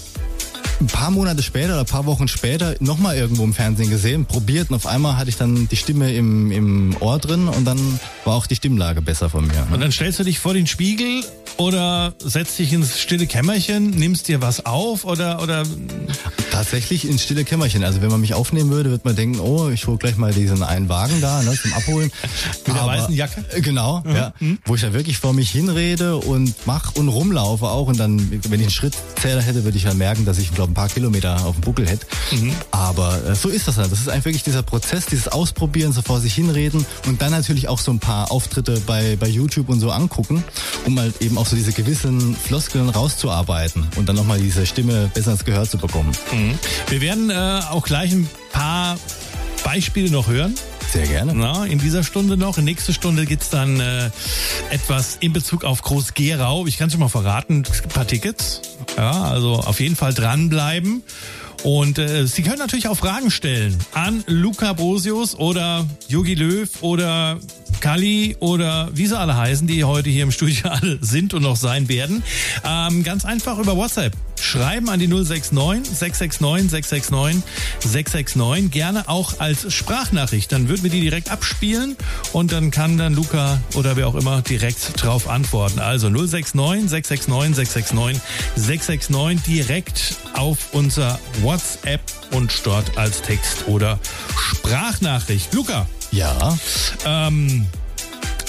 ein 0.81 0.87
paar 0.87 1.11
Monate 1.11 1.43
später 1.43 1.73
oder 1.73 1.81
ein 1.81 1.87
paar 1.87 2.07
Wochen 2.07 2.29
später 2.29 2.75
nochmal 2.81 3.17
irgendwo 3.17 3.45
im 3.45 3.53
Fernsehen 3.53 3.91
gesehen, 3.91 4.25
probiert 4.25 4.71
und 4.71 4.77
auf 4.77 4.87
einmal 4.87 5.17
hatte 5.17 5.31
ich 5.31 5.37
dann 5.37 5.69
die 5.69 5.77
Stimme 5.77 6.13
im, 6.13 6.51
im 6.51 6.97
Ohr 7.01 7.19
drin 7.19 7.49
und 7.49 7.65
dann 7.65 8.01
war 8.25 8.35
auch 8.35 8.47
die 8.47 8.57
Stimmlage 8.57 9.03
besser 9.03 9.29
von 9.29 9.47
mir. 9.47 9.67
Und 9.71 9.81
dann 9.81 9.93
stellst 9.93 10.19
du 10.19 10.25
dich 10.25 10.39
vor 10.39 10.55
den 10.55 10.67
Spiegel 10.67 11.23
oder 11.57 12.15
setzt 12.19 12.59
dich 12.59 12.73
ins 12.73 12.99
stille 12.99 13.27
Kämmerchen, 13.27 13.91
nimmst 13.91 14.29
dir 14.29 14.41
was 14.41 14.65
auf 14.65 15.05
oder 15.05 15.43
oder 15.43 15.65
tatsächlich 16.51 17.09
ins 17.09 17.23
stille 17.23 17.45
Kämmerchen. 17.45 17.85
Also 17.85 18.01
wenn 18.01 18.11
man 18.11 18.21
mich 18.21 18.35
aufnehmen 18.35 18.71
würde, 18.71 18.91
wird 18.91 19.05
man 19.05 19.17
denken, 19.17 19.41
oh, 19.41 19.69
ich 19.69 19.87
hole 19.87 19.99
gleich 19.99 20.17
mal 20.17 20.33
diesen 20.33 20.63
einen 20.63 20.89
Wagen 20.89 21.21
da 21.21 21.43
ne, 21.43 21.53
zum 21.61 21.73
Abholen. 21.75 22.11
Mit 22.67 22.77
der 22.77 22.87
weißen 22.87 23.15
Jacke? 23.15 23.45
Äh, 23.51 23.61
genau, 23.61 24.03
mhm. 24.05 24.15
ja. 24.15 24.33
Mhm. 24.41 24.59
Wo 24.65 24.75
ich 24.75 24.81
da 24.81 24.93
wirklich 24.93 25.19
vor 25.19 25.33
mich 25.33 25.51
hinrede 25.51 26.17
und 26.17 26.55
mach 26.65 26.95
und 26.97 27.09
rumlaufe 27.09 27.67
auch 27.67 27.89
und 27.89 27.99
dann, 27.99 28.31
wenn 28.31 28.61
ich 28.61 28.67
einen 28.67 28.71
Schrittzähler 28.71 29.43
hätte, 29.43 29.65
würde 29.65 29.77
ich 29.77 29.85
ja 29.85 29.95
merken, 29.95 30.25
dass 30.25 30.39
ich 30.39 30.55
glaube 30.55 30.70
ein 30.71 30.75
paar 30.75 30.89
Kilometer 30.89 31.45
auf 31.45 31.57
dem 31.57 31.63
Buckel 31.63 31.89
hätte. 31.89 32.07
Mhm. 32.33 32.53
Aber 32.71 33.25
äh, 33.25 33.35
so 33.35 33.49
ist 33.49 33.69
das 33.69 33.77
halt. 33.77 33.91
Das 33.93 34.01
ist 34.01 34.09
einfach 34.09 34.27
wirklich 34.27 34.43
dieser 34.43 34.63
Prozess, 34.63 35.07
dieses 35.07 35.29
Ausprobieren, 35.29 35.93
so 35.93 36.03
vor 36.03 36.21
sich 36.21 36.35
hinreden 36.35 36.85
und 37.07 37.21
dann 37.23 37.31
natürlich 37.31 37.69
auch 37.69 37.79
so 37.79 37.91
ein 37.91 37.99
paar 37.99 38.31
Auftritte 38.31 38.81
bei, 38.87 39.17
bei 39.17 39.29
YouTube 39.29 39.69
und 39.69 39.81
so 39.81 39.91
angucken, 39.91 40.45
um 40.87 40.99
halt 40.99 41.21
eben 41.21 41.39
auch 41.39 41.47
so 41.47 41.57
diese 41.57 41.73
gewissen 41.73 42.37
Floskeln 42.37 42.89
rauszuarbeiten 42.89 43.89
und 43.97 44.09
dann 44.09 44.17
nochmal 44.17 44.41
diese 44.41 44.67
Stimme 44.67 45.11
besser 45.13 45.33
ins 45.33 45.45
Gehör 45.45 45.69
zu 45.69 45.79
bekommen. 45.79 46.13
Mhm. 46.33 46.59
Wir 46.89 47.01
werden 47.01 47.31
äh, 47.31 47.61
auch 47.71 47.85
gleich 47.85 48.13
ein 48.13 48.29
paar 48.53 48.97
Beispiele 49.63 50.11
noch 50.11 50.29
hören. 50.29 50.55
Sehr 50.93 51.07
gerne. 51.07 51.35
Na, 51.35 51.67
in 51.67 51.79
dieser 51.79 52.03
Stunde 52.03 52.37
noch. 52.37 52.59
In 52.59 52.65
nächster 52.65 52.93
Stunde 52.93 53.25
gibt's 53.25 53.51
dann 53.51 53.79
äh, 53.79 54.11
etwas 54.71 55.17
in 55.21 55.33
Bezug 55.33 55.65
auf 55.65 55.83
Groß-Gerau. 55.83 56.67
Ich 56.67 56.79
kann 56.79 56.91
schon 56.91 57.01
mal 57.01 57.09
verraten, 57.09 57.63
es 57.63 57.83
gibt 57.83 57.93
ein 57.93 57.95
paar 57.95 58.07
Tickets. 58.07 58.61
Ja, 58.97 59.23
also 59.23 59.55
auf 59.55 59.79
jeden 59.81 59.95
Fall 59.95 60.13
dranbleiben. 60.15 61.03
Und 61.63 61.99
äh, 61.99 62.27
Sie 62.27 62.43
können 62.43 62.59
natürlich 62.59 62.89
auch 62.89 62.97
Fragen 62.97 63.31
stellen 63.31 63.79
an 63.93 64.25
Luca 64.27 64.73
Brosius 64.73 65.35
oder 65.35 65.87
Yogi 66.09 66.35
Löw 66.35 66.69
oder 66.81 67.39
Kali 67.81 68.37
oder 68.41 68.91
wie 68.93 69.07
sie 69.07 69.19
alle 69.19 69.37
heißen, 69.37 69.67
die 69.67 69.85
heute 69.85 70.11
hier 70.11 70.23
im 70.23 70.31
Studio 70.31 70.69
alle 70.71 70.99
sind 71.01 71.35
und 71.35 71.43
noch 71.43 71.57
sein 71.57 71.89
werden. 71.89 72.23
Ähm, 72.65 73.03
ganz 73.03 73.25
einfach 73.25 73.59
über 73.59 73.77
WhatsApp. 73.77 74.15
Schreiben 74.41 74.89
an 74.89 74.99
die 74.99 75.07
069 75.07 75.95
669 75.95 76.87
669 76.87 77.43
669. 77.81 78.71
Gerne 78.71 79.09
auch 79.09 79.39
als 79.39 79.73
Sprachnachricht. 79.73 80.51
Dann 80.53 80.69
würden 80.69 80.83
wir 80.83 80.91
die 80.91 81.01
direkt 81.01 81.31
abspielen 81.31 81.97
und 82.33 82.53
dann 82.53 82.71
kann 82.71 82.97
dann 82.99 83.15
Luca 83.15 83.61
oder 83.75 83.97
wer 83.97 84.09
auch 84.09 84.15
immer 84.15 84.43
direkt 84.43 85.03
drauf 85.03 85.29
antworten. 85.29 85.79
Also 85.79 86.09
069 86.09 86.89
669 86.89 87.69
669 87.69 88.23
669 88.57 89.43
direkt 89.45 90.17
auf 90.35 90.59
unser 90.73 91.19
WhatsApp 91.43 92.01
und 92.33 92.53
dort 92.65 92.97
als 92.97 93.23
Text 93.23 93.69
oder 93.69 93.99
Sprachnachricht. 94.37 95.53
Luca. 95.55 95.87
Ja. 96.13 96.57
Ähm, 97.05 97.67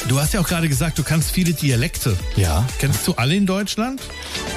du 0.07 0.19
hast 0.19 0.33
ja 0.33 0.39
auch 0.39 0.47
gerade 0.47 0.67
gesagt, 0.67 0.97
du 0.97 1.03
kannst 1.03 1.31
viele 1.31 1.53
Dialekte. 1.53 2.17
Ja. 2.35 2.67
Kennst 2.79 3.07
du 3.07 3.13
alle 3.13 3.35
in 3.35 3.45
Deutschland? 3.45 4.01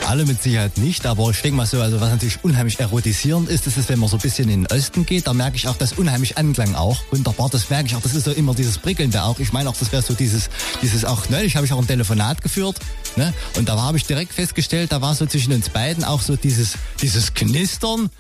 Alle 0.07 0.27
mit 0.27 0.43
Sicherheit 0.43 0.77
nicht, 0.79 1.07
aber 1.07 1.31
ich 1.31 1.41
denke 1.41 1.57
mal 1.57 1.67
so, 1.67 1.81
also 1.81 2.01
was 2.01 2.11
natürlich 2.11 2.43
unheimlich 2.43 2.79
erotisierend 2.81 3.49
ist, 3.49 3.67
das 3.67 3.77
ist, 3.77 3.89
wenn 3.89 3.99
man 3.99 4.09
so 4.09 4.17
ein 4.17 4.21
bisschen 4.21 4.49
in 4.49 4.65
den 4.65 4.73
Osten 4.73 5.07
geht, 5.07 5.27
da 5.27 5.33
merke 5.33 5.57
ich 5.57 5.67
auch 5.69 5.77
das 5.77 5.95
unheimlich 5.95 6.37
Anklang 6.37 6.75
auch. 6.75 7.03
Wunderbar, 7.11 7.49
das 7.51 7.71
merke 7.71 7.89
ich 7.89 7.97
auch. 7.97 8.03
Das 8.03 8.15
ist 8.15 8.25
so 8.25 8.33
immer 8.33 8.55
dieses 8.55 8.79
Prickelnde 8.79 9.23
auch. 9.23 9.39
Ich 9.39 9.53
meine 9.53 9.69
auch, 9.69 9.77
das 9.77 9.93
wäre 9.93 10.03
so 10.03 10.15
dieses, 10.15 10.51
dieses 10.83 11.05
auch, 11.05 11.29
neulich 11.31 11.57
habe 11.57 11.67
ich 11.67 11.73
auch 11.73 11.79
ein 11.79 11.87
Telefonat 11.87 12.43
geführt, 12.43 12.77
ne? 13.17 13.33
Und 13.57 13.69
da 13.69 13.81
habe 13.81 13.97
ich 13.97 14.05
direkt 14.05 14.33
festgestellt, 14.33 14.93
da 14.93 15.01
war 15.01 15.15
so 15.15 15.27
zwischen 15.27 15.53
uns 15.53 15.69
beiden 15.69 16.05
auch 16.05 16.21
so 16.21 16.37
dieses, 16.37 16.75
dieses 17.01 17.35
Knistern. 17.35 18.11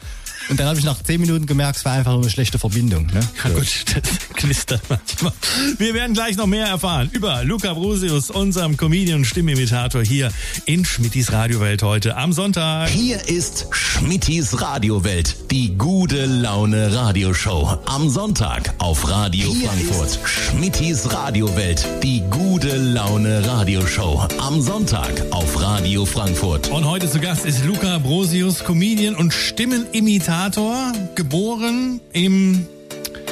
Und 0.50 0.60
dann 0.60 0.66
habe 0.66 0.78
ich 0.78 0.84
nach 0.84 1.02
zehn 1.02 1.20
Minuten 1.20 1.46
gemerkt, 1.46 1.78
es 1.78 1.84
war 1.84 1.92
einfach 1.92 2.12
nur 2.12 2.22
eine 2.22 2.30
schlechte 2.30 2.58
Verbindung. 2.58 3.06
Ne? 3.06 3.20
Ja, 3.44 3.50
gut, 3.50 3.84
das 3.94 4.02
knistert 4.34 4.82
manchmal. 4.88 5.32
Wir 5.78 5.94
werden 5.94 6.12
gleich 6.12 6.36
noch 6.36 6.46
mehr 6.46 6.66
erfahren 6.66 7.08
über 7.12 7.44
Luca 7.44 7.72
Brusius, 7.72 8.30
unserem 8.30 8.76
Comedian 8.76 9.20
und 9.20 9.24
Stimmimitator 9.24 10.02
hier 10.02 10.30
in 10.66 10.84
Schmittis 10.84 11.32
Radiowelt 11.32 11.82
heute 11.82 12.16
am 12.16 12.32
Sonntag. 12.32 12.90
Hier 12.90 13.26
ist 13.26 13.68
Schmittis 13.70 14.60
Radiowelt, 14.60 15.50
die 15.50 15.76
gute 15.78 16.26
Laune 16.26 16.94
Radioshow 16.94 17.78
am 17.86 18.10
Sonntag 18.10 18.74
auf 18.78 19.08
Radio 19.08 19.50
hier 19.50 19.68
Frankfurt. 19.68 20.18
Schmittis 20.24 21.10
Radiowelt, 21.10 21.86
die 22.02 22.22
gute 22.28 22.76
Laune 22.76 23.46
Radioshow 23.46 24.28
am 24.38 24.60
Sonntag 24.60 25.24
auf 25.30 25.60
Radio 25.60 26.04
Frankfurt. 26.04 26.68
Und 26.68 26.84
heute 26.84 27.10
zu 27.10 27.18
Gast 27.18 27.46
ist 27.46 27.64
Luca 27.64 27.98
Brosius, 27.98 28.62
Comedian 28.64 29.14
und 29.14 29.32
Stimmenimitator. 29.32 30.33
Diktator, 30.34 30.92
geboren 31.14 32.00
im 32.12 32.66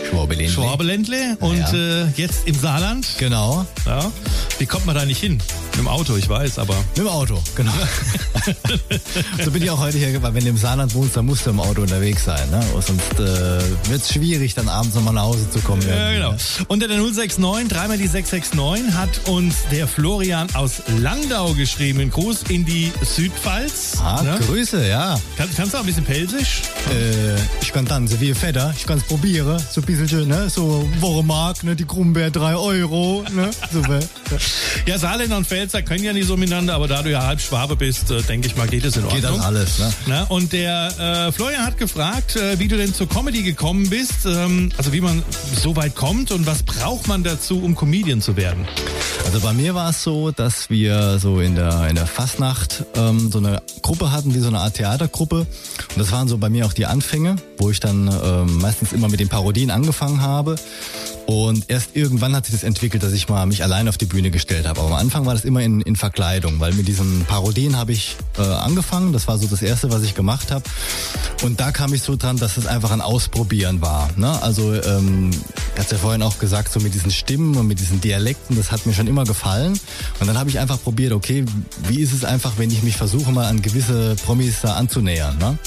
Schwabeländle. 0.09 0.49
Schwabeländle 0.49 1.37
und 1.41 1.59
ja. 1.59 2.05
äh, 2.05 2.07
jetzt 2.15 2.47
im 2.47 2.55
Saarland. 2.55 3.09
Genau. 3.19 3.67
Ja. 3.85 4.13
Wie 4.59 4.67
kommt 4.67 4.87
man 4.87 4.95
da 4.95 5.05
nicht 5.05 5.19
hin? 5.19 5.41
Mit 5.73 5.79
dem 5.79 5.89
Auto, 5.89 6.17
ich 6.17 6.29
weiß, 6.29 6.59
aber. 6.59 6.77
Mit 6.77 6.99
dem 6.99 7.09
Auto, 7.09 7.43
genau. 7.55 7.73
so 9.43 9.51
bin 9.51 9.63
ich 9.63 9.71
auch 9.71 9.79
heute 9.79 9.97
hier, 9.97 10.23
weil 10.23 10.35
wenn 10.35 10.45
du 10.45 10.51
im 10.51 10.57
Saarland 10.59 10.93
wohnst, 10.95 11.17
dann 11.17 11.25
musst 11.25 11.47
du 11.47 11.51
im 11.51 11.61
Auto 11.61 11.81
unterwegs 11.81 12.25
sein. 12.25 12.51
Ne? 12.51 12.63
Sonst 12.81 13.15
äh, 13.15 13.89
wird 13.89 14.03
es 14.03 14.13
schwierig, 14.13 14.55
dann 14.55 14.69
abends 14.69 14.95
nochmal 14.95 15.15
nach 15.15 15.23
Hause 15.23 15.49
zu 15.49 15.61
kommen. 15.61 15.81
Ja, 15.89 16.13
genau. 16.13 16.33
Ne? 16.33 16.39
Unter 16.69 16.89
der 16.89 16.99
069, 16.99 17.69
dreimal 17.69 17.97
die 17.97 18.07
669, 18.07 18.95
hat 18.95 19.29
uns 19.29 19.55
der 19.71 19.89
Florian 19.89 20.47
aus 20.55 20.83
Landau 20.99 21.55
geschrieben. 21.55 22.11
Gruß 22.11 22.45
in 22.51 22.67
die 22.67 22.93
Südpfalz. 23.03 23.97
Ah, 24.03 24.23
ne? 24.23 24.39
Grüße, 24.47 24.87
ja. 24.87 25.19
Kann, 25.39 25.49
kannst 25.57 25.73
du 25.73 25.79
auch 25.79 25.83
ein 25.83 25.87
bisschen 25.87 26.05
pelsisch? 26.05 26.63
Äh, 26.91 27.41
ich 27.63 27.73
kann 27.73 27.87
tanzen 27.87 28.21
wie 28.21 28.29
ein 28.29 28.35
Vetter. 28.35 28.75
Ich 28.77 28.87
kann 28.87 28.99
es 28.99 29.05
probieren. 29.05 29.59
So 29.71 29.81
ein 29.81 29.87
bisschen, 29.87 30.29
ne? 30.29 30.51
so 30.51 30.87
Wochemark, 31.01 31.65
ne? 31.65 31.75
die 31.75 31.87
Krummbeer 31.87 32.31
3 32.31 32.57
Euro. 32.57 33.25
Ne? 33.33 33.51
Super. 33.73 34.01
Ja, 34.87 34.99
Saarländer 34.99 35.37
und 35.37 35.47
Pfälzer 35.63 35.83
können 35.83 36.03
ja 36.03 36.13
nicht 36.13 36.27
so 36.27 36.37
miteinander, 36.37 36.75
aber 36.75 36.89
da 36.89 37.03
du 37.03 37.11
ja 37.13 37.25
halb 37.25 37.41
Schwabe 37.41 37.77
bist, 37.77 38.11
äh, 38.11 38.21
denke 38.23 38.49
ich 38.49 38.57
mal, 38.57 38.67
geht 38.67 38.85
es 38.85 38.97
in 38.97 39.05
Ordnung. 39.05 39.23
Geht 39.23 39.31
das 39.31 39.45
alles, 39.45 39.79
ne? 39.79 39.93
Na, 40.07 40.23
und 40.25 40.53
der 40.53 41.29
äh, 41.29 41.31
Florian 41.31 41.65
hat 41.65 41.79
gefragt, 41.79 42.35
äh, 42.35 42.59
wie 42.59 42.67
du 42.67 42.77
denn 42.77 42.93
zur 42.93 43.09
Comedy 43.09 43.45
gekommen 43.45 43.89
bist, 43.89 44.27
ähm, 44.27 44.73
also 44.77 44.93
wie 44.93 45.01
man 45.01 45.23
so 45.63 45.77
weit 45.77 45.95
kommt 45.95 46.33
und 46.33 46.47
was 46.47 46.65
braucht 46.65 47.07
man 47.07 47.23
dazu, 47.23 47.63
um 47.63 47.77
Comedian 47.77 48.21
zu 48.21 48.37
werden? 48.37 48.67
Also 49.25 49.39
bei 49.39 49.53
mir 49.53 49.77
war 49.77 49.91
es 49.91 50.03
so, 50.03 50.33
dass 50.33 50.69
wir 50.69 51.21
so 51.21 51.39
in 51.39 51.55
der, 51.55 51.87
in 51.89 51.95
der 51.95 52.09
Fastnacht 52.09 52.85
ähm, 52.97 53.31
so 53.31 53.39
eine 53.39 53.63
Gruppe 53.83 54.11
hatten, 54.11 54.35
wie 54.35 54.41
so 54.41 54.49
eine 54.49 54.59
Art 54.59 54.75
Theatergruppe. 54.75 55.37
Und 55.37 55.97
das 55.97 56.11
waren 56.11 56.27
so 56.27 56.39
bei 56.39 56.49
mir 56.49 56.67
auch 56.67 56.73
die 56.73 56.87
Anfänge, 56.87 57.37
wo 57.57 57.71
ich 57.71 57.79
dann 57.79 58.09
ähm, 58.09 58.59
meistens 58.59 58.93
immer 58.93 59.09
mit 59.09 59.21
den 59.21 59.29
Parodien 59.29 59.71
angefangen 59.71 60.23
habe. 60.23 60.57
Und 61.27 61.71
erst 61.71 61.95
irgendwann 61.95 62.35
hat 62.35 62.47
sich 62.47 62.55
das 62.55 62.65
entwickelt, 62.65 63.03
dass 63.03 63.13
ich 63.13 63.29
mal 63.29 63.47
mich 63.47 63.63
allein 63.63 63.89
auf 63.89 63.99
die 63.99 64.07
Bühne 64.07 64.31
gestellt 64.31 64.67
habe. 64.67 64.81
Aber 64.81 64.91
am 64.91 64.95
Anfang 64.95 65.27
war 65.27 65.35
das 65.35 65.45
immer 65.45 65.61
in, 65.63 65.81
in 65.81 65.97
Verkleidung, 65.97 66.61
weil 66.61 66.73
mit 66.73 66.89
diesen 66.89 67.25
Parodien 67.25 67.77
habe 67.77 67.93
ich 67.93 68.17
äh, 68.39 68.43
angefangen. 68.43 69.13
Das 69.13 69.29
war 69.29 69.39
so 69.39 69.47
das 69.47 69.63
Erste, 69.63 69.91
was 69.91 70.03
ich 70.03 70.15
gemacht 70.15 70.51
habe. 70.51 70.65
Und 71.43 71.61
da 71.61 71.73
kam 71.73 71.93
ich 71.95 72.03
so 72.03 72.17
dran, 72.17 72.37
dass 72.37 72.57
es 72.57 72.67
einfach 72.67 72.91
ein 72.91 73.01
Ausprobieren 73.01 73.81
war. 73.81 74.11
Ne? 74.17 74.41
Also, 74.43 74.75
ähm, 74.75 75.31
hat 75.79 75.91
ja 75.91 75.99
vorhin 75.99 76.23
auch 76.23 76.39
gesagt, 76.39 76.73
so 76.73 76.81
mit 76.81 76.95
diesen 76.95 77.11
Stimmen 77.11 77.57
und 77.57 77.67
mit 77.67 77.81
diesen 77.81 78.01
Dialekten, 78.01 78.57
das 78.57 78.71
hat 78.71 78.87
mir 78.87 78.93
schon 78.93 79.07
immer 79.07 79.25
gefallen. 79.25 79.79
Und 80.21 80.27
dann 80.27 80.39
habe 80.39 80.51
ich 80.51 80.59
einfach 80.59 80.81
probiert, 80.81 81.13
okay, 81.13 81.45
wie 81.89 82.01
ist 82.01 82.13
es 82.13 82.25
einfach, 82.25 82.53
wenn 82.57 82.71
ich 82.71 82.83
mich 82.83 82.97
versuche, 82.97 83.33
mal 83.33 83.47
an 83.47 83.63
gewisse 83.63 84.15
Promis 84.25 84.61
da 84.63 84.75
anzunähern. 84.75 85.39
Ne? 85.39 85.59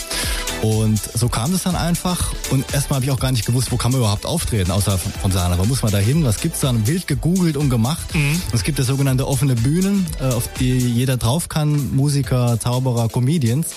Und 0.61 0.99
so 1.13 1.29
kam 1.29 1.53
es 1.53 1.63
dann 1.63 1.75
einfach. 1.75 2.33
Und 2.49 2.65
erstmal 2.73 2.97
habe 2.97 3.05
ich 3.05 3.11
auch 3.11 3.19
gar 3.19 3.31
nicht 3.31 3.45
gewusst, 3.45 3.71
wo 3.71 3.77
kann 3.77 3.91
man 3.91 4.01
überhaupt 4.01 4.25
auftreten, 4.25 4.71
außer 4.71 4.97
von 4.97 5.31
Sana. 5.31 5.57
Wo 5.57 5.65
muss 5.65 5.83
man 5.83 5.91
da 5.91 5.97
hin? 5.97 6.23
Was 6.23 6.41
gibt's 6.41 6.61
da? 6.61 6.73
Wild 6.85 7.07
gegoogelt 7.07 7.57
und 7.57 7.69
gemacht. 7.69 8.13
Mhm. 8.13 8.41
Es 8.53 8.63
gibt 8.63 8.79
ja 8.79 8.85
sogenannte 8.85 9.27
offene 9.27 9.55
Bühnen, 9.55 10.05
äh, 10.19 10.25
auf 10.25 10.49
die 10.59 10.77
jeder 10.77 11.17
drauf 11.17 11.49
kann. 11.49 11.95
Musiker, 11.95 12.59
Zauberer, 12.59 13.09
Comedians. 13.09 13.67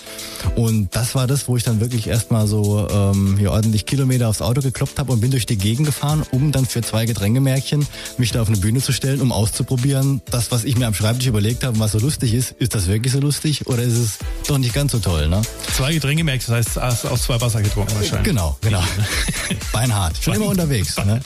Und 0.56 0.94
das 0.94 1.14
war 1.14 1.26
das, 1.26 1.48
wo 1.48 1.56
ich 1.56 1.64
dann 1.64 1.80
wirklich 1.80 2.06
erstmal 2.06 2.46
so 2.46 2.88
ähm, 2.90 3.36
hier 3.38 3.52
ordentlich 3.52 3.86
Kilometer 3.86 4.28
aufs 4.28 4.42
Auto 4.42 4.60
gekloppt 4.60 4.98
habe 4.98 5.12
und 5.12 5.20
bin 5.20 5.30
durch 5.30 5.46
die 5.46 5.58
Gegend 5.58 5.86
gefahren, 5.86 6.22
um 6.30 6.52
dann 6.52 6.66
für 6.66 6.82
zwei 6.82 7.06
Getränkemärkchen 7.06 7.86
mich 8.18 8.32
da 8.32 8.42
auf 8.42 8.48
eine 8.48 8.56
Bühne 8.56 8.80
zu 8.80 8.92
stellen, 8.92 9.20
um 9.20 9.32
auszuprobieren, 9.32 10.22
das, 10.30 10.50
was 10.50 10.64
ich 10.64 10.76
mir 10.76 10.86
am 10.86 10.94
Schreibtisch 10.94 11.26
überlegt 11.26 11.64
habe, 11.64 11.78
was 11.78 11.92
so 11.92 11.98
lustig 11.98 12.34
ist, 12.34 12.52
ist 12.52 12.74
das 12.74 12.86
wirklich 12.86 13.12
so 13.12 13.20
lustig 13.20 13.66
oder 13.66 13.82
ist 13.82 13.96
es 13.96 14.18
doch 14.46 14.58
nicht 14.58 14.74
ganz 14.74 14.92
so 14.92 14.98
toll, 14.98 15.28
ne? 15.28 15.42
Zwei 15.76 15.94
Getränkemärkchen, 15.94 16.54
das 16.54 16.66
heißt, 16.66 16.67
hast 16.76 17.06
aus 17.06 17.22
zwei 17.22 17.40
Wasser 17.40 17.62
getrunken 17.62 17.94
wahrscheinlich. 17.94 18.24
Genau, 18.24 18.56
genau. 18.60 18.82
Beinhart. 19.72 20.16
Schon 20.20 20.34
immer 20.34 20.46
unterwegs. 20.46 20.96
Ne? 21.04 21.20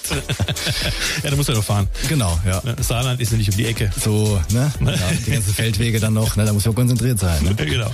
ja, 1.22 1.31
da 1.31 1.37
muss 1.37 1.48
er 1.48 1.55
doch 1.55 1.64
fahren. 1.64 1.88
Genau, 2.09 2.38
ja. 2.46 2.62
Saarland 2.81 3.20
ist 3.20 3.33
ja 3.33 3.38
nicht 3.38 3.50
um 3.50 3.57
die 3.57 3.66
Ecke. 3.66 3.90
So, 3.98 4.40
ne? 4.50 4.72
Ja, 4.81 4.92
die 5.26 5.31
ganzen 5.31 5.55
Feldwege 5.55 6.00
dann 6.00 6.14
noch, 6.14 6.37
ne? 6.37 6.44
Da 6.44 6.52
muss 6.52 6.64
man 6.64 6.74
konzentriert 6.74 7.18
sein. 7.18 7.42
Ne? 7.42 7.55
Genau. 7.72 7.90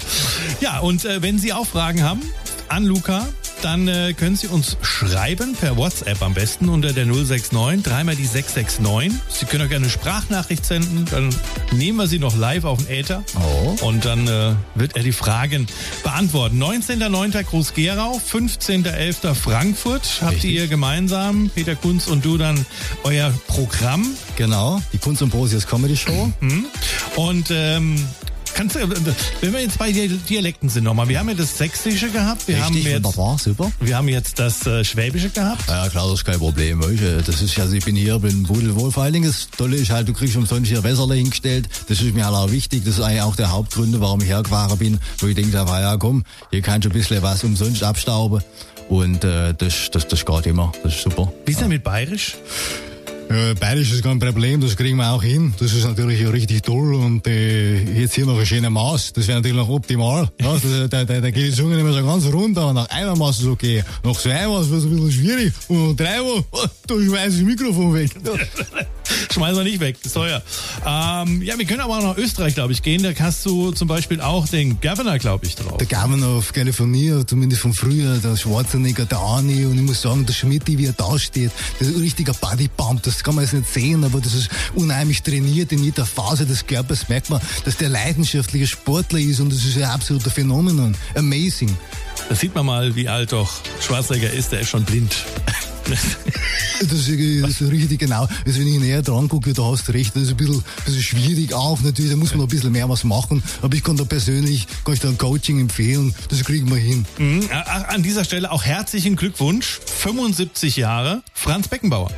Ja, 0.61 0.81
und 0.81 1.05
äh, 1.05 1.23
wenn 1.23 1.39
Sie 1.39 1.53
auch 1.53 1.67
Fragen 1.67 2.03
haben 2.03 2.23
an 2.69 2.85
Luca, 2.85 3.27
dann 3.63 3.89
äh, 3.89 4.13
können 4.13 4.37
Sie 4.37 4.47
uns 4.47 4.77
schreiben 4.83 5.55
per 5.55 5.77
WhatsApp 5.77 6.23
am 6.23 6.35
besten 6.35 6.69
unter 6.69 6.93
der 6.93 7.07
069, 7.07 7.83
dreimal 7.83 8.15
die 8.15 8.27
669. 8.27 9.21
Sie 9.29 9.47
können 9.47 9.65
auch 9.65 9.69
gerne 9.69 9.87
eine 9.87 9.91
Sprachnachricht 9.91 10.65
senden, 10.65 11.05
dann 11.11 11.35
nehmen 11.73 11.99
wir 11.99 12.07
sie 12.07 12.19
noch 12.19 12.37
live 12.37 12.65
auf 12.65 12.79
den 12.79 12.89
Äther 12.89 13.25
oh. 13.37 13.77
und 13.85 14.05
dann 14.05 14.29
äh, 14.29 14.53
wird 14.75 14.97
er 14.97 15.03
die 15.03 15.13
Fragen 15.13 15.67
beantworten. 16.03 16.63
19.09. 16.63 17.43
Groß-Gerau, 17.43 18.21
15.11. 18.31 19.35
Frankfurt 19.35 20.21
habt 20.21 20.35
Richtig. 20.35 20.53
ihr 20.53 20.67
gemeinsam, 20.69 21.51
Peter 21.55 21.75
Kunz 21.75 22.07
und 22.07 22.25
du, 22.25 22.39
dann 22.39 22.65
euer 23.05 23.33
Programm. 23.47 24.07
Genau, 24.37 24.81
die 24.93 24.99
Kunst 24.99 25.23
und 25.23 25.31
Brosius 25.31 25.67
Comedy 25.67 25.97
Show. 25.97 26.33
Mhm. 26.41 26.67
Und 27.17 27.49
ähm, 27.51 27.97
Kannst 28.59 28.75
du, 28.75 28.81
wenn 28.91 29.53
wir 29.53 29.61
jetzt 29.61 29.79
bei 29.79 29.93
Dialekten 29.93 30.69
sind 30.69 30.83
nochmal, 30.83 31.09
wir 31.09 31.21
haben 31.21 31.29
ja 31.29 31.37
das 31.37 31.57
Sächsische 31.57 32.11
gehabt, 32.11 32.49
wir 32.49 32.57
Richtig, 32.57 32.67
haben 32.67 32.75
jetzt, 32.75 33.05
wunderbar, 33.05 33.39
super. 33.39 33.71
Wir 33.79 33.97
haben 33.97 34.09
jetzt 34.09 34.37
das 34.41 34.67
äh, 34.67 34.85
Schwäbische 34.85 35.31
gehabt. 35.31 35.63
Ja 35.69 35.89
klar, 35.89 36.07
das 36.07 36.15
ist 36.15 36.25
kein 36.25 36.41
Problem. 36.41 36.81
Das 37.25 37.41
ist 37.41 37.57
also 37.57 37.75
ich 37.75 37.85
bin 37.85 37.95
hier, 37.95 38.19
bin 38.19 38.43
pudelwohl. 38.43 38.91
Vor 38.91 39.05
allen 39.05 39.13
Dingen 39.13 39.29
das 39.29 39.49
Tolle 39.57 39.77
ist 39.77 39.91
halt, 39.91 40.09
du 40.09 40.13
kriegst 40.13 40.35
umsonst 40.35 40.69
hier 40.69 40.83
Wässerle 40.83 41.15
hingestellt. 41.15 41.69
Das 41.87 42.01
ist 42.01 42.13
mir 42.13 42.27
halt 42.27 42.35
auch 42.35 42.51
wichtig. 42.51 42.83
Das 42.85 42.95
ist 42.95 43.01
eigentlich 43.01 43.23
auch 43.23 43.37
der 43.37 43.53
Hauptgründe, 43.53 44.01
warum 44.01 44.23
ich 44.23 44.29
hergefahren 44.29 44.77
bin, 44.77 44.99
wo 45.21 45.29
ich 45.29 45.37
denke, 45.37 45.53
da 45.53 45.69
war 45.69 45.81
ja 45.81 45.97
komm, 45.97 46.25
hier 46.51 46.61
kannst 46.61 46.85
du 46.85 46.91
ein 46.91 46.95
bisschen 46.95 47.23
was 47.23 47.45
umsonst 47.45 47.85
abstauben. 47.85 48.43
Und 48.89 49.23
äh, 49.23 49.55
das, 49.55 49.89
das, 49.93 50.09
das 50.09 50.27
geht 50.27 50.47
immer. 50.47 50.73
Das 50.83 50.97
ist 50.97 51.03
super. 51.03 51.33
Wie 51.47 51.53
ist 51.53 51.61
denn 51.61 51.69
mit 51.69 51.85
Bayerisch? 51.85 52.35
Äh, 53.29 53.55
Bayerisch 53.55 53.93
ist 53.93 54.03
kein 54.03 54.19
Problem, 54.19 54.61
das 54.61 54.77
kriegen 54.77 54.97
wir 54.97 55.11
auch 55.13 55.23
hin. 55.23 55.53
Das 55.59 55.75
ist 55.75 55.85
natürlich 55.85 56.27
richtig 56.33 56.63
toll 56.63 56.95
und 56.95 57.27
äh, 57.27 57.79
jetzt 58.01 58.15
hier 58.15 58.25
noch 58.25 58.39
ein 58.39 58.47
schöner 58.47 58.71
Maß, 58.71 59.13
das 59.13 59.29
wäre 59.29 59.39
natürlich 59.39 59.57
noch 59.57 59.69
optimal. 59.69 60.29
Ja, 60.41 60.57
da, 60.57 60.89
da, 60.89 61.05
da, 61.05 61.21
da 61.21 61.31
geht 61.31 61.53
die 61.53 61.53
Zunge 61.53 61.75
nicht 61.75 61.85
mehr 61.85 61.93
so 61.93 62.05
ganz 62.05 62.25
runter, 62.33 62.73
nach 62.73 62.89
einer 62.89 63.15
Maß 63.17 63.41
ist 63.41 63.47
okay. 63.47 63.85
Nach 64.03 64.17
zwei 64.17 64.47
Maß 64.47 64.71
wird 64.71 64.81
es 64.81 64.87
ein 64.87 64.91
bisschen 64.91 65.13
schwierig 65.13 65.53
und 65.69 65.89
nach 65.89 65.97
drei 65.97 66.21
Maß, 66.23 66.45
oh, 66.53 66.67
da 66.87 66.95
schmeiße 66.95 67.29
ich 67.29 67.35
das 67.35 67.43
Mikrofon 67.43 67.95
weg. 67.95 68.11
Schmeißen 69.33 69.57
wir 69.57 69.65
nicht 69.65 69.81
weg, 69.81 69.97
ist 70.03 70.15
teuer. 70.15 70.43
Ähm, 70.87 71.43
ja, 71.43 71.59
wir 71.59 71.65
können 71.65 71.81
aber 71.81 71.99
auch 71.99 72.03
nach 72.03 72.17
Österreich, 72.17 72.55
glaube 72.55 72.73
ich, 72.73 72.83
gehen. 72.83 73.03
Da 73.03 73.11
hast 73.19 73.45
du 73.47 73.73
zum 73.73 73.89
Beispiel 73.89 74.21
auch 74.21 74.47
den 74.49 74.81
Governor, 74.81 75.19
glaube 75.19 75.47
ich, 75.47 75.55
drauf. 75.55 75.79
Der 75.79 75.87
Governor 75.87 76.39
of 76.39 76.53
California, 76.53 77.27
zumindest 77.27 77.63
von 77.63 77.73
früher, 77.73 78.19
der 78.19 78.37
Schwarzenegger, 78.37 79.07
der 79.07 79.19
Arnie 79.19 79.65
und 79.65 79.77
ich 79.77 79.83
muss 79.83 80.03
sagen, 80.03 80.27
der 80.27 80.33
Schmidt, 80.33 80.67
wie 80.67 80.87
er 80.87 80.93
da 80.93 81.19
steht, 81.19 81.51
das 81.79 81.89
ist 81.89 81.97
ein 81.97 82.03
richtiger 82.03 82.35
Bodypump, 82.35 83.03
das 83.03 83.23
kann 83.23 83.35
man 83.35 83.45
jetzt 83.45 83.55
nicht 83.55 83.73
sehen, 83.73 84.05
aber 84.05 84.21
das 84.21 84.35
ist 84.35 84.51
unheimlich 84.75 85.23
trainiert 85.23 85.73
in 85.73 85.83
jeder 85.83 86.07
Phase 86.07 86.47
des 86.47 86.67
Körpers, 86.67 87.09
merkt 87.09 87.31
man, 87.31 87.41
dass 87.65 87.77
der 87.77 87.89
leidenschaftliche 87.89 88.67
Sportler 88.67 89.19
ist 89.19 89.41
und 89.41 89.53
das 89.53 89.65
ist 89.65 89.77
ein 89.77 89.85
absoluter 89.85 90.31
Phänomen. 90.31 90.97
Amazing. 91.15 91.77
Da 92.29 92.35
sieht 92.35 92.55
man 92.55 92.67
mal, 92.67 92.95
wie 92.95 93.09
alt 93.09 93.33
doch 93.33 93.53
Schwarzenegger 93.81 94.33
ist, 94.33 94.53
der 94.53 94.61
ist 94.61 94.69
schon 94.69 94.85
blind. 94.85 95.17
Das 96.81 97.09
ist, 97.09 97.61
richtig 97.63 97.99
genau. 97.99 98.29
Also 98.47 98.61
wenn 98.61 98.69
ich 98.69 98.79
näher 98.79 99.03
dran 99.03 99.29
gucke, 99.29 99.53
da 99.53 99.65
hast 99.65 99.89
du 99.89 99.93
recht, 99.93 100.15
das 100.15 100.25
ist 100.25 100.31
ein 100.31 100.37
bisschen, 100.37 100.63
das 100.87 100.95
ist 100.95 101.05
schwierig 101.05 101.53
auch 101.53 101.81
natürlich, 101.81 102.11
da 102.11 102.17
muss 102.17 102.31
man 102.31 102.39
noch 102.39 102.47
ein 102.47 102.51
bisschen 102.51 102.71
mehr 102.73 102.89
was 102.89 103.05
machen, 103.05 103.43
aber 103.63 103.75
ich 103.75 103.83
kann 103.83 103.97
da 103.97 104.05
persönlich, 104.05 104.67
kann 104.85 104.95
ich 104.95 105.01
da 105.01 105.09
ein 105.09 105.19
Coaching 105.19 105.61
empfehlen, 105.61 106.15
das 106.29 106.45
kriegen 106.45 106.71
wir 106.71 106.77
hin. 106.77 107.05
Mhm. 107.19 107.49
An 107.89 108.03
dieser 108.03 108.25
Stelle 108.25 108.53
auch 108.53 108.65
herzlichen 108.65 109.17
Glückwunsch, 109.17 109.81
75 109.87 110.77
Jahre, 110.77 111.23
Franz 111.35 111.69
Beckenbauer. 111.69 112.11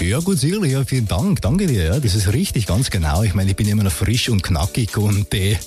Ja 0.00 0.20
gut, 0.20 0.38
sicherlich, 0.38 0.72
ja, 0.72 0.84
vielen 0.84 1.06
Dank, 1.06 1.42
danke 1.42 1.66
dir, 1.66 1.84
ja, 1.84 2.00
das 2.00 2.14
ist 2.14 2.32
richtig, 2.32 2.66
ganz 2.66 2.90
genau. 2.90 3.22
Ich 3.22 3.34
meine, 3.34 3.50
ich 3.50 3.56
bin 3.56 3.68
immer 3.68 3.82
noch 3.82 3.92
frisch 3.92 4.28
und 4.28 4.42
knackig 4.42 4.96
und 4.96 5.32
äh, 5.34 5.58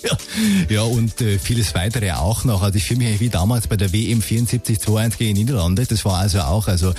ja, 0.70 0.82
und 0.82 1.22
äh, 1.22 1.38
vieles 1.38 1.76
weitere 1.76 2.12
auch 2.14 2.44
noch. 2.46 2.64
Also 2.64 2.78
ich 2.78 2.86
fühle 2.86 3.00
mich 3.00 3.20
wie 3.20 3.30
damals 3.30 3.68
bei 3.68 3.78
der 3.78 3.94
WM 3.94 4.22
74-2-1 4.22 5.18
gegen 5.18 5.34
Niederlande, 5.34 5.86
das 5.86 6.04
war 6.06 6.18
also 6.18 6.42
auch, 6.42 6.68
also 6.68 6.94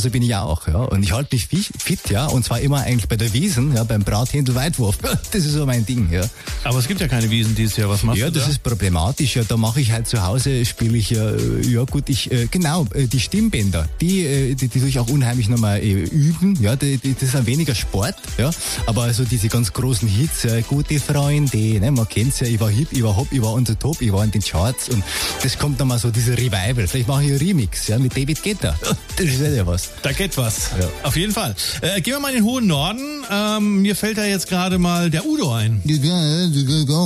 genauso 0.00 0.10
bin 0.10 0.22
ich 0.22 0.34
auch, 0.34 0.66
ja. 0.66 0.76
Und 0.76 1.02
ich 1.02 1.12
halte 1.12 1.36
mich 1.36 1.46
fit, 1.46 2.10
ja. 2.10 2.26
Und 2.26 2.44
zwar 2.44 2.60
immer 2.60 2.78
eigentlich 2.78 3.08
bei 3.08 3.16
der 3.16 3.32
Wiesen, 3.32 3.74
ja, 3.74 3.84
beim 3.84 4.02
Brathändel-Weitwurf. 4.02 4.98
Das 5.32 5.44
ist 5.44 5.52
so 5.52 5.66
mein 5.66 5.86
Ding, 5.86 6.10
ja. 6.10 6.22
Aber 6.64 6.78
es 6.78 6.88
gibt 6.88 7.00
ja 7.00 7.06
keine 7.06 7.30
Wiesen 7.30 7.54
dieses 7.54 7.76
Jahr. 7.76 7.88
Was 7.88 8.02
machst 8.02 8.18
ja, 8.18 8.30
du? 8.30 8.38
Ja, 8.38 8.44
das 8.44 8.50
ist 8.50 8.62
problematisch. 8.62 9.36
Ja, 9.36 9.44
da 9.44 9.56
mache 9.56 9.80
ich 9.80 9.92
halt 9.92 10.08
zu 10.08 10.22
Hause, 10.22 10.64
spiele 10.64 10.96
ich 10.98 11.10
ja, 11.10 11.36
ja 11.36 11.84
gut, 11.84 12.08
ich, 12.08 12.32
äh, 12.32 12.46
genau, 12.50 12.86
äh, 12.94 13.06
die 13.06 13.20
Stimmbänder, 13.20 13.88
die, 14.00 14.24
äh, 14.24 14.54
die, 14.54 14.68
die 14.68 14.80
tue 14.80 14.88
ich 14.88 14.98
auch 14.98 15.08
unheimlich 15.08 15.48
nochmal 15.48 15.80
üben. 15.80 16.58
Ja, 16.60 16.74
die, 16.74 16.98
die, 16.98 17.14
das 17.14 17.24
ist 17.24 17.36
ein 17.36 17.46
weniger 17.46 17.74
Sport, 17.74 18.16
ja. 18.38 18.50
Aber 18.86 19.02
also 19.02 19.24
diese 19.24 19.48
ganz 19.48 19.72
großen 19.72 20.08
Hits, 20.08 20.42
ja, 20.42 20.60
gute 20.62 20.98
Freunde, 20.98 21.80
ne, 21.80 21.90
man 21.90 22.08
kennt's 22.08 22.40
ja, 22.40 22.46
ich 22.46 22.58
war 22.58 22.70
hip, 22.70 22.88
ich 22.90 23.02
war 23.02 23.16
hopp, 23.16 23.28
ich 23.30 23.42
war 23.42 23.52
unser 23.52 23.78
Top, 23.78 24.00
ich 24.00 24.12
war 24.12 24.24
in 24.24 24.30
den 24.30 24.42
Charts 24.42 24.88
und 24.88 25.04
das 25.42 25.58
kommt 25.58 25.78
nochmal 25.78 25.98
so, 25.98 26.10
dieser 26.10 26.36
Revival. 26.36 26.86
Vielleicht 26.86 27.08
mache 27.08 27.24
ich 27.24 27.30
einen 27.30 27.38
Remix, 27.38 27.88
ja, 27.88 27.98
mit 27.98 28.16
David 28.16 28.42
Guetta. 28.42 28.74
Das 29.16 29.26
ist 29.26 29.40
ja 29.40 29.66
was. 29.66 29.89
Da 30.02 30.12
geht 30.12 30.36
was. 30.36 30.70
Ja. 30.80 30.88
Auf 31.02 31.16
jeden 31.16 31.32
Fall. 31.32 31.54
Äh, 31.82 32.00
gehen 32.00 32.14
wir 32.14 32.20
mal 32.20 32.30
in 32.30 32.36
den 32.36 32.44
hohen 32.44 32.66
Norden. 32.66 33.24
Ähm, 33.30 33.82
mir 33.82 33.94
fällt 33.94 34.18
da 34.18 34.24
jetzt 34.24 34.48
gerade 34.48 34.78
mal 34.78 35.10
der 35.10 35.26
Udo 35.26 35.52
ein. 35.52 35.82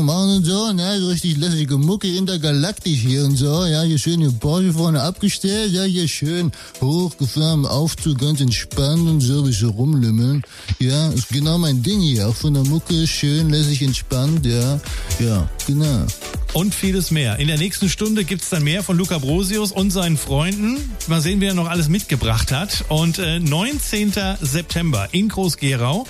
Machen 0.04 0.36
und 0.36 0.44
so, 0.44 0.72
ne, 0.72 1.00
so 1.00 1.08
richtig 1.08 1.36
lässige 1.36 1.78
Mucke 1.78 2.08
intergalaktisch 2.08 2.98
hier 2.98 3.24
und 3.24 3.36
so, 3.36 3.64
ja, 3.64 3.82
hier 3.82 3.98
schön 3.98 4.20
die 4.20 4.28
Porsche 4.28 4.72
vorne 4.72 5.00
abgestellt, 5.02 5.72
ja, 5.72 5.84
hier 5.84 6.08
schön 6.08 6.52
hochgefahren, 6.80 7.64
Aufzug, 7.64 8.18
ganz 8.18 8.40
entspannt 8.40 9.08
und 9.08 9.20
so, 9.20 9.46
wie 9.46 9.52
so 9.52 9.70
rumlümmeln. 9.70 10.42
Ja, 10.78 11.08
ist 11.08 11.28
genau 11.28 11.58
mein 11.58 11.82
Ding 11.82 12.00
hier, 12.00 12.28
auch 12.28 12.34
von 12.34 12.54
der 12.54 12.64
Mucke, 12.64 13.06
schön, 13.06 13.50
lässig, 13.50 13.82
entspannt, 13.82 14.44
ja, 14.44 14.80
ja, 15.20 15.48
genau. 15.66 16.06
Und 16.52 16.74
vieles 16.74 17.10
mehr. 17.10 17.38
In 17.38 17.48
der 17.48 17.58
nächsten 17.58 17.88
Stunde 17.88 18.24
gibt's 18.24 18.50
dann 18.50 18.62
mehr 18.62 18.82
von 18.82 18.96
Luca 18.96 19.18
Brosius 19.18 19.72
und 19.72 19.90
seinen 19.90 20.16
Freunden. 20.16 20.76
Mal 21.08 21.20
sehen, 21.20 21.40
wer 21.40 21.54
noch 21.54 21.68
alles 21.68 21.88
mitgebracht 21.88 22.52
hat. 22.52 22.73
Und 22.88 23.18
äh, 23.18 23.40
19. 23.40 24.12
September 24.40 25.08
in 25.12 25.28
Groß-Gerau 25.28 26.06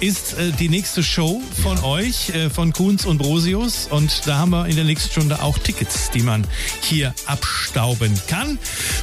ist 0.00 0.34
äh, 0.34 0.52
die 0.58 0.68
nächste 0.68 1.02
Show 1.02 1.40
von 1.62 1.76
ja. 1.78 1.84
euch, 1.84 2.30
äh, 2.30 2.50
von 2.50 2.72
Kunz 2.72 3.04
und 3.04 3.18
Brosius. 3.18 3.88
Und 3.90 4.26
da 4.26 4.38
haben 4.38 4.50
wir 4.50 4.66
in 4.66 4.76
der 4.76 4.84
nächsten 4.84 5.10
Stunde 5.10 5.42
auch 5.42 5.58
Tickets, 5.58 6.10
die 6.10 6.22
man 6.22 6.46
hier 6.82 7.14
abstauben 7.26 8.12
kann. 8.26 8.58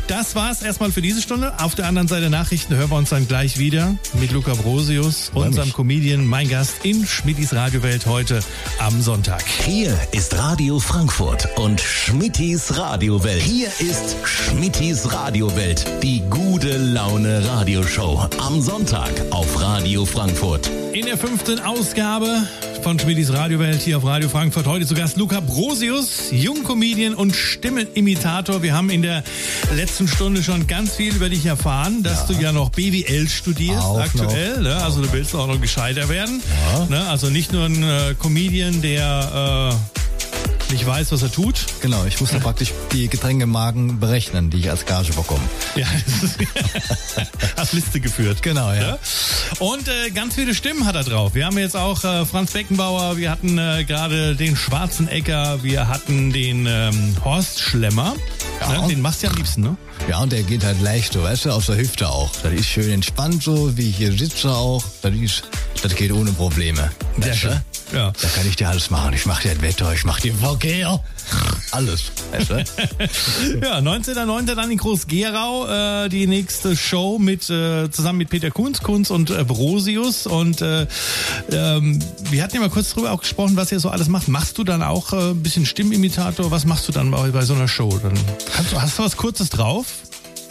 Das 0.08 0.36
war's 0.36 0.62
erstmal 0.62 0.92
für 0.92 1.02
diese 1.02 1.22
Stunde. 1.22 1.54
Auf 1.60 1.76
der 1.76 1.88
anderen 1.88 2.08
Seite 2.08 2.30
Nachrichten 2.30 2.76
hören 2.76 2.90
wir 2.90 2.98
uns 2.98 3.10
dann 3.10 3.28
gleich 3.28 3.58
wieder 3.58 3.96
mit 4.20 4.32
Luca 4.32 4.54
Brosius, 4.54 5.32
unserem 5.34 5.74
Comedian, 5.74 6.26
mein 6.26 6.50
Gast 6.50 6.84
in 6.84 7.06
Schmidtis 7.06 7.54
Radiowelt 7.54 8.06
heute 8.06 8.42
am 8.80 9.02
Sonntag. 9.02 9.44
Hier 9.66 9.98
ist 10.12 10.38
Radio 10.38 10.80
Frankfurt 10.80 11.48
und 11.58 11.80
Schmittis 11.82 12.78
Radiowelt. 12.78 13.42
Hier 13.42 13.68
ist 13.80 14.18
Schmittis 14.24 15.12
Radiowelt, 15.12 15.86
die 16.04 16.22
gute 16.30 16.78
Laune 16.94 17.48
Radioshow 17.48 18.28
am 18.40 18.62
Sonntag 18.62 19.12
auf 19.30 19.62
Radio 19.62 20.06
Frankfurt. 20.06 20.68
In 20.94 21.06
der 21.06 21.20
fünften 21.20 21.60
Ausgabe 21.60 22.48
von 22.82 22.98
Schmittis 22.98 23.32
Radiowelt 23.32 23.80
hier 23.80 23.98
auf 23.98 24.06
Radio 24.06 24.28
Frankfurt. 24.28 24.66
Heute 24.66 24.88
zu 24.88 24.96
Gast 24.96 25.16
Luca 25.18 25.40
Brosius, 25.40 26.32
Jungcomedian 26.32 27.14
und 27.14 27.36
Stimmenimitator. 27.36 28.64
Wir 28.64 28.74
haben 28.74 28.90
in 28.90 29.04
der 29.04 29.24
letzten 29.76 30.08
Stunde 30.08 30.42
schon 30.42 30.66
ganz 30.66 30.96
viel 30.96 31.16
über 31.16 31.30
dich 31.30 31.46
erfahren, 31.46 32.02
dass 32.02 32.28
ja. 32.28 32.36
du 32.36 32.42
ja 32.42 32.52
noch 32.52 32.72
BWL 32.72 33.30
studierst 33.30 33.86
auch 33.86 34.00
aktuell. 34.00 34.62
Ne? 34.62 34.76
Also 34.78 35.04
du 35.04 35.12
willst 35.14 35.36
auch 35.36 35.48
noch 35.48 35.62
gescheiter 35.62 36.10
werden. 36.10 36.42
Ja. 36.74 36.86
Ne? 36.86 37.08
Also 37.08 37.30
nicht 37.30 37.54
nur 37.54 37.66
ein 37.66 37.84
äh, 37.84 38.16
Comedian, 38.18 38.82
der 38.82 39.76
äh, 39.96 39.99
nicht 40.72 40.86
weiß, 40.86 41.12
was 41.12 41.22
er 41.22 41.32
tut. 41.32 41.66
Genau, 41.82 42.06
ich 42.06 42.20
musste 42.20 42.40
praktisch 42.40 42.74
die 42.92 43.08
Getränkemagen 43.08 44.00
berechnen, 44.00 44.50
die 44.50 44.58
ich 44.58 44.70
als 44.70 44.86
Gage 44.86 45.14
bekomme. 45.14 45.44
Ja, 45.76 45.88
hast 47.58 47.74
Liste 47.74 48.00
geführt. 48.00 48.42
Genau, 48.42 48.72
ja. 48.72 48.82
ja? 48.82 49.00
Und 49.60 49.88
äh, 49.88 50.12
ganz 50.12 50.36
viele 50.36 50.54
Stimmen 50.54 50.86
hat 50.86 50.96
er 50.96 51.04
drauf. 51.04 51.34
Wir 51.36 51.46
haben 51.46 51.58
jetzt 51.58 51.76
auch 51.76 52.04
äh, 52.04 52.26
Franz 52.26 52.52
Beckenbauer, 52.52 53.18
wir 53.18 53.32
hatten 53.32 53.58
äh, 53.58 53.84
gerade 53.86 54.36
den 54.36 54.56
Schwarzen 54.56 55.08
Ecker, 55.08 55.64
wir 55.64 55.88
hatten 55.88 56.32
den 56.32 56.66
ähm, 56.68 57.16
Horst 57.24 57.60
Schlemmer. 57.60 58.16
Ja. 58.62 58.82
Ne? 58.82 58.88
Den 58.90 59.02
machst 59.02 59.22
du 59.22 59.28
ja 59.28 59.32
am 59.32 59.38
liebsten, 59.38 59.62
ne? 59.62 59.78
Ja, 60.08 60.20
und 60.20 60.32
der 60.32 60.44
geht 60.44 60.64
halt 60.64 60.82
leicht 60.82 61.14
so, 61.14 61.24
weißt 61.24 61.46
du, 61.46 61.52
auf 61.52 61.66
der 61.66 61.78
Hüfte 61.78 62.10
auch. 62.10 62.32
Das 62.42 62.54
ist 62.54 62.68
schön 62.68 62.90
entspannt 62.90 63.44
so, 63.44 63.78
wie 63.78 63.90
ich 63.90 63.98
hier 63.98 64.12
sitze 64.12 64.50
auch. 64.50 64.84
Das, 65.02 65.14
ist, 65.14 65.44
das 65.82 65.96
geht 65.96 66.12
ohne 66.12 66.32
Probleme. 66.32 66.92
Sehr 67.20 67.34
schön. 67.34 67.62
Ja. 67.94 68.12
Da 68.22 68.28
kann 68.30 68.48
ich 68.48 68.56
dir 68.56 68.70
alles 68.70 68.90
machen. 68.90 69.14
Ich 69.14 69.26
mach 69.26 69.42
dir 69.42 69.54
das 69.54 69.62
Wetter, 69.62 69.94
ich 69.94 70.06
mach 70.06 70.20
dir 70.20 70.34
Verkehr. 70.34 71.02
Alles. 71.72 72.12
Weißt 72.32 72.50
du? 72.50 72.56
ja, 73.66 73.80
19.09. 73.80 74.56
dann 74.56 74.72
in 74.72 74.78
Groß-Gerau 74.78 76.06
äh, 76.06 76.10
die 76.10 76.28
nächste 76.28 76.76
Show 76.76 77.20
mit 77.20 77.50
äh, 77.50 77.90
zusammen 77.92 78.18
mit 78.20 78.30
Peter 78.30 78.52
Kunz, 78.52 78.82
Kunz 78.82 79.12
und 79.12 79.30
äh, 79.30 79.44
Brosius. 79.44 80.28
Und 80.28 80.62
äh, 80.62 80.88
ähm, 81.52 82.00
wir 82.30 82.44
hatten 82.44 82.56
ja 82.56 82.62
mal 82.62 82.70
kurz 82.70 82.90
drüber 82.92 83.12
auch 83.12 83.22
gesprochen, 83.22 83.56
was 83.56 83.72
ihr 83.72 83.80
so 83.80 83.90
alles 83.90 84.08
macht. 84.08 84.28
Machst 84.28 84.58
du 84.58 84.64
dann 84.64 84.82
auch 84.82 85.14
äh, 85.14 85.32
ein 85.32 85.44
bisschen 85.44 85.66
Stimmimitator? 85.66 86.52
Was 86.52 86.66
machst 86.66 86.88
du 86.88 86.92
dann 86.92 87.12
bei, 87.12 87.30
bei 87.30 87.42
so 87.44 87.54
einer 87.54 87.68
Show? 87.68 88.00
Dann 88.02 88.14
du, 88.14 88.82
hast 88.82 88.98
du 88.98 89.04
was 89.04 89.18
Kurzes 89.18 89.50
drauf? 89.50 89.86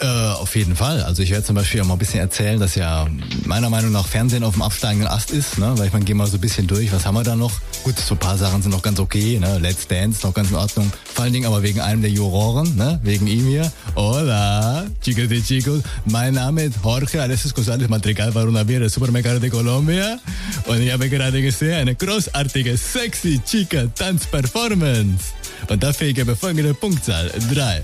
Äh, 0.01 0.05
auf 0.05 0.55
jeden 0.55 0.77
Fall. 0.77 1.03
Also 1.03 1.21
ich 1.23 1.31
werde 1.31 1.43
zum 1.43 1.55
Beispiel 1.55 1.81
auch 1.81 1.85
mal 1.85 1.95
ein 1.95 1.99
bisschen 1.99 2.21
erzählen, 2.21 2.57
dass 2.57 2.75
ja 2.75 3.07
meiner 3.45 3.69
Meinung 3.69 3.91
nach 3.91 4.07
Fernsehen 4.07 4.45
auf 4.45 4.53
dem 4.53 4.61
absteigenden 4.61 5.09
Ast 5.09 5.31
ist, 5.31 5.57
ne? 5.57 5.73
Weil 5.75 5.87
ich 5.87 5.93
meine, 5.93 6.05
gehen 6.05 6.15
mal 6.15 6.27
so 6.27 6.37
ein 6.37 6.41
bisschen 6.41 6.67
durch, 6.67 6.93
was 6.93 7.05
haben 7.05 7.15
wir 7.15 7.23
da 7.23 7.35
noch? 7.35 7.51
Gut, 7.83 7.99
so 7.99 8.15
ein 8.15 8.17
paar 8.17 8.37
Sachen 8.37 8.61
sind 8.61 8.71
noch 8.71 8.81
ganz 8.81 8.97
okay, 8.99 9.37
ne? 9.39 9.57
Let's 9.59 9.87
Dance 9.87 10.25
noch 10.25 10.33
ganz 10.33 10.51
in 10.51 10.55
Ordnung. 10.55 10.89
Vor 11.13 11.25
allen 11.25 11.33
Dingen 11.33 11.47
aber 11.47 11.63
wegen 11.63 11.81
einem 11.81 12.01
der 12.01 12.11
Juroren, 12.11 12.77
ne? 12.77 12.97
Wegen 13.03 13.27
ihm 13.27 13.45
hier. 13.45 13.69
Hola, 13.93 14.85
chicos 15.03 15.27
de 15.27 15.41
chicos. 15.41 15.81
Mein 16.05 16.35
Name 16.35 16.63
ist 16.63 16.77
Jorge 16.81 17.21
Alexis 17.21 17.53
González 17.53 17.89
Madrigal 17.89 18.31
Barunavir, 18.31 18.89
Supermercado 18.89 19.39
de 19.39 19.49
Colombia. 19.49 20.17
Und 20.65 20.79
ich 20.79 20.93
habe 20.93 21.09
gerade 21.09 21.41
gesehen 21.41 21.73
eine 21.73 21.95
großartige, 21.95 22.77
sexy 22.77 23.41
Chica 23.45 23.87
Tanzperformance. 23.87 25.33
Und 25.67 25.83
dafür 25.83 26.13
gebe 26.13 26.31
ich 26.31 26.39
folgende 26.39 26.73
Punktzahl. 26.73 27.29
Drei. 27.53 27.83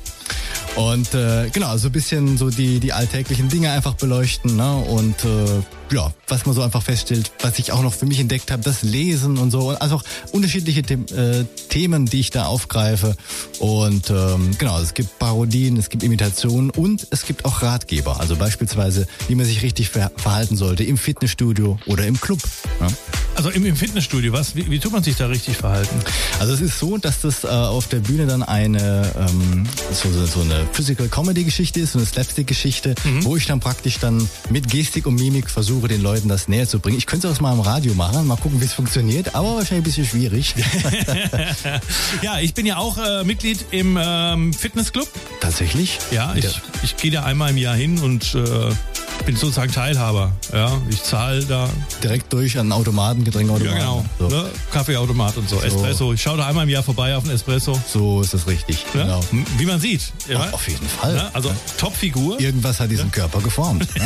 Und 0.75 1.13
äh, 1.13 1.49
genau, 1.53 1.77
so 1.77 1.87
ein 1.87 1.91
bisschen 1.91 2.37
so 2.37 2.49
die, 2.49 2.79
die 2.79 2.91
alltäglichen 2.91 3.47
Dinge 3.47 3.71
einfach 3.71 3.93
beleuchten. 3.93 4.57
Ne? 4.57 4.75
Und 4.75 5.23
äh, 5.23 5.63
ja, 5.91 6.11
was 6.27 6.45
man 6.45 6.55
so 6.55 6.61
einfach 6.61 6.81
feststellt, 6.81 7.31
was 7.41 7.59
ich 7.59 7.71
auch 7.71 7.83
noch 7.83 7.93
für 7.93 8.05
mich 8.05 8.19
entdeckt 8.19 8.51
habe, 8.51 8.63
das 8.63 8.81
Lesen 8.81 9.37
und 9.37 9.51
so. 9.51 9.69
Also 9.69 9.97
auch 9.97 10.03
unterschiedliche 10.31 10.81
The 10.87 10.93
äh, 11.13 11.45
Themen, 11.69 12.05
die 12.05 12.19
ich 12.19 12.31
da 12.31 12.45
aufgreife. 12.45 13.15
Und 13.59 14.09
ähm, 14.09 14.51
genau, 14.57 14.79
es 14.79 14.93
gibt 14.93 15.19
Parodien, 15.19 15.77
es 15.77 15.89
gibt 15.89 16.03
Imitationen 16.03 16.69
und 16.69 17.07
es 17.11 17.25
gibt 17.25 17.45
auch 17.45 17.61
Ratgeber. 17.61 18.19
Also 18.19 18.35
beispielsweise, 18.35 19.07
wie 19.27 19.35
man 19.35 19.45
sich 19.45 19.61
richtig 19.61 19.89
ver 19.89 20.11
verhalten 20.15 20.55
sollte 20.55 20.83
im 20.83 20.97
Fitnessstudio 20.97 21.77
oder 21.85 22.05
im 22.05 22.19
Club. 22.19 22.39
Ne? 22.79 22.87
Also 23.35 23.49
im, 23.49 23.65
im 23.65 23.75
Fitnessstudio, 23.75 24.31
was? 24.31 24.55
Wie, 24.55 24.69
wie, 24.71 24.79
tut 24.79 24.93
man 24.93 25.03
sich 25.03 25.15
da 25.17 25.27
richtig 25.27 25.57
verhalten? 25.57 25.99
Also 26.39 26.53
es 26.53 26.61
ist 26.61 26.79
so, 26.79 26.97
dass 26.97 27.21
das 27.21 27.43
äh, 27.43 27.47
auf 27.47 27.87
der 27.87 27.99
Bühne 27.99 28.27
dann 28.27 28.43
eine 28.43 29.11
ähm, 29.17 29.67
so, 29.91 30.09
so 30.25 30.41
eine 30.41 30.65
Physical 30.71 31.09
Comedy 31.09 31.43
Geschichte 31.43 31.81
ist, 31.81 31.93
so 31.93 31.99
eine 31.99 32.05
Slapstick 32.05 32.47
Geschichte, 32.47 32.95
mhm. 33.03 33.25
wo 33.25 33.35
ich 33.35 33.45
dann 33.45 33.59
praktisch 33.59 33.99
dann 33.99 34.29
mit 34.49 34.69
Gestik 34.69 35.05
und 35.05 35.15
Mimik 35.15 35.49
versuche, 35.49 35.74
den 35.81 36.01
Leuten 36.01 36.27
das 36.27 36.47
näher 36.47 36.67
zu 36.67 36.79
bringen. 36.79 36.97
Ich 36.97 37.05
könnte 37.05 37.27
es 37.27 37.37
auch 37.37 37.41
mal 37.41 37.53
im 37.53 37.59
Radio 37.59 37.93
machen, 37.93 38.27
mal 38.27 38.37
gucken, 38.37 38.61
wie 38.61 38.65
es 38.65 38.73
funktioniert, 38.73 39.35
aber 39.35 39.55
wahrscheinlich 39.55 39.71
ein 39.71 39.83
bisschen 39.83 40.05
schwierig. 40.05 40.55
ja, 42.21 42.39
ich 42.39 42.53
bin 42.53 42.65
ja 42.65 42.77
auch 42.77 42.97
äh, 42.97 43.23
Mitglied 43.23 43.65
im 43.71 43.97
ähm, 44.01 44.53
Fitnessclub. 44.53 45.07
Tatsächlich? 45.39 45.99
Ja, 46.11 46.33
ich, 46.35 46.61
ich 46.83 46.97
gehe 46.97 47.11
da 47.11 47.23
einmal 47.23 47.51
im 47.51 47.57
Jahr 47.57 47.75
hin 47.75 47.99
und 47.99 48.35
äh, 48.35 48.71
bin 49.25 49.35
sozusagen 49.35 49.71
Teilhaber. 49.71 50.33
Ja, 50.53 50.71
ich 50.89 51.01
zahle 51.01 51.43
da. 51.45 51.69
Direkt 52.03 52.31
durch 52.31 52.57
an 52.59 52.71
Automaten, 52.71 53.23
Getränkautomaten. 53.23 53.77
Ja, 53.77 53.85
genau. 53.85 54.05
So. 54.19 54.27
Ne? 54.27 54.49
Kaffeeautomat 54.71 55.37
und 55.37 55.49
so. 55.49 55.57
so. 55.57 55.63
Espresso. 55.63 56.13
Ich 56.13 56.21
schaue 56.21 56.37
da 56.37 56.47
einmal 56.47 56.63
im 56.63 56.69
Jahr 56.69 56.83
vorbei 56.83 57.15
auf 57.15 57.23
ein 57.25 57.31
Espresso. 57.31 57.79
So 57.91 58.21
ist 58.21 58.33
das 58.33 58.47
richtig. 58.47 58.85
Ja? 58.93 59.03
Genau. 59.03 59.21
Wie 59.57 59.65
man 59.65 59.79
sieht. 59.79 60.13
Ja? 60.27 60.47
Ach, 60.47 60.53
auf 60.53 60.67
jeden 60.67 60.87
Fall. 60.87 61.15
Ja? 61.15 61.29
Also 61.33 61.51
Top-Figur. 61.77 62.39
Irgendwas 62.39 62.79
hat 62.79 62.91
diesen 62.91 63.11
Körper 63.11 63.41
geformt. 63.41 63.87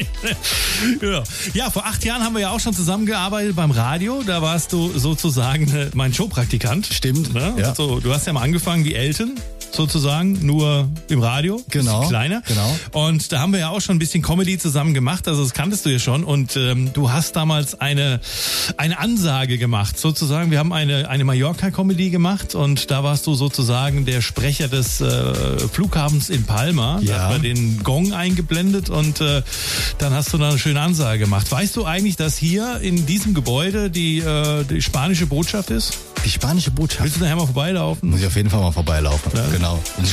Ja. 1.02 1.22
ja, 1.54 1.70
vor 1.70 1.86
acht 1.86 2.04
Jahren 2.04 2.22
haben 2.22 2.34
wir 2.34 2.40
ja 2.40 2.50
auch 2.50 2.60
schon 2.60 2.74
zusammengearbeitet 2.74 3.56
beim 3.56 3.70
Radio. 3.70 4.22
Da 4.22 4.42
warst 4.42 4.72
du 4.72 4.90
sozusagen 4.98 5.68
äh, 5.74 5.90
mein 5.94 6.12
Showpraktikant. 6.12 6.86
Stimmt. 6.86 7.34
Ne? 7.34 7.54
Ja. 7.58 7.68
Also, 7.70 8.00
du 8.00 8.12
hast 8.12 8.26
ja 8.26 8.32
mal 8.32 8.42
angefangen 8.42 8.84
wie 8.84 8.94
Elton 8.94 9.34
sozusagen, 9.74 10.44
nur 10.44 10.88
im 11.08 11.20
Radio. 11.20 11.62
Genau. 11.70 12.06
Kleiner. 12.08 12.42
Genau. 12.46 12.78
Und 12.92 13.32
da 13.32 13.40
haben 13.40 13.52
wir 13.52 13.60
ja 13.60 13.68
auch 13.70 13.80
schon 13.80 13.96
ein 13.96 13.98
bisschen 13.98 14.22
Comedy 14.22 14.58
zusammen 14.58 14.94
gemacht, 14.94 15.28
also 15.28 15.42
das 15.42 15.54
kanntest 15.54 15.86
du 15.86 15.90
ja 15.90 15.98
schon. 15.98 16.24
Und 16.24 16.56
ähm, 16.56 16.92
du 16.92 17.10
hast 17.10 17.36
damals 17.36 17.80
eine, 17.80 18.20
eine 18.76 18.98
Ansage 18.98 19.58
gemacht, 19.58 19.98
sozusagen. 19.98 20.50
Wir 20.50 20.58
haben 20.58 20.72
eine, 20.72 21.08
eine 21.08 21.24
Mallorca-Comedy 21.24 22.10
gemacht 22.10 22.54
und 22.54 22.90
da 22.90 23.04
warst 23.04 23.26
du 23.26 23.34
sozusagen 23.34 24.04
der 24.04 24.22
Sprecher 24.22 24.68
des 24.68 25.00
äh, 25.00 25.58
Flughafens 25.72 26.30
in 26.30 26.44
Palma. 26.44 27.00
Ja. 27.02 27.16
Da 27.16 27.22
hat 27.24 27.30
man 27.32 27.42
den 27.42 27.82
Gong 27.82 28.12
eingeblendet 28.12 28.90
und 28.90 29.20
äh, 29.20 29.42
dann 29.98 30.12
hast 30.12 30.32
du 30.32 30.38
da 30.38 30.50
eine 30.50 30.58
schöne 30.58 30.80
Ansage 30.80 31.18
gemacht. 31.18 31.50
Weißt 31.50 31.76
du 31.76 31.84
eigentlich, 31.84 32.16
dass 32.16 32.36
hier 32.36 32.80
in 32.80 33.06
diesem 33.06 33.34
Gebäude 33.34 33.90
die, 33.90 34.18
äh, 34.18 34.64
die 34.64 34.82
spanische 34.82 35.26
Botschaft 35.26 35.70
ist? 35.70 35.98
Die 36.24 36.30
spanische 36.30 36.70
Botschaft. 36.70 37.04
Willst 37.04 37.16
du 37.16 37.20
nachher 37.20 37.36
mal 37.36 37.46
vorbeilaufen? 37.46 38.10
Muss 38.10 38.20
ich 38.20 38.26
auf 38.26 38.36
jeden 38.36 38.50
Fall 38.50 38.60
mal 38.60 38.72
vorbeilaufen. 38.72 39.32
Ja. 39.34 39.46
Genau. 39.52 39.59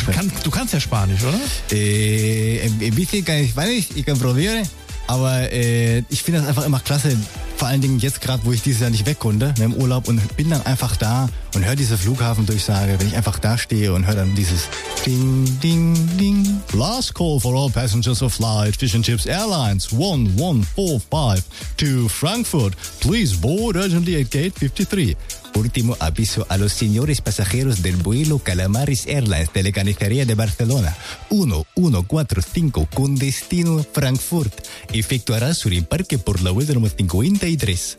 Du, 0.05 0.11
kann, 0.11 0.31
du, 0.43 0.51
kannst 0.51 0.73
ja 0.73 0.79
Spanisch, 0.79 1.23
oder? 1.23 1.39
Äh, 1.71 2.61
ein 2.65 2.93
bisschen 2.93 3.23
kann 3.23 3.37
ich 3.37 3.51
Spanisch, 3.51 3.85
ich 3.95 4.05
kann 4.05 4.19
probieren. 4.19 4.67
Aber 5.07 5.51
äh, 5.53 5.99
ich 6.09 6.21
finde 6.21 6.41
das 6.41 6.49
einfach 6.49 6.65
immer 6.65 6.81
klasse, 6.81 7.17
vor 7.55 7.69
allen 7.69 7.79
Dingen 7.79 7.97
jetzt 7.99 8.19
gerade, 8.19 8.43
wo 8.45 8.51
ich 8.51 8.61
dieses 8.61 8.81
Jahr 8.81 8.89
nicht 8.89 9.05
weg 9.05 9.19
konnte, 9.19 9.53
ne, 9.57 9.65
im 9.65 9.73
Urlaub 9.73 10.09
und 10.09 10.35
bin 10.35 10.49
dann 10.49 10.65
einfach 10.65 10.97
da 10.97 11.29
und 11.55 11.65
höre 11.65 11.77
diese 11.77 11.97
Flughafendurchsage, 11.97 12.99
wenn 12.99 13.07
ich 13.07 13.15
einfach 13.15 13.39
da 13.39 13.57
stehe 13.57 13.93
und 13.93 14.05
höre 14.05 14.15
dann 14.15 14.35
dieses 14.35 14.67
Ding, 15.05 15.59
Ding, 15.61 15.95
Ding. 16.17 16.61
Last 16.73 17.15
call 17.15 17.39
for 17.39 17.55
all 17.55 17.69
passengers 17.69 18.21
of 18.21 18.33
flight 18.33 18.75
Fish 18.75 18.93
and 18.95 19.05
Chips 19.05 19.25
Airlines 19.25 19.91
1145 19.91 21.43
to 21.77 22.09
Frankfurt. 22.09 22.73
Please 22.99 23.35
board 23.35 23.77
urgently 23.77 24.21
at 24.21 24.29
gate 24.29 24.53
53. 24.59 25.15
Último 25.57 25.97
aviso 25.99 26.45
a 26.49 26.57
los 26.57 26.71
señores 26.71 27.21
pasajeros 27.21 27.81
del 27.81 27.95
vuelo 27.95 28.37
Calamaris 28.37 29.07
Airlines 29.07 29.51
de 29.53 29.63
la 29.63 29.71
Canistería 29.71 30.23
de 30.23 30.35
Barcelona 30.35 30.95
1145 31.31 32.87
con 32.93 33.15
destino 33.15 33.83
Frankfurt. 33.91 34.53
Efectuará 34.93 35.55
su 35.55 35.69
embarque 35.69 36.19
por 36.19 36.43
la 36.43 36.51
vuelta 36.51 36.73
número 36.73 36.93
53. 36.95 37.97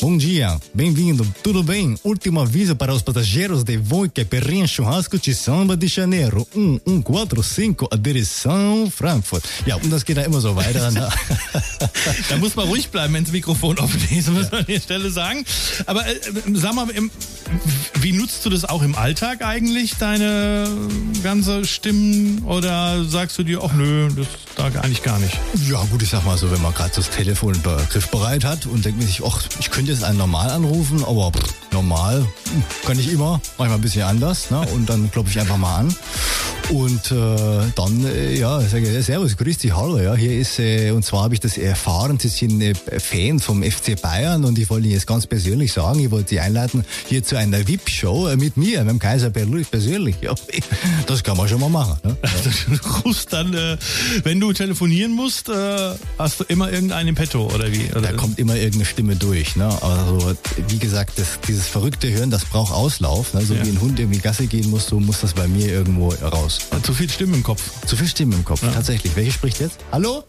Bom 0.00 0.16
dia, 0.16 0.58
bem-vindo, 0.72 1.26
tudo 1.42 1.62
bem? 1.62 1.94
Último 2.02 2.40
aviso 2.40 2.74
para 2.74 2.94
os 2.94 3.02
passageiros 3.02 3.62
de 3.62 3.76
voo 3.76 4.08
que 4.08 4.24
Perrinha 4.24 4.66
Churrasco 4.66 5.18
de 5.18 5.34
Samba 5.34 5.76
de 5.76 5.88
Janeiro 5.88 6.48
1145, 6.54 7.86
a 7.90 7.96
direção 7.96 8.90
Frankfurt. 8.90 9.44
Ja, 9.66 9.76
und 9.76 9.90
das 9.90 10.02
geht 10.02 10.16
da 10.16 10.22
immer 10.22 10.40
so 10.40 10.56
weiter. 10.56 10.90
Ne? 10.90 11.06
da 12.30 12.36
muss 12.38 12.56
man 12.56 12.66
ruhig 12.66 12.88
bleiben, 12.88 13.12
wenn 13.12 13.24
das 13.24 13.32
Mikrofon 13.32 13.78
offen 13.78 14.00
ist, 14.10 14.30
muss 14.30 14.50
man 14.50 14.60
an 14.60 14.66
der 14.66 14.80
Stelle 14.80 15.10
sagen. 15.10 15.44
Aber 15.84 16.06
äh, 16.06 16.18
sag 16.54 16.74
mal, 16.74 16.88
im, 16.88 17.10
wie 18.00 18.12
nutzt 18.12 18.46
du 18.46 18.48
das 18.48 18.64
auch 18.64 18.82
im 18.82 18.94
Alltag 18.94 19.44
eigentlich, 19.44 19.96
deine 19.96 20.66
ganze 21.22 21.66
Stimmen? 21.66 22.42
Oder 22.46 23.04
sagst 23.04 23.38
du 23.38 23.42
dir, 23.42 23.62
ach 23.62 23.74
nö, 23.74 24.08
das 24.16 24.26
da 24.56 24.64
eigentlich 24.80 25.02
gar 25.02 25.18
nicht? 25.18 25.38
Ja 25.68 25.82
gut, 25.90 26.02
ich 26.02 26.08
sag 26.08 26.24
mal 26.24 26.38
so, 26.38 26.50
wenn 26.50 26.62
man 26.62 26.72
gerade 26.72 26.92
das 26.94 27.10
Telefon 27.10 27.54
griffbereit 27.90 28.44
hat 28.44 28.64
und 28.66 28.84
denkt 28.84 29.02
sich, 29.02 29.22
ach, 29.24 29.42
ich 29.58 29.70
könnte 29.70 29.89
jetzt 29.90 30.04
einen 30.04 30.18
normal 30.18 30.50
anrufen, 30.50 31.04
aber 31.04 31.32
pff, 31.32 31.72
normal 31.72 32.20
hm, 32.20 32.62
kann 32.86 32.98
ich 32.98 33.12
immer, 33.12 33.40
manchmal 33.58 33.78
ein 33.78 33.82
bisschen 33.82 34.02
anders. 34.02 34.50
Ne? 34.50 34.60
Und 34.72 34.88
dann 34.88 35.10
klopfe 35.10 35.30
ich 35.30 35.40
einfach 35.40 35.56
mal 35.56 35.76
an. 35.76 35.94
Und 36.70 37.10
äh, 37.10 37.16
dann, 37.74 38.04
äh, 38.06 38.38
ja, 38.38 38.60
sage 38.60 38.96
ich, 38.96 39.04
Servus, 39.04 39.36
grüß 39.36 39.58
dich, 39.58 39.74
hallo. 39.74 39.98
Ja, 39.98 40.14
hier 40.14 40.38
ist, 40.38 40.60
äh, 40.60 40.92
und 40.92 41.04
zwar 41.04 41.24
habe 41.24 41.34
ich 41.34 41.40
das 41.40 41.58
erfahren, 41.58 42.16
Sie 42.20 42.28
sind 42.28 42.60
äh, 42.62 42.74
Fan 42.74 43.40
vom 43.40 43.64
FC 43.64 44.00
Bayern 44.00 44.44
und 44.44 44.56
ich 44.56 44.70
wollte 44.70 44.86
Ihnen 44.86 44.94
jetzt 44.94 45.08
ganz 45.08 45.26
persönlich 45.26 45.72
sagen, 45.72 45.98
ich 45.98 46.12
wollte 46.12 46.28
Sie 46.28 46.40
einladen 46.40 46.84
hier 47.08 47.24
zu 47.24 47.36
einer 47.36 47.66
VIP-Show 47.66 48.28
äh, 48.28 48.36
mit 48.36 48.56
mir, 48.56 48.80
mit 48.84 48.90
dem 48.90 48.98
Kaiser 49.00 49.30
persönlich. 49.30 50.16
Ja, 50.20 50.32
das 51.06 51.24
kann 51.24 51.36
man 51.36 51.48
schon 51.48 51.58
mal 51.58 51.68
machen. 51.68 51.96
Ne? 52.04 52.16
Ja. 52.22 52.30
Du 52.70 53.08
rufst 53.08 53.32
dann, 53.32 53.52
äh, 53.52 53.76
wenn 54.22 54.38
du 54.38 54.52
telefonieren 54.52 55.10
musst, 55.10 55.48
äh, 55.48 55.94
hast 56.18 56.38
du 56.38 56.44
immer 56.44 56.70
irgendeinen 56.70 57.08
im 57.08 57.14
Petto 57.16 57.50
oder 57.52 57.72
wie? 57.72 57.90
Oder? 57.90 58.02
Da 58.02 58.12
kommt 58.12 58.38
immer 58.38 58.54
irgendeine 58.54 58.84
Stimme 58.84 59.16
durch. 59.16 59.56
Ne? 59.56 59.66
Also 59.82 60.36
wie 60.68 60.78
gesagt, 60.78 61.18
das, 61.18 61.40
dieses 61.48 61.66
verrückte 61.66 62.12
Hören, 62.12 62.30
das 62.30 62.44
braucht 62.44 62.72
Auslauf. 62.72 63.34
Ne? 63.34 63.42
So 63.42 63.54
ja. 63.54 63.66
wie 63.66 63.70
ein 63.70 63.80
Hund 63.80 63.98
irgendwie 63.98 64.20
Gasse 64.20 64.46
gehen 64.46 64.70
muss, 64.70 64.86
so 64.86 65.00
muss 65.00 65.20
das 65.22 65.34
bei 65.34 65.48
mir 65.48 65.66
irgendwo 65.66 66.10
raus. 66.10 66.59
Zu 66.82 66.94
viel 66.94 67.10
Stimmen 67.10 67.34
im 67.34 67.42
Kopf. 67.42 67.62
Zu 67.86 67.96
viel 67.96 68.08
Stimmen 68.08 68.32
im 68.32 68.44
Kopf, 68.44 68.60
tatsächlich. 68.60 69.14
Welche 69.16 69.32
spricht 69.32 69.60
jetzt? 69.60 69.78
Hallo? 69.92 70.24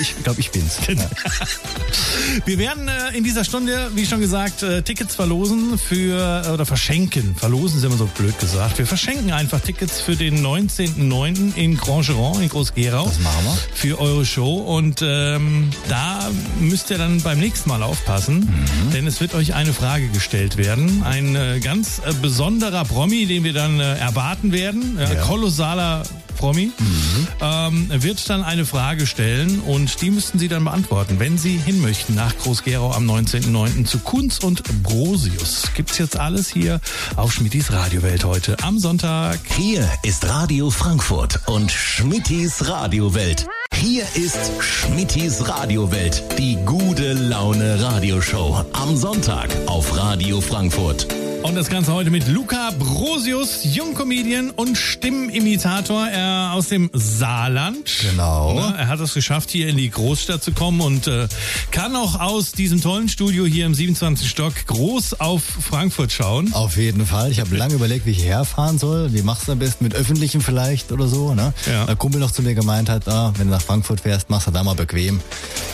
Ich 0.00 0.14
glaube, 0.22 0.40
ich 0.40 0.50
bin's. 0.50 0.78
Ja. 0.88 0.94
Wir 2.46 2.58
werden 2.58 2.88
äh, 2.88 3.16
in 3.16 3.24
dieser 3.24 3.44
Stunde, 3.44 3.90
wie 3.94 4.06
schon 4.06 4.20
gesagt, 4.20 4.62
äh, 4.62 4.82
Tickets 4.82 5.14
verlosen 5.14 5.78
für, 5.78 6.44
äh, 6.46 6.50
oder 6.50 6.64
verschenken. 6.66 7.34
Verlosen 7.36 7.78
ist 7.78 7.84
immer 7.84 7.96
so 7.96 8.06
blöd 8.06 8.38
gesagt. 8.38 8.78
Wir 8.78 8.86
verschenken 8.86 9.32
einfach 9.32 9.60
Tickets 9.60 10.00
für 10.00 10.16
den 10.16 10.44
19.09. 10.44 11.54
in 11.56 11.76
Grangeron 11.76 12.42
in 12.42 12.48
Groß-Gerau. 12.48 13.04
Das 13.06 13.18
machen 13.20 13.44
wir. 13.44 13.56
Für 13.74 13.98
eure 14.00 14.24
Show. 14.24 14.56
Und 14.56 15.00
ähm, 15.02 15.70
da 15.88 16.30
müsst 16.60 16.90
ihr 16.90 16.98
dann 16.98 17.20
beim 17.22 17.38
nächsten 17.38 17.68
Mal 17.68 17.82
aufpassen, 17.82 18.40
Mhm. 18.42 18.90
denn 18.92 19.06
es 19.06 19.20
wird 19.20 19.34
euch 19.34 19.54
eine 19.54 19.72
Frage 19.72 20.08
gestellt 20.08 20.56
werden. 20.56 21.02
Ein 21.02 21.34
äh, 21.36 21.60
ganz 21.60 22.00
äh, 22.04 22.12
besonderer 22.20 22.84
Promi, 22.84 23.26
den 23.26 23.44
wir 23.44 23.52
dann 23.52 23.80
äh, 23.80 23.98
erwarten 23.98 24.52
werden. 24.52 24.96
Ja, 24.98 25.12
Ja. 25.12 25.20
Kolossaler 25.52 26.02
Promi, 26.38 26.72
Mhm. 26.78 27.28
ähm, 27.42 27.88
wird 28.02 28.28
dann 28.30 28.42
eine 28.42 28.64
Frage 28.64 29.06
stellen 29.06 29.60
und 29.60 30.00
die 30.00 30.10
müssten 30.10 30.38
Sie 30.38 30.48
dann 30.48 30.64
beantworten, 30.64 31.20
wenn 31.20 31.36
Sie 31.36 31.58
hin 31.58 31.80
möchten 31.82 32.14
nach 32.14 32.34
Groß-Gerau 32.38 32.90
am 32.92 33.04
19.09. 33.06 33.84
zu 33.84 33.98
Kunz 33.98 34.38
und 34.38 34.62
Brosius. 34.82 35.64
Gibt's 35.76 35.98
jetzt 35.98 36.18
alles 36.18 36.48
hier 36.48 36.80
auf 37.16 37.32
Schmittis 37.34 37.70
Radiowelt 37.70 38.24
heute 38.24 38.56
am 38.62 38.78
Sonntag. 38.78 39.38
Hier 39.56 39.86
ist 40.02 40.26
Radio 40.26 40.70
Frankfurt 40.70 41.38
und 41.46 41.70
Schmittis 41.70 42.66
Radiowelt. 42.66 43.46
Hier 43.74 44.04
ist 44.14 44.38
Schmittis 44.60 45.46
Radiowelt, 45.46 46.22
die 46.38 46.56
gute 46.64 47.12
Laune 47.12 47.80
Radioshow. 47.82 48.64
Am 48.72 48.96
Sonntag 48.96 49.50
auf 49.66 49.94
Radio 49.96 50.40
Frankfurt. 50.40 51.06
Und 51.42 51.56
das 51.56 51.68
Ganze 51.68 51.92
heute 51.92 52.10
mit 52.10 52.28
Luca 52.28 52.70
Brosius, 52.78 53.64
Jungcomedian 53.64 54.50
und 54.50 54.78
Stimmenimitator 54.78 56.06
er 56.06 56.52
aus 56.52 56.68
dem 56.68 56.88
Saarland. 56.92 57.90
Genau. 58.00 58.54
Na, 58.54 58.76
er 58.76 58.86
hat 58.86 59.00
es 59.00 59.12
geschafft, 59.12 59.50
hier 59.50 59.66
in 59.68 59.76
die 59.76 59.90
Großstadt 59.90 60.42
zu 60.42 60.52
kommen 60.52 60.80
und 60.80 61.08
äh, 61.08 61.26
kann 61.72 61.96
auch 61.96 62.20
aus 62.20 62.52
diesem 62.52 62.80
tollen 62.80 63.08
Studio 63.08 63.44
hier 63.44 63.66
im 63.66 63.74
27. 63.74 64.30
Stock 64.30 64.54
groß 64.66 65.20
auf 65.20 65.42
Frankfurt 65.42 66.12
schauen. 66.12 66.52
Auf 66.52 66.76
jeden 66.76 67.04
Fall. 67.06 67.32
Ich 67.32 67.40
habe 67.40 67.56
lange 67.56 67.74
überlegt, 67.74 68.06
wie 68.06 68.12
ich 68.12 68.18
hierher 68.18 68.44
fahren 68.44 68.78
soll. 68.78 69.12
Wie 69.12 69.22
machst 69.22 69.48
du 69.48 69.52
am 69.52 69.58
besten 69.58 69.82
mit 69.82 69.96
Öffentlichen 69.96 70.42
vielleicht 70.42 70.92
oder 70.92 71.08
so. 71.08 71.34
Ne? 71.34 71.52
Ja. 71.66 71.86
Der 71.86 71.96
Kumpel 71.96 72.20
noch 72.20 72.30
zu 72.30 72.42
mir 72.42 72.54
gemeint 72.54 72.88
hat, 72.88 73.08
ah, 73.08 73.32
wenn 73.36 73.48
du 73.48 73.52
nach 73.52 73.62
Frankfurt 73.62 74.00
fährst, 74.00 74.30
machst 74.30 74.46
du 74.46 74.52
da 74.52 74.62
mal 74.62 74.76
bequem. 74.76 75.20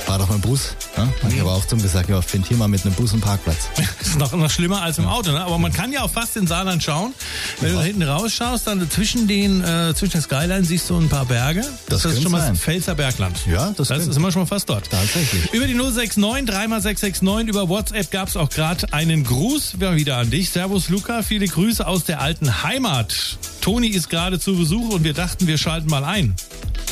Fahr 0.07 0.19
doch 0.19 0.31
mit 0.31 0.43
dem 0.43 0.49
Bus. 0.49 0.75
Ne? 0.97 1.13
Hab 1.23 1.33
ich 1.33 1.41
aber 1.41 1.53
auch 1.53 1.67
zum 1.67 1.83
gesagt, 1.83 2.09
ja, 2.09 2.23
find 2.23 2.47
hier 2.47 2.57
mal 2.57 2.69
mit 2.69 2.87
einem 2.87 2.95
Bus 2.95 3.13
einen 3.13 3.21
Parkplatz. 3.21 3.69
Das 3.99 4.09
ist 4.09 4.19
noch, 4.19 4.33
noch 4.33 4.51
schlimmer 4.51 4.81
als 4.83 4.99
im 4.99 5.07
Auto, 5.07 5.33
ne? 5.33 5.45
Aber 5.45 5.58
man 5.59 5.73
kann 5.73 5.93
ja 5.93 6.03
auch 6.03 6.11
fast 6.11 6.37
in 6.37 6.47
Saarland 6.47 6.83
schauen. 6.83 7.13
Wenn 7.61 7.73
du 7.73 7.79
da 7.79 7.83
hinten 7.83 8.03
rausschaust, 8.03 8.67
dann 8.67 8.89
zwischen 8.91 9.27
den, 9.27 9.63
äh, 9.63 9.95
zwischen 9.95 10.13
den 10.13 10.23
Skyline 10.23 10.65
siehst 10.65 10.89
du 10.91 10.99
ein 10.99 11.09
paar 11.09 11.27
Berge. 11.27 11.65
Das 11.89 11.99
ist 11.99 12.03
könnte 12.05 12.23
schon 12.23 12.33
mal 12.33 12.41
sein. 12.41 12.55
das 12.55 12.63
Pfälzer 12.63 12.95
Bergland. 12.95 13.39
Ja, 13.47 13.73
das 13.77 13.89
Das 13.89 14.07
ist 14.07 14.17
immer 14.17 14.33
schon 14.33 14.43
mal 14.43 14.47
fast 14.47 14.69
dort. 14.69 14.91
Tatsächlich. 14.91 15.53
Über 15.53 15.67
die 15.67 15.75
069 15.75 16.49
3x669 16.49 17.49
über 17.49 17.69
WhatsApp 17.69 18.11
gab 18.11 18.29
es 18.29 18.37
auch 18.37 18.51
gerade 18.51 18.93
einen 18.93 19.25
Gruß 19.25 19.75
ja, 19.81 19.97
wieder 19.97 20.17
an 20.17 20.31
dich. 20.31 20.51
Servus 20.51 20.89
Luca, 20.89 21.23
viele 21.23 21.47
Grüße 21.47 21.87
aus 21.87 22.05
der 22.05 22.21
alten 22.21 22.63
Heimat. 22.63 23.39
Toni 23.61 23.89
ist 23.89 24.09
gerade 24.09 24.39
zu 24.39 24.57
Besuch 24.57 24.95
und 24.95 25.05
wir 25.05 25.13
dachten, 25.15 25.47
wir 25.47 25.59
schalten 25.59 25.89
mal 25.89 26.05
ein. 26.05 26.35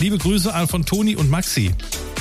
Liebe 0.01 0.19
Grüße 0.19 0.53
von 0.69 0.85
Toni 0.85 1.17
und 1.17 1.31
Maxi. 1.31 1.73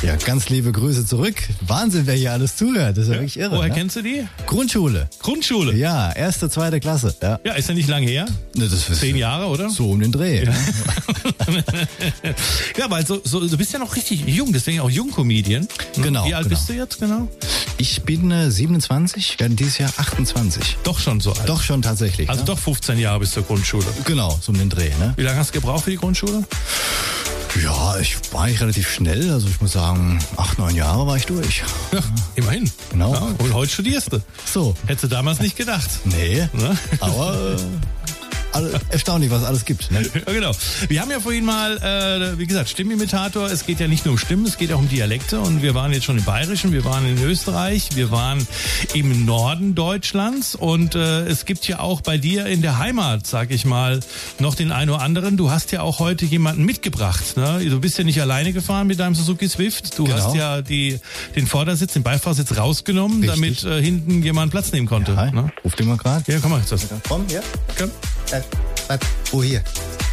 Ja, 0.01 0.15
ganz 0.17 0.49
liebe 0.49 0.71
Grüße 0.71 1.05
zurück. 1.05 1.35
Wahnsinn, 1.61 2.05
wer 2.05 2.13
hier 2.15 2.31
alles 2.31 2.55
zuhört. 2.55 2.97
Das 2.97 3.05
ist 3.05 3.09
ja 3.09 3.15
wirklich 3.15 3.39
irre. 3.39 3.57
Woher 3.57 3.69
ne? 3.69 3.73
kennst 3.73 3.95
du 3.95 4.01
die? 4.01 4.27
Grundschule. 4.45 5.09
Grundschule. 5.19 5.75
Ja, 5.75 6.11
erste, 6.11 6.49
zweite 6.49 6.79
Klasse. 6.79 7.15
Ja, 7.21 7.39
Ja, 7.43 7.53
ist 7.53 7.69
ja 7.69 7.73
nicht 7.73 7.89
lange 7.89 8.07
her. 8.07 8.25
Ne, 8.55 8.67
das 8.69 8.87
ist 8.87 8.99
Zehn 8.99 9.15
Jahre, 9.15 9.47
oder? 9.47 9.69
So 9.69 9.89
um 9.89 9.99
den 9.99 10.11
Dreh. 10.11 10.45
ne? 10.45 10.55
Ja, 12.77 12.85
weil 12.89 13.05
so, 13.05 13.19
so, 13.23 13.47
du 13.47 13.57
bist 13.57 13.73
ja 13.73 13.79
noch 13.79 13.95
richtig 13.95 14.25
jung, 14.27 14.53
deswegen 14.53 14.79
auch 14.81 14.89
Jungcomedian. 14.89 15.67
Hm? 15.95 16.03
Genau, 16.03 16.25
Wie 16.25 16.33
alt 16.35 16.43
genau. 16.43 16.55
bist 16.55 16.69
du 16.69 16.73
jetzt 16.73 16.99
genau? 16.99 17.27
Ich 17.77 18.03
bin 18.03 18.29
äh, 18.31 18.51
27, 18.51 19.39
werde 19.39 19.55
dieses 19.55 19.79
Jahr 19.79 19.91
28. 19.97 20.77
Doch 20.83 20.99
schon 20.99 21.19
so 21.19 21.33
alt. 21.33 21.49
Doch 21.49 21.63
schon 21.63 21.81
tatsächlich. 21.81 22.29
Also 22.29 22.41
ne? 22.41 22.47
doch 22.47 22.59
15 22.59 22.99
Jahre 22.99 23.19
bis 23.19 23.31
zur 23.31 23.43
Grundschule. 23.43 23.85
Genau, 24.05 24.34
so 24.41 24.51
um 24.51 24.57
den 24.57 24.69
Dreh. 24.69 24.89
Ne? 24.99 25.13
Wie 25.17 25.23
lange 25.23 25.37
hast 25.37 25.49
du 25.49 25.59
gebraucht 25.59 25.83
für 25.85 25.91
die 25.91 25.97
Grundschule? 25.97 26.43
Ja, 27.63 27.97
ich 27.99 28.17
war 28.33 28.43
eigentlich 28.43 28.59
relativ 28.61 28.89
schnell. 28.91 29.31
Also 29.31 29.47
ich 29.47 29.61
muss 29.61 29.71
sagen, 29.71 30.19
acht, 30.35 30.59
neun 30.59 30.75
Jahre 30.75 31.07
war 31.07 31.15
ich 31.15 31.25
durch. 31.25 31.63
Ja, 31.93 31.99
immerhin. 32.35 32.69
Genau. 32.91 33.13
Ja, 33.13 33.21
und 33.37 33.53
heute 33.53 33.71
studierst 33.71 34.11
du. 34.11 34.19
So. 34.51 34.75
Hättest 34.87 35.05
du 35.05 35.07
damals 35.07 35.39
nicht 35.39 35.55
gedacht. 35.55 35.89
Nee, 36.03 36.49
Ne? 36.51 36.77
aber 36.99 37.55
alle, 38.55 38.79
erstaunlich, 38.89 39.29
was 39.31 39.43
alles 39.43 39.65
gibt. 39.65 39.91
Ne? 39.91 40.01
Ja, 40.25 40.33
genau. 40.33 40.51
Wir 40.87 41.01
haben 41.01 41.11
ja 41.11 41.19
vorhin 41.19 41.45
mal, 41.45 41.77
äh, 41.77 42.37
wie 42.39 42.47
gesagt, 42.47 42.69
Stimmenimitator. 42.69 43.51
Es 43.51 43.65
geht 43.65 43.79
ja 43.79 43.87
nicht 43.87 44.05
nur 44.05 44.13
um 44.13 44.17
Stimmen, 44.17 44.45
es 44.45 44.57
geht 44.57 44.71
auch 44.71 44.79
um 44.79 44.89
Dialekte. 44.89 45.39
Und 45.39 45.61
wir 45.61 45.75
waren 45.75 45.91
jetzt 45.91 46.05
schon 46.05 46.17
im 46.17 46.23
Bayerischen, 46.23 46.71
wir 46.71 46.85
waren 46.85 47.05
in 47.07 47.21
Österreich, 47.23 47.89
wir 47.95 48.11
waren 48.11 48.45
im 48.93 49.25
Norden 49.25 49.75
Deutschlands. 49.75 50.55
Und 50.55 50.95
äh, 50.95 51.25
es 51.27 51.45
gibt 51.45 51.67
ja 51.67 51.79
auch 51.79 52.01
bei 52.01 52.17
dir 52.17 52.45
in 52.47 52.61
der 52.61 52.77
Heimat, 52.77 53.27
sag 53.27 53.51
ich 53.51 53.65
mal, 53.65 53.99
noch 54.39 54.55
den 54.55 54.71
einen 54.71 54.89
oder 54.91 55.01
anderen. 55.01 55.37
Du 55.37 55.51
hast 55.51 55.71
ja 55.71 55.81
auch 55.81 55.99
heute 55.99 56.25
jemanden 56.25 56.63
mitgebracht. 56.63 57.37
Ne? 57.37 57.65
Du 57.69 57.79
bist 57.79 57.97
ja 57.97 58.03
nicht 58.03 58.21
alleine 58.21 58.53
gefahren 58.53 58.87
mit 58.87 58.99
deinem 58.99 59.15
Suzuki 59.15 59.47
Swift. 59.49 59.97
Du 59.99 60.05
Genau. 60.05 60.17
hast 60.23 60.35
ja 60.35 60.61
die, 60.61 60.99
den 61.35 61.47
Vordersitz, 61.47 61.93
den 61.93 62.03
Beifahrersitz 62.03 62.55
rausgenommen, 62.57 63.21
Richtig. 63.21 63.61
damit 63.63 63.63
äh, 63.63 63.81
hinten 63.81 64.23
jemand 64.23 64.51
Platz 64.51 64.71
nehmen 64.71 64.87
konnte. 64.87 65.15
Hi, 65.17 65.31
Ne? 65.31 65.51
ruf 65.63 65.75
den 65.75 65.87
mal 65.87 65.97
gerade. 65.97 66.23
Ja, 66.31 66.39
komm 66.39 66.51
mal. 66.51 66.61
Komm, 67.07 67.25
ja. 67.29 67.41
Komm. 67.77 67.89
Äh, 68.31 68.41
was? 68.87 68.99
Wo 69.31 69.43
hier? 69.43 69.63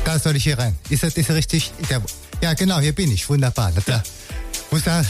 Da 0.04 0.18
soll 0.18 0.36
ich 0.36 0.44
hier 0.44 0.58
rein. 0.58 0.76
Ist 0.88 1.02
das, 1.02 1.16
ist 1.16 1.28
das 1.28 1.36
richtig? 1.36 1.72
Ja, 2.40 2.54
genau, 2.54 2.80
hier 2.80 2.92
bin 2.92 3.12
ich. 3.12 3.28
Wunderbar. 3.28 3.72
Ja. 3.86 4.02
Muss 4.70 4.84
da, 4.84 5.04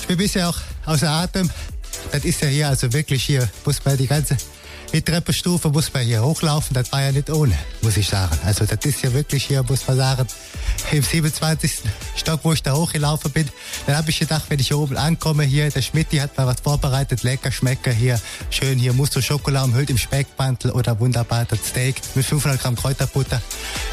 ich 0.00 0.06
bin 0.06 0.16
bisher 0.16 0.48
auch 0.48 0.58
außer 0.84 1.08
Atem. 1.08 1.50
Das 2.12 2.24
ist 2.24 2.40
ja 2.40 2.48
hier 2.48 2.68
also 2.68 2.92
wirklich 2.92 3.24
hier, 3.24 3.48
muss 3.64 3.84
man 3.84 3.96
die 3.96 4.06
ganze, 4.06 4.36
die 4.92 5.02
Treppenstufe 5.02 5.68
muss 5.70 5.92
man 5.92 6.04
hier 6.04 6.22
hochlaufen. 6.22 6.74
Das 6.74 6.92
war 6.92 7.02
ja 7.02 7.12
nicht 7.12 7.30
ohne, 7.30 7.56
muss 7.82 7.96
ich 7.96 8.08
sagen. 8.08 8.38
Also 8.44 8.64
das 8.64 8.84
ist 8.84 9.02
ja 9.02 9.12
wirklich 9.12 9.44
hier, 9.44 9.62
muss 9.62 9.86
man 9.86 9.96
sagen, 9.96 10.26
im 10.92 11.02
27. 11.02 11.72
Stock, 12.16 12.40
wo 12.42 12.52
ich 12.52 12.62
da 12.62 12.74
hochgelaufen 12.74 13.30
bin. 13.30 13.48
Dann 13.86 13.96
habe 13.96 14.10
ich 14.10 14.18
gedacht, 14.18 14.44
wenn 14.48 14.58
ich 14.58 14.68
hier 14.68 14.78
oben 14.78 14.96
ankomme, 14.96 15.44
hier, 15.44 15.70
der 15.70 15.82
Schmidti 15.82 16.18
hat 16.18 16.36
mal 16.36 16.46
was 16.46 16.60
vorbereitet, 16.60 17.22
lecker 17.22 17.52
Schmecker 17.52 17.92
hier, 17.92 18.20
schön 18.50 18.78
hier, 18.78 18.92
Muster 18.92 19.22
Schokolade 19.22 19.66
umhüllt 19.66 19.90
im 19.90 19.98
Speckmantel 19.98 20.70
oder 20.70 20.98
wunderbar 21.00 21.44
das 21.44 21.58
Steak 21.66 21.96
mit 22.14 22.24
500 22.24 22.60
Gramm 22.60 22.76
Kräuterbutter. 22.76 23.42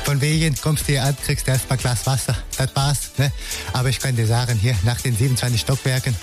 Von 0.03 0.21
wegen 0.21 0.55
kommst 0.61 0.83
du 0.83 0.93
hier 0.93 1.03
an, 1.03 1.15
kriegst 1.25 1.47
erstmal 1.47 1.77
Glas 1.77 2.05
Wasser, 2.05 2.35
das 2.57 2.75
war's. 2.75 3.11
Ne? 3.17 3.31
Aber 3.73 3.89
ich 3.89 3.99
kann 3.99 4.15
dir 4.15 4.27
sagen, 4.27 4.57
hier 4.59 4.75
nach 4.83 5.01
den 5.01 5.15
27 5.15 5.59
Stockwerken, 5.59 6.15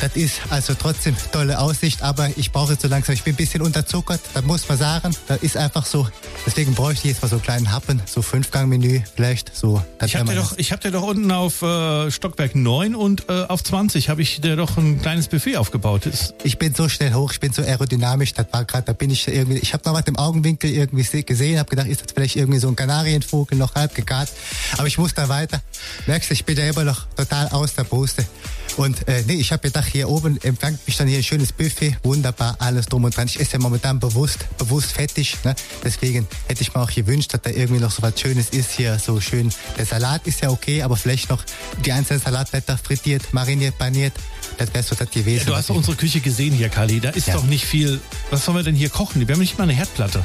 das 0.00 0.16
ist 0.16 0.40
also 0.50 0.74
trotzdem 0.74 1.16
tolle 1.32 1.58
Aussicht, 1.58 2.02
aber 2.02 2.30
ich 2.36 2.52
brauche 2.52 2.72
jetzt 2.72 2.82
so 2.82 2.88
langsam, 2.88 3.14
ich 3.14 3.22
bin 3.22 3.34
ein 3.34 3.36
bisschen 3.36 3.62
unterzuckert, 4.08 4.20
das 4.34 4.44
muss 4.44 4.68
man 4.68 4.78
sagen, 4.78 5.16
das 5.26 5.42
ist 5.42 5.56
einfach 5.56 5.86
so. 5.86 6.08
Deswegen 6.46 6.74
bräuchte 6.74 7.06
ich 7.08 7.14
jetzt 7.14 7.22
mal 7.22 7.28
so 7.28 7.36
einen 7.36 7.42
kleinen 7.42 7.72
Happen, 7.72 8.00
so 8.06 8.22
Fünfgang-Menü 8.22 9.00
vielleicht, 9.14 9.54
so. 9.54 9.82
Ich 10.04 10.16
habe 10.16 10.30
dir 10.30 10.36
doch, 10.36 10.56
ich 10.56 10.72
hab 10.72 10.80
dir 10.80 10.90
doch 10.90 11.02
unten 11.02 11.30
auf 11.30 11.62
äh, 11.62 12.10
Stockwerk 12.10 12.54
9 12.54 12.94
und 12.94 13.28
äh, 13.28 13.44
auf 13.44 13.62
20 13.62 14.08
habe 14.08 14.22
ich 14.22 14.40
dir 14.40 14.56
doch 14.56 14.76
ein 14.76 15.00
kleines 15.00 15.28
Buffet 15.28 15.56
aufgebaut. 15.56 16.06
Das, 16.06 16.34
ich 16.42 16.58
bin 16.58 16.74
so 16.74 16.88
schnell 16.88 17.12
hoch, 17.14 17.32
ich 17.32 17.40
bin 17.40 17.52
so 17.52 17.62
aerodynamisch, 17.62 18.32
das 18.34 18.46
war 18.52 18.64
gerade, 18.64 18.84
da 18.84 18.92
bin 18.92 19.10
ich 19.10 19.28
irgendwie, 19.28 19.58
ich 19.58 19.72
habe 19.74 19.82
noch 19.86 19.94
was 19.94 20.06
im 20.06 20.16
Augenwinkel 20.16 20.70
irgendwie 20.70 21.02
se- 21.02 21.22
gesehen, 21.22 21.58
habe 21.58 21.68
gedacht, 21.70 21.86
ist 21.88 22.02
das 22.02 22.12
vielleicht 22.12 22.36
irgendwie 22.36 22.58
so 22.60 22.68
ein 22.68 22.76
Kanarienvogel 22.76 23.58
noch 23.58 23.74
halb 23.74 23.94
gegart, 23.94 24.28
aber 24.76 24.86
ich 24.86 24.98
muss 24.98 25.14
da 25.14 25.28
weiter. 25.28 25.60
Merkst 26.06 26.30
du, 26.30 26.34
ich 26.34 26.44
bin 26.44 26.56
ja 26.56 26.64
immer 26.68 26.84
noch 26.84 27.06
total 27.16 27.48
aus 27.48 27.74
der 27.74 27.84
Puste. 27.84 28.24
Und 28.76 29.08
äh, 29.08 29.24
nee, 29.26 29.34
ich 29.34 29.50
habe 29.50 29.62
gedacht, 29.62 29.88
hier 29.90 30.08
oben 30.08 30.40
empfängt 30.42 30.86
mich 30.86 30.96
dann 30.96 31.08
hier 31.08 31.18
ein 31.18 31.24
schönes 31.24 31.52
Buffet, 31.52 31.96
wunderbar, 32.04 32.54
alles 32.60 32.86
drum 32.86 33.02
und 33.04 33.16
dran. 33.16 33.26
Ich 33.26 33.40
esse 33.40 33.54
ja 33.54 33.58
momentan 33.58 33.97
bewusst, 33.98 34.46
bewusst 34.58 34.92
fettig, 34.92 35.36
ne? 35.44 35.54
deswegen 35.84 36.26
hätte 36.46 36.62
ich 36.62 36.74
mir 36.74 36.80
auch 36.80 36.90
gewünscht, 36.90 37.32
dass 37.34 37.42
da 37.42 37.50
irgendwie 37.50 37.80
noch 37.80 37.90
so 37.90 38.02
was 38.02 38.18
Schönes 38.20 38.50
ist 38.50 38.70
hier, 38.72 38.98
so 38.98 39.20
schön. 39.20 39.52
Der 39.76 39.86
Salat 39.86 40.26
ist 40.26 40.40
ja 40.42 40.50
okay, 40.50 40.82
aber 40.82 40.96
vielleicht 40.96 41.30
noch 41.30 41.42
die 41.84 41.92
einzelnen 41.92 42.20
Salatblätter 42.20 42.78
frittiert, 42.78 43.32
mariniert, 43.32 43.76
paniert, 43.78 44.12
das 44.58 44.72
wäre 44.74 44.82
so 44.84 44.94
das 44.94 45.10
gewesen. 45.10 45.46
du 45.46 45.52
was 45.52 45.58
hast 45.58 45.70
doch 45.70 45.76
unsere 45.76 45.96
Küche 45.96 46.20
gesehen 46.20 46.54
hier, 46.54 46.68
Kali. 46.68 47.00
Da 47.00 47.10
ist 47.10 47.28
Ja. 47.28 47.34
doch 47.34 47.44
nicht 47.44 47.64
viel. 47.64 48.00
Was 48.30 48.44
sollen 48.44 48.56
wir 48.56 48.62
denn 48.64 48.74
hier 48.74 48.88
kochen? 48.90 49.26
Wir 49.26 49.34
haben 49.34 49.40
nicht 49.40 49.56
mal 49.58 49.64
eine 49.64 49.74
Herdplatte. 49.74 50.24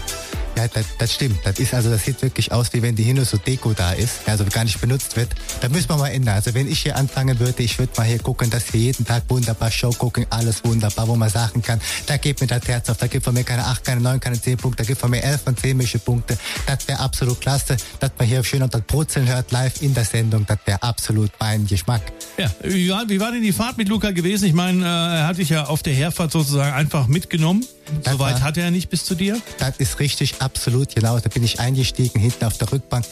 Ja, 0.55 0.67
das, 0.67 0.85
das 0.99 1.13
stimmt. 1.13 1.39
Das 1.43 1.57
ist 1.59 1.73
also, 1.73 1.89
das 1.89 2.05
sieht 2.05 2.21
wirklich 2.21 2.51
aus, 2.51 2.71
wie 2.73 2.81
wenn 2.81 2.95
die 2.95 3.03
hier 3.03 3.15
nur 3.15 3.25
so 3.25 3.37
Deko 3.37 3.73
da 3.73 3.91
ist, 3.93 4.19
also 4.27 4.45
gar 4.45 4.63
nicht 4.63 4.79
benutzt 4.79 5.15
wird. 5.15 5.29
Da 5.61 5.69
müssen 5.69 5.89
wir 5.89 5.97
mal 5.97 6.09
ändern. 6.09 6.35
Also 6.35 6.53
wenn 6.53 6.67
ich 6.71 6.81
hier 6.83 6.95
anfangen 6.95 7.39
würde, 7.39 7.63
ich 7.63 7.79
würde 7.79 7.91
mal 7.97 8.03
hier 8.05 8.19
gucken, 8.19 8.49
dass 8.51 8.71
wir 8.71 8.79
jeden 8.79 9.03
Tag 9.05 9.23
wunderbar 9.29 9.71
Show 9.71 9.89
gucken, 9.91 10.25
alles 10.29 10.63
wunderbar, 10.63 11.07
wo 11.07 11.15
man 11.15 11.29
sagen 11.29 11.61
kann, 11.63 11.81
da 12.05 12.17
gibt 12.17 12.41
mir 12.41 12.47
das 12.47 12.67
Herz 12.67 12.89
auf, 12.89 12.97
da 12.97 13.07
gibt 13.07 13.25
von 13.25 13.33
mir 13.33 13.43
keine 13.43 13.65
8, 13.65 13.83
keine 13.83 14.01
9, 14.01 14.19
keine 14.19 14.39
10 14.39 14.57
Punkte, 14.57 14.83
da 14.83 14.87
gibt 14.87 14.99
von 15.01 15.09
mir 15.09 15.23
11 15.23 15.41
von 15.41 15.57
10 15.57 15.75
mische 15.75 15.97
Punkte. 15.99 16.37
Das 16.67 16.87
wäre 16.87 16.99
absolut 16.99 17.41
klasse, 17.41 17.75
dass 17.99 18.11
man 18.19 18.27
hier 18.27 18.43
schön 18.43 18.61
unter 18.61 18.79
Brutzeln 18.79 19.27
hört, 19.27 19.51
live 19.51 19.81
in 19.81 19.93
der 19.95 20.05
Sendung. 20.05 20.45
Das 20.45 20.59
wäre 20.65 20.83
absolut 20.83 21.31
mein 21.39 21.65
Geschmack. 21.65 22.01
Ja, 22.37 22.51
wie 22.63 22.89
war, 22.89 23.31
denn 23.31 23.41
die 23.41 23.53
Fahrt 23.53 23.77
mit 23.77 23.89
Luca 23.89 24.11
gewesen? 24.11 24.45
Ich 24.45 24.53
meine, 24.53 24.83
äh, 24.83 24.87
er 25.19 25.27
hat 25.27 25.37
dich 25.39 25.49
ja 25.49 25.65
auf 25.65 25.81
der 25.81 25.93
Herfahrt 25.93 26.31
sozusagen 26.31 26.73
einfach 26.73 27.07
mitgenommen. 27.07 27.65
Das 28.03 28.13
Soweit 28.13 28.35
war- 28.35 28.41
hat 28.41 28.57
er 28.57 28.71
nicht 28.71 28.89
bis 28.89 29.03
zu 29.03 29.13
dir. 29.15 29.39
Das 29.59 29.77
ist 29.77 29.99
richtig. 29.99 30.35
Absolut, 30.43 30.95
genau. 30.95 31.19
Da 31.19 31.29
bin 31.29 31.43
ich 31.43 31.59
eingestiegen, 31.59 32.19
hinten 32.19 32.45
auf 32.45 32.57
der 32.57 32.71
Rückbank, 32.71 33.05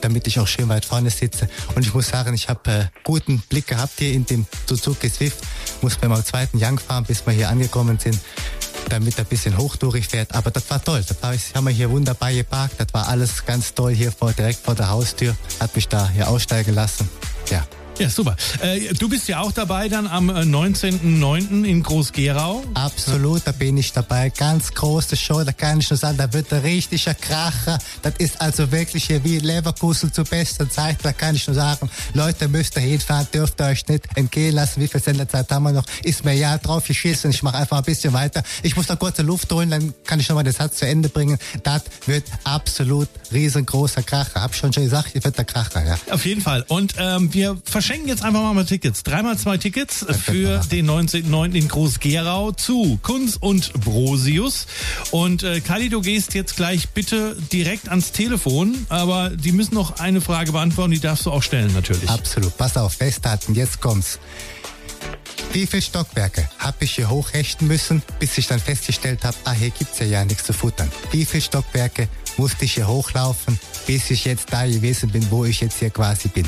damit 0.00 0.26
ich 0.26 0.38
auch 0.38 0.46
schön 0.46 0.68
weit 0.68 0.84
vorne 0.84 1.10
sitze. 1.10 1.48
Und 1.74 1.84
ich 1.84 1.94
muss 1.94 2.08
sagen, 2.08 2.34
ich 2.34 2.48
habe 2.48 2.70
äh, 2.70 2.84
guten 3.04 3.40
Blick 3.48 3.66
gehabt 3.66 3.94
hier 3.98 4.12
in 4.12 4.26
dem 4.26 4.46
Suzuki 4.68 5.08
Swift. 5.08 5.38
Muss 5.82 5.96
beim 5.96 6.24
zweiten 6.24 6.58
Young 6.62 6.78
fahren, 6.78 7.04
bis 7.04 7.26
wir 7.26 7.32
hier 7.32 7.48
angekommen 7.48 7.98
sind 7.98 8.18
damit 8.88 9.18
er 9.18 9.24
ein 9.24 9.28
bisschen 9.28 9.56
hochdurch 9.58 10.06
fährt. 10.06 10.34
Aber 10.34 10.50
das 10.50 10.68
war 10.70 10.82
toll. 10.82 11.02
Das 11.06 11.54
haben 11.54 11.64
wir 11.64 11.72
hier 11.72 11.90
wunderbar 11.90 12.32
geparkt. 12.32 12.74
Das 12.78 12.88
war 12.92 13.08
alles 13.08 13.44
ganz 13.44 13.74
toll 13.74 13.92
hier 13.92 14.12
vor, 14.12 14.32
direkt 14.32 14.60
vor 14.60 14.74
der 14.74 14.90
Haustür. 14.90 15.36
Hat 15.60 15.74
mich 15.74 15.88
da 15.88 16.08
hier 16.08 16.28
aussteigen 16.28 16.74
lassen. 16.74 17.08
Ja, 17.50 17.66
ja, 17.98 18.08
super. 18.10 18.36
Äh, 18.60 18.94
du 18.94 19.08
bist 19.08 19.28
ja 19.28 19.40
auch 19.40 19.52
dabei 19.52 19.88
dann 19.88 20.06
am 20.06 20.30
19.09. 20.30 21.64
Äh, 21.64 21.70
in 21.70 21.82
Groß-Gerau. 21.82 22.62
Absolut, 22.74 23.42
da 23.44 23.52
bin 23.52 23.76
ich 23.76 23.92
dabei. 23.92 24.30
Ganz 24.30 24.72
große 24.72 25.16
Show, 25.16 25.42
da 25.42 25.52
kann 25.52 25.80
ich 25.80 25.90
nur 25.90 25.96
sagen, 25.96 26.18
da 26.18 26.32
wird 26.32 26.52
ein 26.52 26.60
richtiger 26.60 27.14
Kracher. 27.14 27.78
Das 28.02 28.14
ist 28.18 28.40
also 28.40 28.70
wirklich 28.70 29.06
hier 29.06 29.24
wie 29.24 29.38
Leverkusen 29.38 30.12
zur 30.12 30.24
besten 30.24 30.70
Zeit. 30.70 30.98
Da 31.02 31.12
kann 31.12 31.34
ich 31.34 31.46
nur 31.46 31.54
sagen, 31.56 31.90
Leute, 32.14 32.48
müsst 32.48 32.76
ihr 32.76 32.82
hinfahren, 32.82 33.26
dürft 33.32 33.60
ihr 33.60 33.66
euch 33.66 33.86
nicht 33.88 34.04
entgehen 34.14 34.54
lassen. 34.54 34.80
Wie 34.80 34.88
viel 34.88 35.02
Senderzeit 35.02 35.50
haben 35.50 35.64
wir 35.64 35.72
noch? 35.72 35.84
Ist 36.02 36.24
mir 36.24 36.34
ja 36.34 36.58
drauf 36.58 36.86
geschissen. 36.86 37.30
Ich 37.30 37.42
mache 37.42 37.56
einfach 37.56 37.78
ein 37.78 37.84
bisschen 37.84 38.12
weiter. 38.12 38.42
Ich 38.62 38.76
muss 38.76 38.86
da 38.86 38.96
kurze 38.96 39.22
Luft 39.22 39.50
holen, 39.52 39.70
dann 39.70 39.94
kann 40.04 40.20
ich 40.20 40.28
nochmal 40.28 40.44
den 40.44 40.52
Satz 40.52 40.78
zu 40.78 40.86
Ende 40.86 41.08
bringen. 41.08 41.38
Das 41.62 41.82
wird 42.06 42.24
absolut 42.44 43.08
riesengroßer 43.32 44.02
Kracher. 44.02 44.42
Hab 44.42 44.54
schon 44.54 44.72
schon 44.72 44.84
gesagt, 44.84 45.08
hier 45.12 45.24
wird 45.24 45.36
der 45.38 45.44
Kracher, 45.44 45.84
ja. 45.84 45.98
Auf 46.10 46.24
jeden 46.24 46.40
Fall. 46.40 46.64
Und 46.68 46.94
ähm, 46.98 47.32
wir 47.32 47.56
verschenken 47.86 48.08
jetzt 48.08 48.24
einfach 48.24 48.52
mal 48.52 48.64
Tickets. 48.64 49.04
Dreimal 49.04 49.38
zwei 49.38 49.58
Tickets 49.58 50.04
für 50.24 50.58
den 50.72 50.90
19.09. 50.90 51.54
in 51.54 51.68
Groß-Gerau 51.68 52.50
zu 52.50 52.98
Kunz 53.00 53.36
und 53.40 53.72
Brosius. 53.74 54.66
Und 55.12 55.44
äh, 55.44 55.60
Kali, 55.60 55.88
du 55.88 56.00
gehst 56.00 56.34
jetzt 56.34 56.56
gleich 56.56 56.88
bitte 56.88 57.36
direkt 57.52 57.88
ans 57.88 58.10
Telefon, 58.10 58.86
aber 58.88 59.30
die 59.30 59.52
müssen 59.52 59.76
noch 59.76 60.00
eine 60.00 60.20
Frage 60.20 60.50
beantworten, 60.50 60.90
die 60.90 60.98
darfst 60.98 61.26
du 61.26 61.30
auch 61.30 61.44
stellen 61.44 61.72
natürlich. 61.74 62.10
Absolut. 62.10 62.56
Pass 62.56 62.76
auf, 62.76 62.94
festhalten, 62.94 63.54
jetzt 63.54 63.80
kommt's. 63.80 64.18
Wie 65.52 65.64
viele 65.68 65.82
Stockwerke 65.82 66.48
habe 66.58 66.78
ich 66.80 66.96
hier 66.96 67.08
hochrechten 67.08 67.68
müssen, 67.68 68.02
bis 68.18 68.36
ich 68.36 68.48
dann 68.48 68.58
festgestellt 68.58 69.24
habe, 69.24 69.36
ah, 69.44 69.52
hier 69.52 69.70
gibt's 69.70 70.00
ja, 70.00 70.06
ja 70.06 70.24
nichts 70.24 70.42
zu 70.42 70.52
futtern. 70.52 70.90
Wie 71.12 71.24
viele 71.24 71.42
Stockwerke 71.42 72.08
musste 72.36 72.64
ich 72.64 72.74
hier 72.74 72.88
hochlaufen, 72.88 73.60
bis 73.86 74.10
ich 74.10 74.24
jetzt 74.24 74.52
da 74.52 74.66
gewesen 74.66 75.10
bin, 75.10 75.30
wo 75.30 75.44
ich 75.44 75.60
jetzt 75.60 75.78
hier 75.78 75.90
quasi 75.90 76.28
bin? 76.28 76.46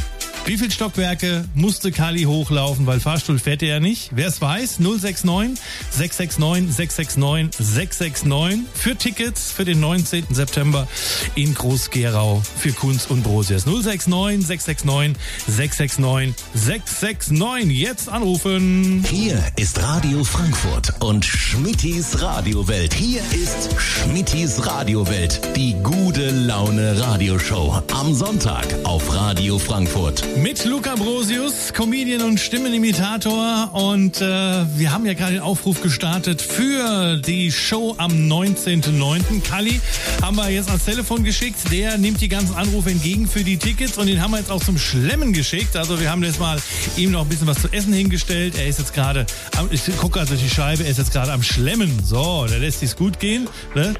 Wie 0.49 0.57
viele 0.57 0.70
Stockwerke 0.70 1.45
musste 1.55 1.93
Kali 1.93 2.22
hochlaufen, 2.22 2.86
weil 2.86 3.01
Fahrstuhl 3.01 3.39
fährt 3.39 3.62
er 3.62 3.68
ja 3.68 3.80
nicht? 3.80 4.12
Wer 4.14 4.28
es 4.28 4.41
weiß, 4.41 4.78
069 4.80 5.62
669 5.91 6.74
669 6.74 7.66
669 7.66 8.61
für 8.72 8.97
Tickets 8.97 9.53
für 9.53 9.66
den 9.66 9.80
19. 9.80 10.24
September 10.30 10.89
in 11.34 11.53
Groß-Gerau 11.55 12.43
für 12.57 12.72
Kunst 12.72 13.11
und 13.11 13.24
Brosius. 13.24 13.66
069 13.66 14.47
669 14.47 15.22
669 15.47 16.34
669. 16.55 17.78
Jetzt 17.78 18.09
anrufen. 18.09 19.05
Hier 19.07 19.45
ist 19.57 19.82
Radio 19.82 20.24
Frankfurt 20.24 20.95
und 21.01 21.26
Schmittis 21.26 22.22
Radiowelt. 22.22 22.95
Hier 22.95 23.20
ist 23.32 23.78
Schmittis 23.78 24.64
Radiowelt, 24.64 25.43
die 25.57 25.74
gute 25.82 26.30
Laune 26.30 26.99
Radioshow 27.29 27.83
am 27.93 28.14
Sonntag 28.14 28.66
auf 28.85 29.14
Radio 29.14 29.59
Frankfurt. 29.59 30.24
Mit 30.39 30.64
Luca 30.64 30.95
Brosius, 30.95 31.74
Comedian 31.74 32.22
und 32.22 32.41
Stimmenimitator. 32.41 33.68
Und 33.74 34.22
äh, 34.22 34.24
wir 34.24 34.93
haben 34.93 35.05
ja 35.05 35.12
gerade 35.12 35.33
den 35.35 35.43
Aufruf 35.43 35.83
gestartet 35.83 36.41
für 36.41 37.18
die 37.18 37.53
Show 37.53 37.95
am 37.99 38.12
19.09. 38.12 39.43
Kali 39.43 39.79
haben 40.22 40.37
wir 40.39 40.49
jetzt 40.49 40.68
ans 40.68 40.87
Telefon 40.87 41.22
geschickt. 41.22 41.59
Der 41.70 41.99
nimmt 41.99 42.22
die 42.22 42.31
ganzen 42.31 42.55
Anrufe 42.55 42.89
entgegen 42.89 43.29
für 43.29 43.45
die 43.45 43.59
Tickets 43.59 43.99
und 43.99 44.07
den 44.07 44.22
haben 44.22 44.31
wir 44.31 44.39
jetzt 44.39 44.51
auch 44.51 44.64
zum 44.64 44.79
Schlemmen 44.79 45.35
geschickt. 45.35 45.76
Also 45.76 46.01
wir 46.01 46.11
haben 46.11 46.24
jetzt 46.24 46.41
mal 46.41 46.59
ihm 46.97 47.11
noch 47.11 47.22
ein 47.22 47.29
bisschen 47.29 47.47
was 47.47 47.61
zu 47.61 47.70
essen 47.74 47.93
hingestellt. 47.93 48.55
Er 48.57 48.68
ist 48.68 48.79
jetzt 48.79 48.95
gerade, 48.95 49.26
ich 49.70 49.83
gucke 49.99 50.18
also 50.18 50.33
durch 50.33 50.45
die 50.45 50.55
Scheibe, 50.55 50.83
er 50.85 50.91
ist 50.91 50.99
jetzt 50.99 51.12
gerade 51.12 51.33
am 51.33 51.43
Schlemmen. 51.43 51.93
So, 52.03 52.47
der 52.47 52.59
lässt 52.59 52.81
sich's 52.81 52.97
gut 52.97 53.20
gehen. 53.20 53.49
Ne? 53.74 53.93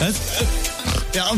Was? 0.00 0.73
Ja, 1.14 1.30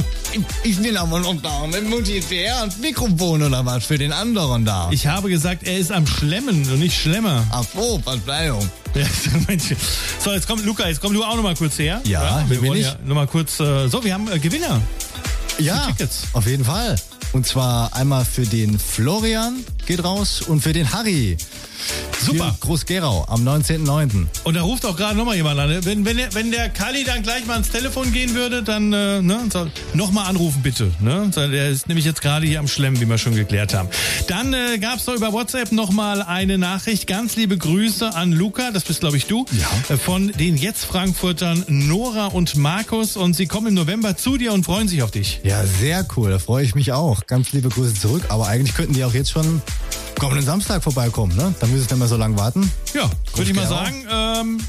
ich 0.63 0.79
bin 0.79 0.97
aber 0.97 1.21
noch 1.21 1.41
da 1.43 1.67
mit 1.67 1.89
Multiplayer 1.89 2.63
und 2.63 2.81
Mikrofon 2.81 3.43
oder 3.43 3.65
was 3.67 3.85
für 3.85 3.99
den 3.99 4.13
anderen 4.13 4.65
da. 4.65 4.89
Ich 4.91 5.07
habe 5.07 5.29
gesagt, 5.29 5.67
er 5.67 5.79
ist 5.79 5.93
am 5.93 6.07
Schlemmen 6.07 6.69
und 6.71 6.79
nicht 6.79 6.99
Schlemmer. 6.99 7.45
Ach 7.51 7.65
so, 7.75 7.99
Verzeihung. 7.99 8.69
so, 10.19 10.33
jetzt 10.33 10.49
kommt 10.49 10.65
Luca, 10.65 10.89
jetzt 10.89 11.01
komm 11.01 11.13
du 11.13 11.23
auch 11.23 11.37
noch 11.37 11.43
mal 11.43 11.55
kurz 11.55 11.79
her. 11.79 12.01
Ja, 12.05 12.23
ja 12.23 12.45
wir 12.49 12.63
wollen 12.63 12.81
ja 12.81 12.97
noch 13.05 13.15
mal 13.15 13.27
kurz. 13.27 13.61
Äh, 13.61 13.89
so, 13.89 14.03
wir 14.03 14.15
haben 14.15 14.31
äh, 14.33 14.39
Gewinner. 14.39 14.81
Ja, 15.59 15.89
auf 16.33 16.47
jeden 16.47 16.65
Fall. 16.65 16.97
Und 17.33 17.47
zwar 17.47 17.95
einmal 17.95 18.25
für 18.25 18.47
den 18.47 18.79
Florian 18.79 19.65
geht 19.87 20.03
raus 20.05 20.43
und 20.43 20.61
für 20.61 20.73
den 20.73 20.93
Harry. 20.93 21.37
Super. 22.21 22.57
Groß-Gerau 22.61 23.27
am 23.29 23.47
19.09. 23.47 24.27
Und 24.45 24.55
da 24.55 24.63
ruft 24.63 24.85
auch 24.85 24.97
gerade 24.97 25.17
nochmal 25.17 25.37
jemand 25.37 25.61
an. 25.61 25.69
Ne? 25.69 25.85
Wenn, 25.85 26.05
wenn, 26.05 26.17
der, 26.17 26.35
wenn 26.35 26.51
der 26.51 26.69
Kali 26.71 27.05
dann 27.05 27.23
gleich 27.23 27.47
mal 27.47 27.55
ans 27.55 27.71
Telefon 27.71 28.13
gehen 28.13 28.35
würde, 28.35 28.63
dann 28.63 28.93
äh, 28.93 29.23
ne, 29.23 29.49
nochmal 29.95 30.29
anrufen 30.29 30.63
bitte. 30.63 30.91
Ne? 31.01 31.31
Der 31.37 31.69
ist 31.69 31.89
nämlich 31.89 32.05
jetzt 32.05 32.23
gerade 32.23 32.47
hier 32.47 32.59
am 32.59 32.69
Schlemmen, 32.69 33.01
wie 33.01 33.09
wir 33.09 33.19
schon 33.19 33.35
geklärt 33.35 33.75
haben. 33.75 33.89
Dann 34.27 34.53
äh, 34.55 34.79
gab 34.79 34.97
es 34.97 35.07
noch 35.07 35.15
über 35.15 35.33
WhatsApp 35.33 35.73
nochmal 35.73 36.23
eine 36.23 36.59
Nachricht. 36.59 37.07
Ganz 37.07 37.37
liebe 37.37 37.59
Grüße 37.59 38.15
an 38.15 38.33
Luca, 38.33 38.71
das 38.71 38.85
bist 38.85 39.01
glaube 39.01 39.17
ich 39.17 39.27
du, 39.27 39.45
ja. 39.53 39.95
Äh, 39.95 39.99
von 39.99 40.29
den 40.33 40.57
jetzt 40.57 40.85
Frankfurtern 40.85 41.65
Nora 41.69 42.27
und 42.27 42.57
Markus. 42.57 43.17
Und 43.17 43.35
sie 43.35 43.47
kommen 43.47 43.69
im 43.69 43.75
November 43.75 44.17
zu 44.17 44.37
dir 44.37 44.53
und 44.53 44.65
freuen 44.65 44.89
sich 44.89 45.03
auf 45.03 45.11
dich. 45.11 45.41
Ja, 45.45 45.65
sehr 45.65 46.07
cool. 46.17 46.31
Da 46.31 46.39
freue 46.39 46.65
ich 46.65 46.75
mich 46.75 46.93
auch. 46.93 47.27
Ganz 47.27 47.53
liebe 47.53 47.69
Grüße 47.69 47.95
zurück. 47.95 48.25
Aber 48.29 48.49
eigentlich 48.49 48.75
könnten 48.75 48.95
die 48.95 49.05
auch 49.05 49.15
jetzt 49.15 49.31
schon 49.31 49.63
kommenden 50.19 50.45
Samstag 50.45 50.83
vorbeikommen, 50.83 51.37
ne? 51.37 51.55
Dann 51.61 51.71
müssen 51.71 51.89
sie 51.89 51.95
nicht 51.95 51.99
mehr 51.99 52.09
so 52.09 52.17
lange 52.17 52.37
warten. 52.39 52.71
Ja, 52.95 53.09
würde 53.35 53.51
ich 53.51 53.57
mal 53.57 53.67
sagen. 53.67 54.07
Ähm, 54.11 54.61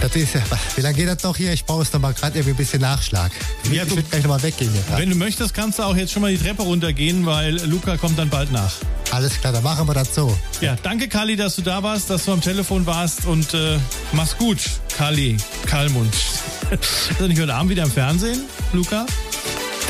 Das 0.00 0.16
ist 0.16 0.34
ja, 0.34 0.40
wie 0.76 0.80
lange 0.80 0.94
geht 0.96 1.08
das 1.08 1.22
noch 1.22 1.36
hier? 1.36 1.52
Ich 1.52 1.64
brauche 1.64 1.82
es 1.82 1.92
noch 1.92 2.00
mal 2.00 2.12
gerade 2.14 2.38
irgendwie 2.38 2.54
ein 2.54 2.56
bisschen 2.56 2.80
Nachschlag. 2.80 3.32
Ja, 3.70 3.82
ich 3.84 3.90
würde 3.90 4.02
gleich 4.04 4.22
noch 4.22 4.30
mal 4.30 4.42
weggehen 4.42 4.72
hier. 4.72 4.82
Wenn 4.98 5.10
du 5.10 5.16
möchtest, 5.16 5.52
kannst 5.54 5.78
du 5.78 5.82
auch 5.82 5.96
jetzt 5.96 6.12
schon 6.12 6.22
mal 6.22 6.30
die 6.30 6.38
Treppe 6.38 6.62
runtergehen, 6.62 7.26
weil 7.26 7.56
Luca 7.66 7.96
kommt 7.96 8.18
dann 8.18 8.30
bald 8.30 8.50
nach. 8.50 8.72
Alles 9.10 9.40
klar, 9.40 9.52
dann 9.52 9.62
machen 9.62 9.86
wir 9.88 9.94
das 9.94 10.14
so. 10.14 10.36
Ja, 10.60 10.76
danke 10.82 11.08
Kali, 11.08 11.36
dass 11.36 11.56
du 11.56 11.62
da 11.62 11.82
warst, 11.82 12.10
dass 12.10 12.24
du 12.24 12.32
am 12.32 12.40
Telefon 12.40 12.86
warst 12.86 13.26
und 13.26 13.52
äh, 13.54 13.78
mach's 14.12 14.36
gut, 14.36 14.58
Kali, 14.96 15.36
Kalmund. 15.66 16.14
ist 16.14 17.10
er 17.20 17.28
nicht 17.28 17.40
heute 17.40 17.54
Abend 17.54 17.70
wieder 17.70 17.82
im 17.82 17.90
Fernsehen, 17.90 18.44
Luca? 18.72 19.06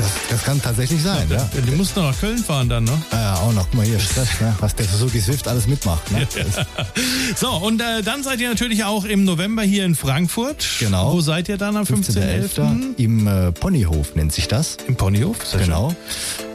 Das, 0.01 0.13
das 0.31 0.45
kann 0.45 0.63
tatsächlich 0.63 1.03
sein, 1.03 1.27
ja. 1.29 1.37
ja. 1.37 1.61
Du 1.61 1.73
musst 1.73 1.95
noch 1.95 2.05
nach 2.05 2.19
Köln 2.19 2.39
fahren 2.39 2.71
dann, 2.71 2.85
ne? 2.85 3.03
Ja, 3.13 3.35
auch 3.35 3.53
noch. 3.53 3.65
Guck 3.65 3.75
mal 3.75 3.87
hier, 3.87 4.01
Stress, 4.01 4.41
ne? 4.41 4.57
was 4.59 4.75
der 4.75 4.87
Suzuki 4.87 5.21
Swift 5.21 5.47
alles 5.47 5.67
mitmacht. 5.67 6.11
Ne? 6.11 6.27
so, 7.37 7.51
und 7.51 7.83
äh, 7.83 8.03
dann 8.03 8.23
seid 8.23 8.41
ihr 8.41 8.49
natürlich 8.49 8.85
auch 8.85 9.05
im 9.05 9.25
November 9.25 9.63
hier 9.63 9.85
in 9.85 9.95
Frankfurt. 9.95 10.67
Genau. 10.79 11.13
Wo 11.13 11.21
seid 11.21 11.51
ihr 11.51 11.59
dann 11.59 11.77
am 11.77 11.85
15.11.? 11.85 12.49
15. 12.49 12.95
Im 12.97 13.27
äh, 13.27 13.53
Ponyhof 13.53 14.15
nennt 14.15 14.33
sich 14.33 14.49
das. 14.49 14.79
Im 14.89 14.97
Ponyhof? 14.97 15.37
Genau. 15.59 15.95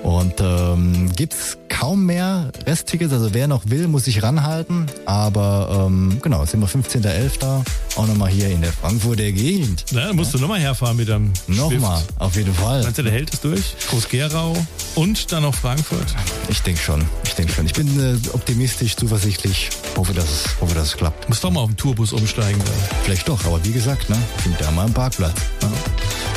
Und 0.05 0.39
ähm, 0.39 1.11
gibt's 1.15 1.57
kaum 1.67 2.05
mehr 2.05 2.51
Resttickets, 2.67 3.11
also 3.11 3.33
wer 3.33 3.47
noch 3.47 3.63
will, 3.71 3.87
muss 3.87 4.05
sich 4.05 4.21
ranhalten. 4.21 4.85
Aber 5.05 5.87
ähm, 5.87 6.19
genau, 6.21 6.45
sind 6.45 6.59
wir 6.59 6.67
15.11. 6.67 7.63
auch 7.95 8.05
nochmal 8.05 8.29
hier 8.29 8.51
in 8.51 8.61
der 8.61 8.71
Frankfurter 8.71 9.31
Gegend. 9.31 9.83
Na, 9.93 10.05
dann 10.05 10.15
musst 10.15 10.31
du 10.35 10.37
nochmal 10.37 10.59
herfahren 10.59 10.95
mit 10.95 11.07
dem 11.07 11.33
Nochmal, 11.47 12.03
auf 12.19 12.35
jeden 12.35 12.53
Fall. 12.53 12.83
Meinst 12.83 12.99
du, 12.99 13.01
der 13.01 13.13
hält 13.13 13.33
es 13.33 13.41
durch? 13.41 13.75
Groß-Gerau 13.89 14.55
und 14.93 15.31
dann 15.31 15.41
noch 15.41 15.55
Frankfurt. 15.55 16.13
Ich 16.49 16.61
denke 16.61 16.79
schon, 16.79 17.03
ich 17.23 17.33
denke 17.33 17.53
schon. 17.53 17.65
Ich 17.65 17.73
bin 17.73 17.87
äh, 17.99 18.15
optimistisch, 18.33 18.95
zuversichtlich. 18.95 19.71
Hoffe, 19.97 20.13
dass 20.13 20.29
es, 20.29 20.61
hoffe, 20.61 20.75
dass 20.75 20.89
es 20.89 20.97
klappt. 20.97 21.27
Musst 21.29 21.43
doch 21.43 21.49
mal 21.49 21.61
auf 21.61 21.69
den 21.71 21.77
Tourbus 21.77 22.13
umsteigen. 22.13 22.59
Dann. 22.59 22.99
Vielleicht 23.05 23.27
doch, 23.27 23.43
aber 23.43 23.65
wie 23.65 23.71
gesagt, 23.71 24.07
ne, 24.11 24.17
findet 24.37 24.61
ja 24.61 24.69
mal 24.69 24.85
einen 24.85 24.93
Parkplatz. 24.93 25.33
Ne? 25.63 25.71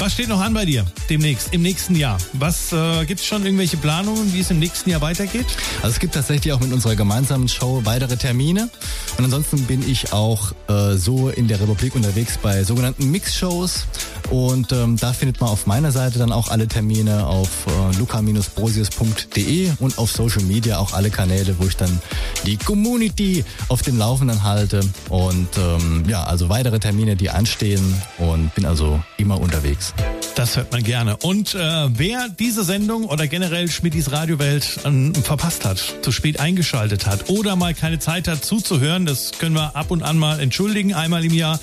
Was 0.01 0.13
steht 0.13 0.29
noch 0.29 0.41
an 0.41 0.55
bei 0.55 0.65
dir 0.65 0.87
demnächst, 1.11 1.53
im 1.53 1.61
nächsten 1.63 1.97
Jahr? 1.97 2.19
Was 2.35 2.73
äh, 2.73 3.05
gibt 3.05 3.19
es 3.19 3.27
schon 3.27 3.45
irgendwelche 3.45 3.77
Planungen, 3.77 4.33
wie 4.33 4.41
es 4.41 4.51
im 4.51 4.61
nächsten 4.61 4.91
Jahr 4.91 5.01
weitergeht? 5.01 5.47
Also 5.79 5.89
es 5.89 5.99
gibt 5.99 6.15
tatsächlich 6.15 6.53
auch 6.53 6.61
mit 6.61 6.73
unserer 6.73 6.95
gemeinsamen 6.95 7.49
Show 7.49 7.81
weitere 7.85 8.17
Termine. 8.17 8.71
Und 9.19 9.25
ansonsten 9.25 9.65
bin 9.65 9.83
ich 9.89 10.13
auch 10.13 10.53
äh, 10.69 10.95
so 10.95 11.31
in 11.31 11.49
der 11.49 11.61
Republik 11.61 11.97
unterwegs 11.97 12.39
bei 12.39 12.63
sogenannten 12.63 13.11
Mix-Shows. 13.11 13.87
Und 14.31 14.73
ähm, 14.73 14.97
da 14.97 15.13
findet 15.13 15.41
man 15.41 15.51
auf 15.51 15.67
meiner 15.67 15.93
Seite 15.93 16.19
dann 16.19 16.33
auch 16.33 16.49
alle 16.49 16.69
Termine 16.69 17.27
auf 17.27 17.67
äh, 17.67 17.99
luca-brosius.de 17.99 19.71
und 19.79 19.99
auf 19.99 20.11
Social 20.11 20.43
Media 20.43 20.79
auch 20.79 20.93
alle 20.93 21.11
Kanäle, 21.11 21.57
wo 21.59 21.67
ich 21.67 21.77
dann 21.77 22.01
die 22.45 22.57
Community 22.57 23.45
auf 23.69 23.83
dem 23.83 23.99
Laufenden 23.99 24.43
halte. 24.43 24.81
Und 25.09 25.49
ähm, 25.57 26.05
ja, 26.09 26.25
also 26.25 26.49
weitere 26.49 26.79
Termine, 26.79 27.17
die 27.17 27.31
anstehen 27.31 28.03
und 28.19 28.55
bin 28.55 28.67
also 28.67 29.03
immer 29.17 29.41
unterwegs. 29.41 29.95
Das 30.39 30.57
hört 30.57 30.71
man 30.71 30.85
gerne. 30.85 31.17
Und 31.17 31.57
äh, 31.57 31.59
wer 31.99 32.29
diese 32.29 32.63
Sendung 32.63 33.07
oder 33.07 33.27
generell 33.27 33.69
Schmidtis 33.69 34.13
Radiowelt 34.13 34.79
ähm, 34.85 35.13
verpasst 35.13 35.65
hat, 35.65 35.97
zu 36.01 36.13
spät 36.13 36.39
eingeschaltet 36.39 37.07
hat 37.07 37.29
oder 37.29 37.57
mal 37.57 37.75
keine 37.75 37.99
Zeit 37.99 38.29
hat 38.29 38.45
zuzuhören, 38.45 39.05
das 39.05 39.33
können 39.41 39.57
wir 39.57 39.75
ab 39.75 39.91
und 39.91 40.05
an 40.05 40.17
mal 40.17 40.39
entschuldigen, 40.39 40.95
einmal 40.95 41.25
im 41.25 41.35
Jahr, 41.35 41.59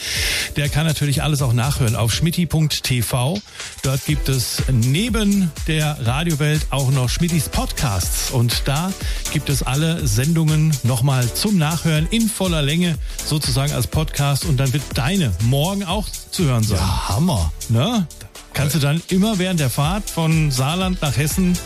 der 0.57 0.67
kann 0.67 0.85
natürlich 0.85 1.23
alles 1.23 1.41
auch 1.41 1.53
nachhören 1.53 1.95
auf 1.95 2.13
schmitti.tv. 2.13 3.39
Dort 3.81 4.05
gibt 4.07 4.27
es 4.27 4.61
neben 4.69 5.53
der 5.67 5.97
Radiowelt 6.05 6.67
auch 6.71 6.91
noch 6.91 7.07
Schmittis 7.07 7.47
Podcasts 7.47 8.29
und 8.31 8.63
da 8.65 8.91
gibt 9.31 9.47
es 9.47 9.63
alle 9.63 10.05
Sendungen 10.05 10.75
nochmal 10.83 11.33
zum 11.33 11.57
Nachhören 11.57 12.07
in 12.11 12.27
voller 12.27 12.61
Länge 12.61 12.97
sozusagen 13.25 13.71
als 13.71 13.87
Podcast 13.87 14.43
und 14.43 14.57
dann 14.57 14.73
wird 14.73 14.83
deine 14.95 15.31
morgen 15.43 15.85
auch 15.85 16.09
zu 16.09 16.43
hören 16.43 16.63
sein. 16.63 16.77
Ja, 16.77 17.07
Hammer. 17.07 17.53
Ne? 17.69 18.05
Kannst 18.55 18.73
du 18.75 18.79
dann 18.79 19.01
immer 19.09 19.37
während 19.37 19.59
der 19.59 19.69
Fahrt 19.69 20.09
von 20.09 20.49
Saarland 20.49 21.01
nach 21.01 21.15
Hessen, 21.17 21.57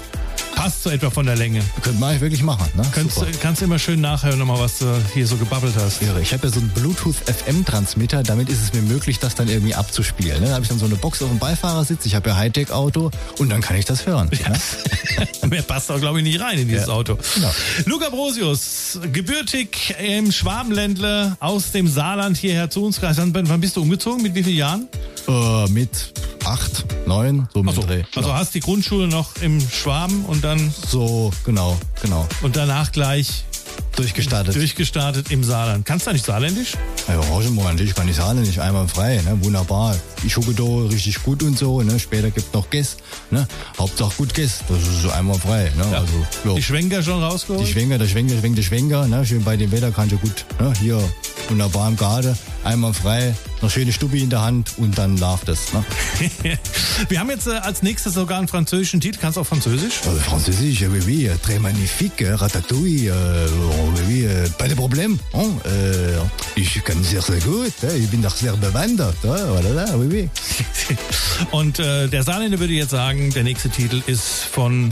passt 0.56 0.84
so 0.84 0.90
etwa 0.90 1.10
von 1.12 1.26
der 1.26 1.36
Länge. 1.36 1.62
Könnte 1.84 2.00
man 2.00 2.20
wirklich 2.20 2.42
machen. 2.44 2.66
Ne? 2.76 2.84
Kannst, 2.92 3.16
Super. 3.16 3.28
kannst 3.42 3.62
du 3.62 3.66
immer 3.66 3.78
schön 3.80 4.02
nachhören, 4.02 4.40
nochmal, 4.40 4.60
was 4.60 4.80
du 4.80 4.86
hier 5.14 5.26
so 5.28 5.38
gebabbelt 5.38 5.76
hast. 5.78 6.02
Irre. 6.02 6.20
Ich 6.20 6.34
habe 6.34 6.48
ja 6.48 6.52
so 6.54 6.60
einen 6.60 6.70
Bluetooth-FM-Transmitter, 6.70 8.24
damit 8.24 8.50
ist 8.50 8.62
es 8.64 8.74
mir 8.74 8.82
möglich, 8.82 9.20
das 9.20 9.36
dann 9.36 9.48
irgendwie 9.48 9.76
abzuspielen. 9.76 10.42
Ne? 10.42 10.48
Da 10.48 10.54
habe 10.56 10.64
ich 10.64 10.70
dann 10.70 10.80
so 10.80 10.86
eine 10.88 10.96
Box 10.96 11.22
auf 11.22 11.30
dem 11.30 11.38
Beifahrersitz, 11.40 12.06
ich 12.08 12.16
habe 12.16 12.30
ja 12.32 12.36
Hightech-Auto 12.36 13.12
und 13.38 13.50
dann 13.50 13.62
kann 13.62 13.78
ich 13.78 13.86
das 13.86 14.06
hören. 14.08 14.30
Ne? 14.32 15.48
Mehr 15.50 15.62
passt 15.62 15.92
auch, 15.92 16.00
glaube 16.00 16.18
ich, 16.20 16.24
nicht 16.26 16.42
rein 16.42 16.58
in 16.60 16.68
dieses 16.68 16.88
Ja. 16.88 16.94
Auto. 16.94 17.18
Genau. 17.36 17.52
Luca 17.86 18.10
Brosius, 18.10 19.00
gebürtig 19.14 19.96
im 20.04 20.32
Schwabenländle 20.32 21.38
aus 21.40 21.72
dem 21.72 21.88
Saarland 21.88 22.36
hierher 22.38 22.70
zu 22.70 22.84
uns 22.84 23.00
gereist. 23.00 23.20
Wann 23.22 23.48
wann 23.48 23.62
bist 23.62 23.78
du 23.78 23.82
umgezogen? 23.84 24.22
Mit 24.24 24.36
wie 24.36 24.44
vielen 24.44 24.58
Jahren? 24.58 24.88
Äh, 25.28 25.70
mit 25.70 26.14
acht, 26.46 26.86
neun, 27.08 27.48
so 27.54 27.64
mit 27.64 27.76
dem 27.76 27.84
Dreh. 27.88 28.04
also 28.16 28.22
Genau. 28.22 28.34
hast 28.34 28.54
die 28.56 28.60
Grundschule 28.60 29.08
noch 29.08 29.36
im 29.42 29.60
Schwaben 29.62 30.26
und 30.26 30.44
dann 30.44 30.72
So, 30.88 31.32
genau, 31.46 31.78
genau. 32.02 32.28
und 32.42 32.56
danach 32.56 32.92
gleich 32.92 33.44
Durchgestartet. 34.00 34.56
durchgestartet 34.56 35.32
im 35.32 35.44
Saarland. 35.44 35.86
Kannst 35.86 36.08
du 36.08 36.14
nicht 36.14 36.26
Saarländisch? 36.26 36.74
ja, 37.08 37.16
natürlich 37.64 37.96
kann 37.96 38.08
ich 38.08 38.18
nicht 38.18 38.60
einmal 38.60 38.88
frei, 38.88 39.22
ne? 39.26 39.38
wunderbar. 39.44 39.96
Ich 40.24 40.36
gucke 40.36 40.54
da 40.54 40.64
richtig 40.94 41.22
gut 41.24 41.44
und 41.44 41.58
so, 41.58 41.82
ne? 41.82 42.00
später 42.00 42.32
gibt 42.32 42.54
noch 42.54 42.70
Guess, 42.70 42.98
ne? 43.32 43.48
Hauptsache 43.78 44.14
gut 44.18 44.34
Guess, 44.34 44.60
das 44.68 44.80
ist 44.80 45.02
so 45.02 45.10
einmal 45.12 45.38
frei. 45.40 45.72
Ne? 45.78 45.86
Also, 45.98 46.14
ja. 46.46 46.54
Die 46.56 46.64
Schwenker 46.64 47.04
schon 47.04 47.22
rausgeholt? 47.22 47.68
Die 47.68 47.72
Schwenker, 47.72 47.98
der 47.98 48.08
Schwenker, 48.08 48.36
der 48.36 48.40
Schwenker, 48.40 48.56
der 48.56 48.64
Schwenker, 48.64 49.08
ne? 49.08 49.26
schön 49.26 49.44
bei 49.44 49.58
dem 49.58 49.72
Wetter 49.72 49.92
kannst 49.92 50.14
du 50.14 50.18
gut, 50.18 50.46
ne? 50.60 50.74
hier 50.80 51.00
wunderbar 51.50 51.88
im 51.88 51.96
Garten, 51.96 52.38
einmal 52.64 52.94
frei, 52.94 53.34
noch 53.62 53.70
schöne 53.70 53.92
Stubbi 53.92 54.22
in 54.24 54.30
der 54.30 54.42
Hand 54.42 54.74
und 54.78 54.98
dann 54.98 55.18
läuft 55.18 55.50
es. 55.50 55.74
Ne? 55.74 55.84
Wir 57.10 57.20
haben 57.20 57.30
jetzt 57.30 57.48
äh, 57.48 57.52
als 57.52 57.82
nächstes 57.82 58.14
sogar 58.14 58.38
einen 58.38 58.48
französischen 58.48 59.02
Titel. 59.02 59.18
Kannst 59.20 59.38
du 59.38 59.42
auch 59.42 59.48
Französisch? 59.48 60.02
Euh, 60.06 60.20
Französisch, 60.20 60.82
oui, 60.82 61.02
oui, 61.06 61.30
très 61.44 61.60
magnifique, 61.60 62.24
ratatouille, 62.24 63.10
euh, 63.10 63.48
oui, 63.96 64.02
oui, 64.08 64.26
euh, 64.26 64.48
pas 64.58 64.68
de 64.68 64.76
problème. 64.76 65.18
Hein, 65.34 65.50
euh, 65.66 66.20
ich 66.56 66.84
kann 66.84 67.04
sehr, 67.04 67.22
sehr 67.22 67.40
gut, 67.40 67.74
ich 67.98 68.10
bin 68.10 68.22
doch 68.22 68.36
sehr 68.36 68.56
bewandert. 68.58 69.16
Voilà, 69.24 69.96
oui, 69.98 70.08
oui. 70.12 70.30
Und 71.52 71.80
äh, 71.80 72.08
der 72.08 72.24
Saarländer 72.24 72.60
würde 72.60 72.74
jetzt 72.74 72.92
sagen, 72.92 73.32
der 73.32 73.44
nächste 73.44 73.70
Titel 73.70 74.02
ist 74.08 74.44
von 74.52 74.92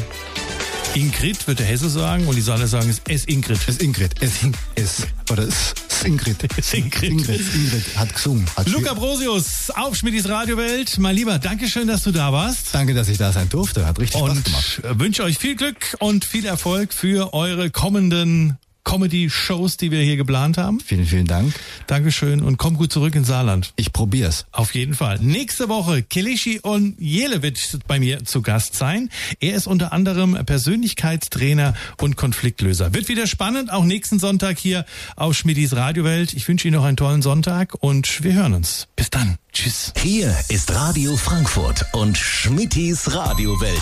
Ingrid, 0.95 1.47
wird 1.47 1.59
der 1.59 1.65
Hesse 1.65 1.89
sagen. 1.89 2.27
Und 2.27 2.35
die 2.35 2.41
Saarländer 2.41 2.67
sagen, 2.67 2.89
es 2.89 3.01
ist 3.07 3.29
Ingrid. 3.29 3.59
Es 3.61 3.75
ist 3.75 3.83
Ingrid, 3.83 4.15
es, 4.21 4.31
es, 4.75 5.07
oder 5.31 5.43
es 5.47 5.73
ist 5.89 6.05
Ingrid. 6.05 6.43
Ingrid. 6.73 7.03
Ingrid, 7.03 7.41
Ingrid 7.53 7.97
hat 7.97 8.13
gesungen. 8.13 8.45
Hat 8.55 8.67
Luca 8.67 8.93
Brosius 8.93 9.69
auf 9.71 9.95
Schmidtis 9.95 10.27
Radiowelt. 10.27 10.97
Mein 10.97 11.15
Lieber, 11.15 11.37
Dankeschön, 11.39 11.87
dass 11.87 12.03
du 12.03 12.11
da 12.11 12.31
warst. 12.31 12.69
Danke, 12.73 12.93
dass 12.93 13.09
ich 13.09 13.17
da 13.17 13.31
sein 13.31 13.49
durfte, 13.49 13.85
hat 13.85 13.99
richtig 13.99 14.19
Spaß 14.19 14.29
Und 14.31 14.45
gemacht. 14.45 14.81
wünsche 14.83 15.23
euch 15.23 15.37
viel 15.37 15.55
Glück 15.55 15.95
und 15.99 16.25
viel 16.25 16.45
Erfolg 16.45 16.93
für 16.93 17.33
eure 17.33 17.69
kommenden 17.69 18.57
Comedy-Shows, 18.87 19.75
die 19.75 19.91
wir 19.91 20.01
hier 20.01 20.15
geplant 20.15 20.57
haben. 20.57 20.79
Vielen, 20.79 21.05
vielen 21.05 21.27
Dank. 21.27 21.53
Dankeschön 21.87 22.41
und 22.41 22.57
komm 22.57 22.77
gut 22.77 22.93
zurück 22.93 23.15
ins 23.15 23.27
Saarland. 23.27 23.73
Ich 23.75 23.91
probier's. 23.91 24.45
Auf 24.53 24.73
jeden 24.75 24.93
Fall. 24.93 25.19
Nächste 25.19 25.67
Woche 25.67 26.03
Kilishi 26.03 26.59
und 26.61 26.95
Jele 26.97 27.41
wird 27.41 27.59
bei 27.87 27.99
mir 27.99 28.23
zu 28.23 28.41
Gast 28.41 28.75
sein. 28.75 29.09
Er 29.41 29.55
ist 29.55 29.67
unter 29.67 29.91
anderem 29.91 30.37
Persönlichkeitstrainer 30.45 31.73
und 31.99 32.15
Konfliktlöser. 32.15 32.93
Wird 32.93 33.09
wieder 33.09 33.27
spannend, 33.27 33.73
auch 33.73 33.83
nächsten 33.83 34.19
Sonntag 34.19 34.57
hier 34.57 34.85
auf 35.17 35.35
Schmidis 35.35 35.75
Radiowelt. 35.75 36.33
Ich 36.33 36.47
wünsche 36.47 36.69
Ihnen 36.69 36.77
noch 36.77 36.85
einen 36.85 36.95
tollen 36.95 37.21
Sonntag 37.21 37.75
und 37.81 38.23
wir 38.23 38.33
hören 38.33 38.53
uns. 38.53 38.87
Bis 38.95 39.09
dann. 39.09 39.35
Tschüss. 39.51 39.91
Hier 39.97 40.33
ist 40.47 40.73
Radio 40.73 41.17
Frankfurt 41.17 41.83
und 41.91 42.17
Schmittis 42.17 43.13
Radiowelt. 43.13 43.81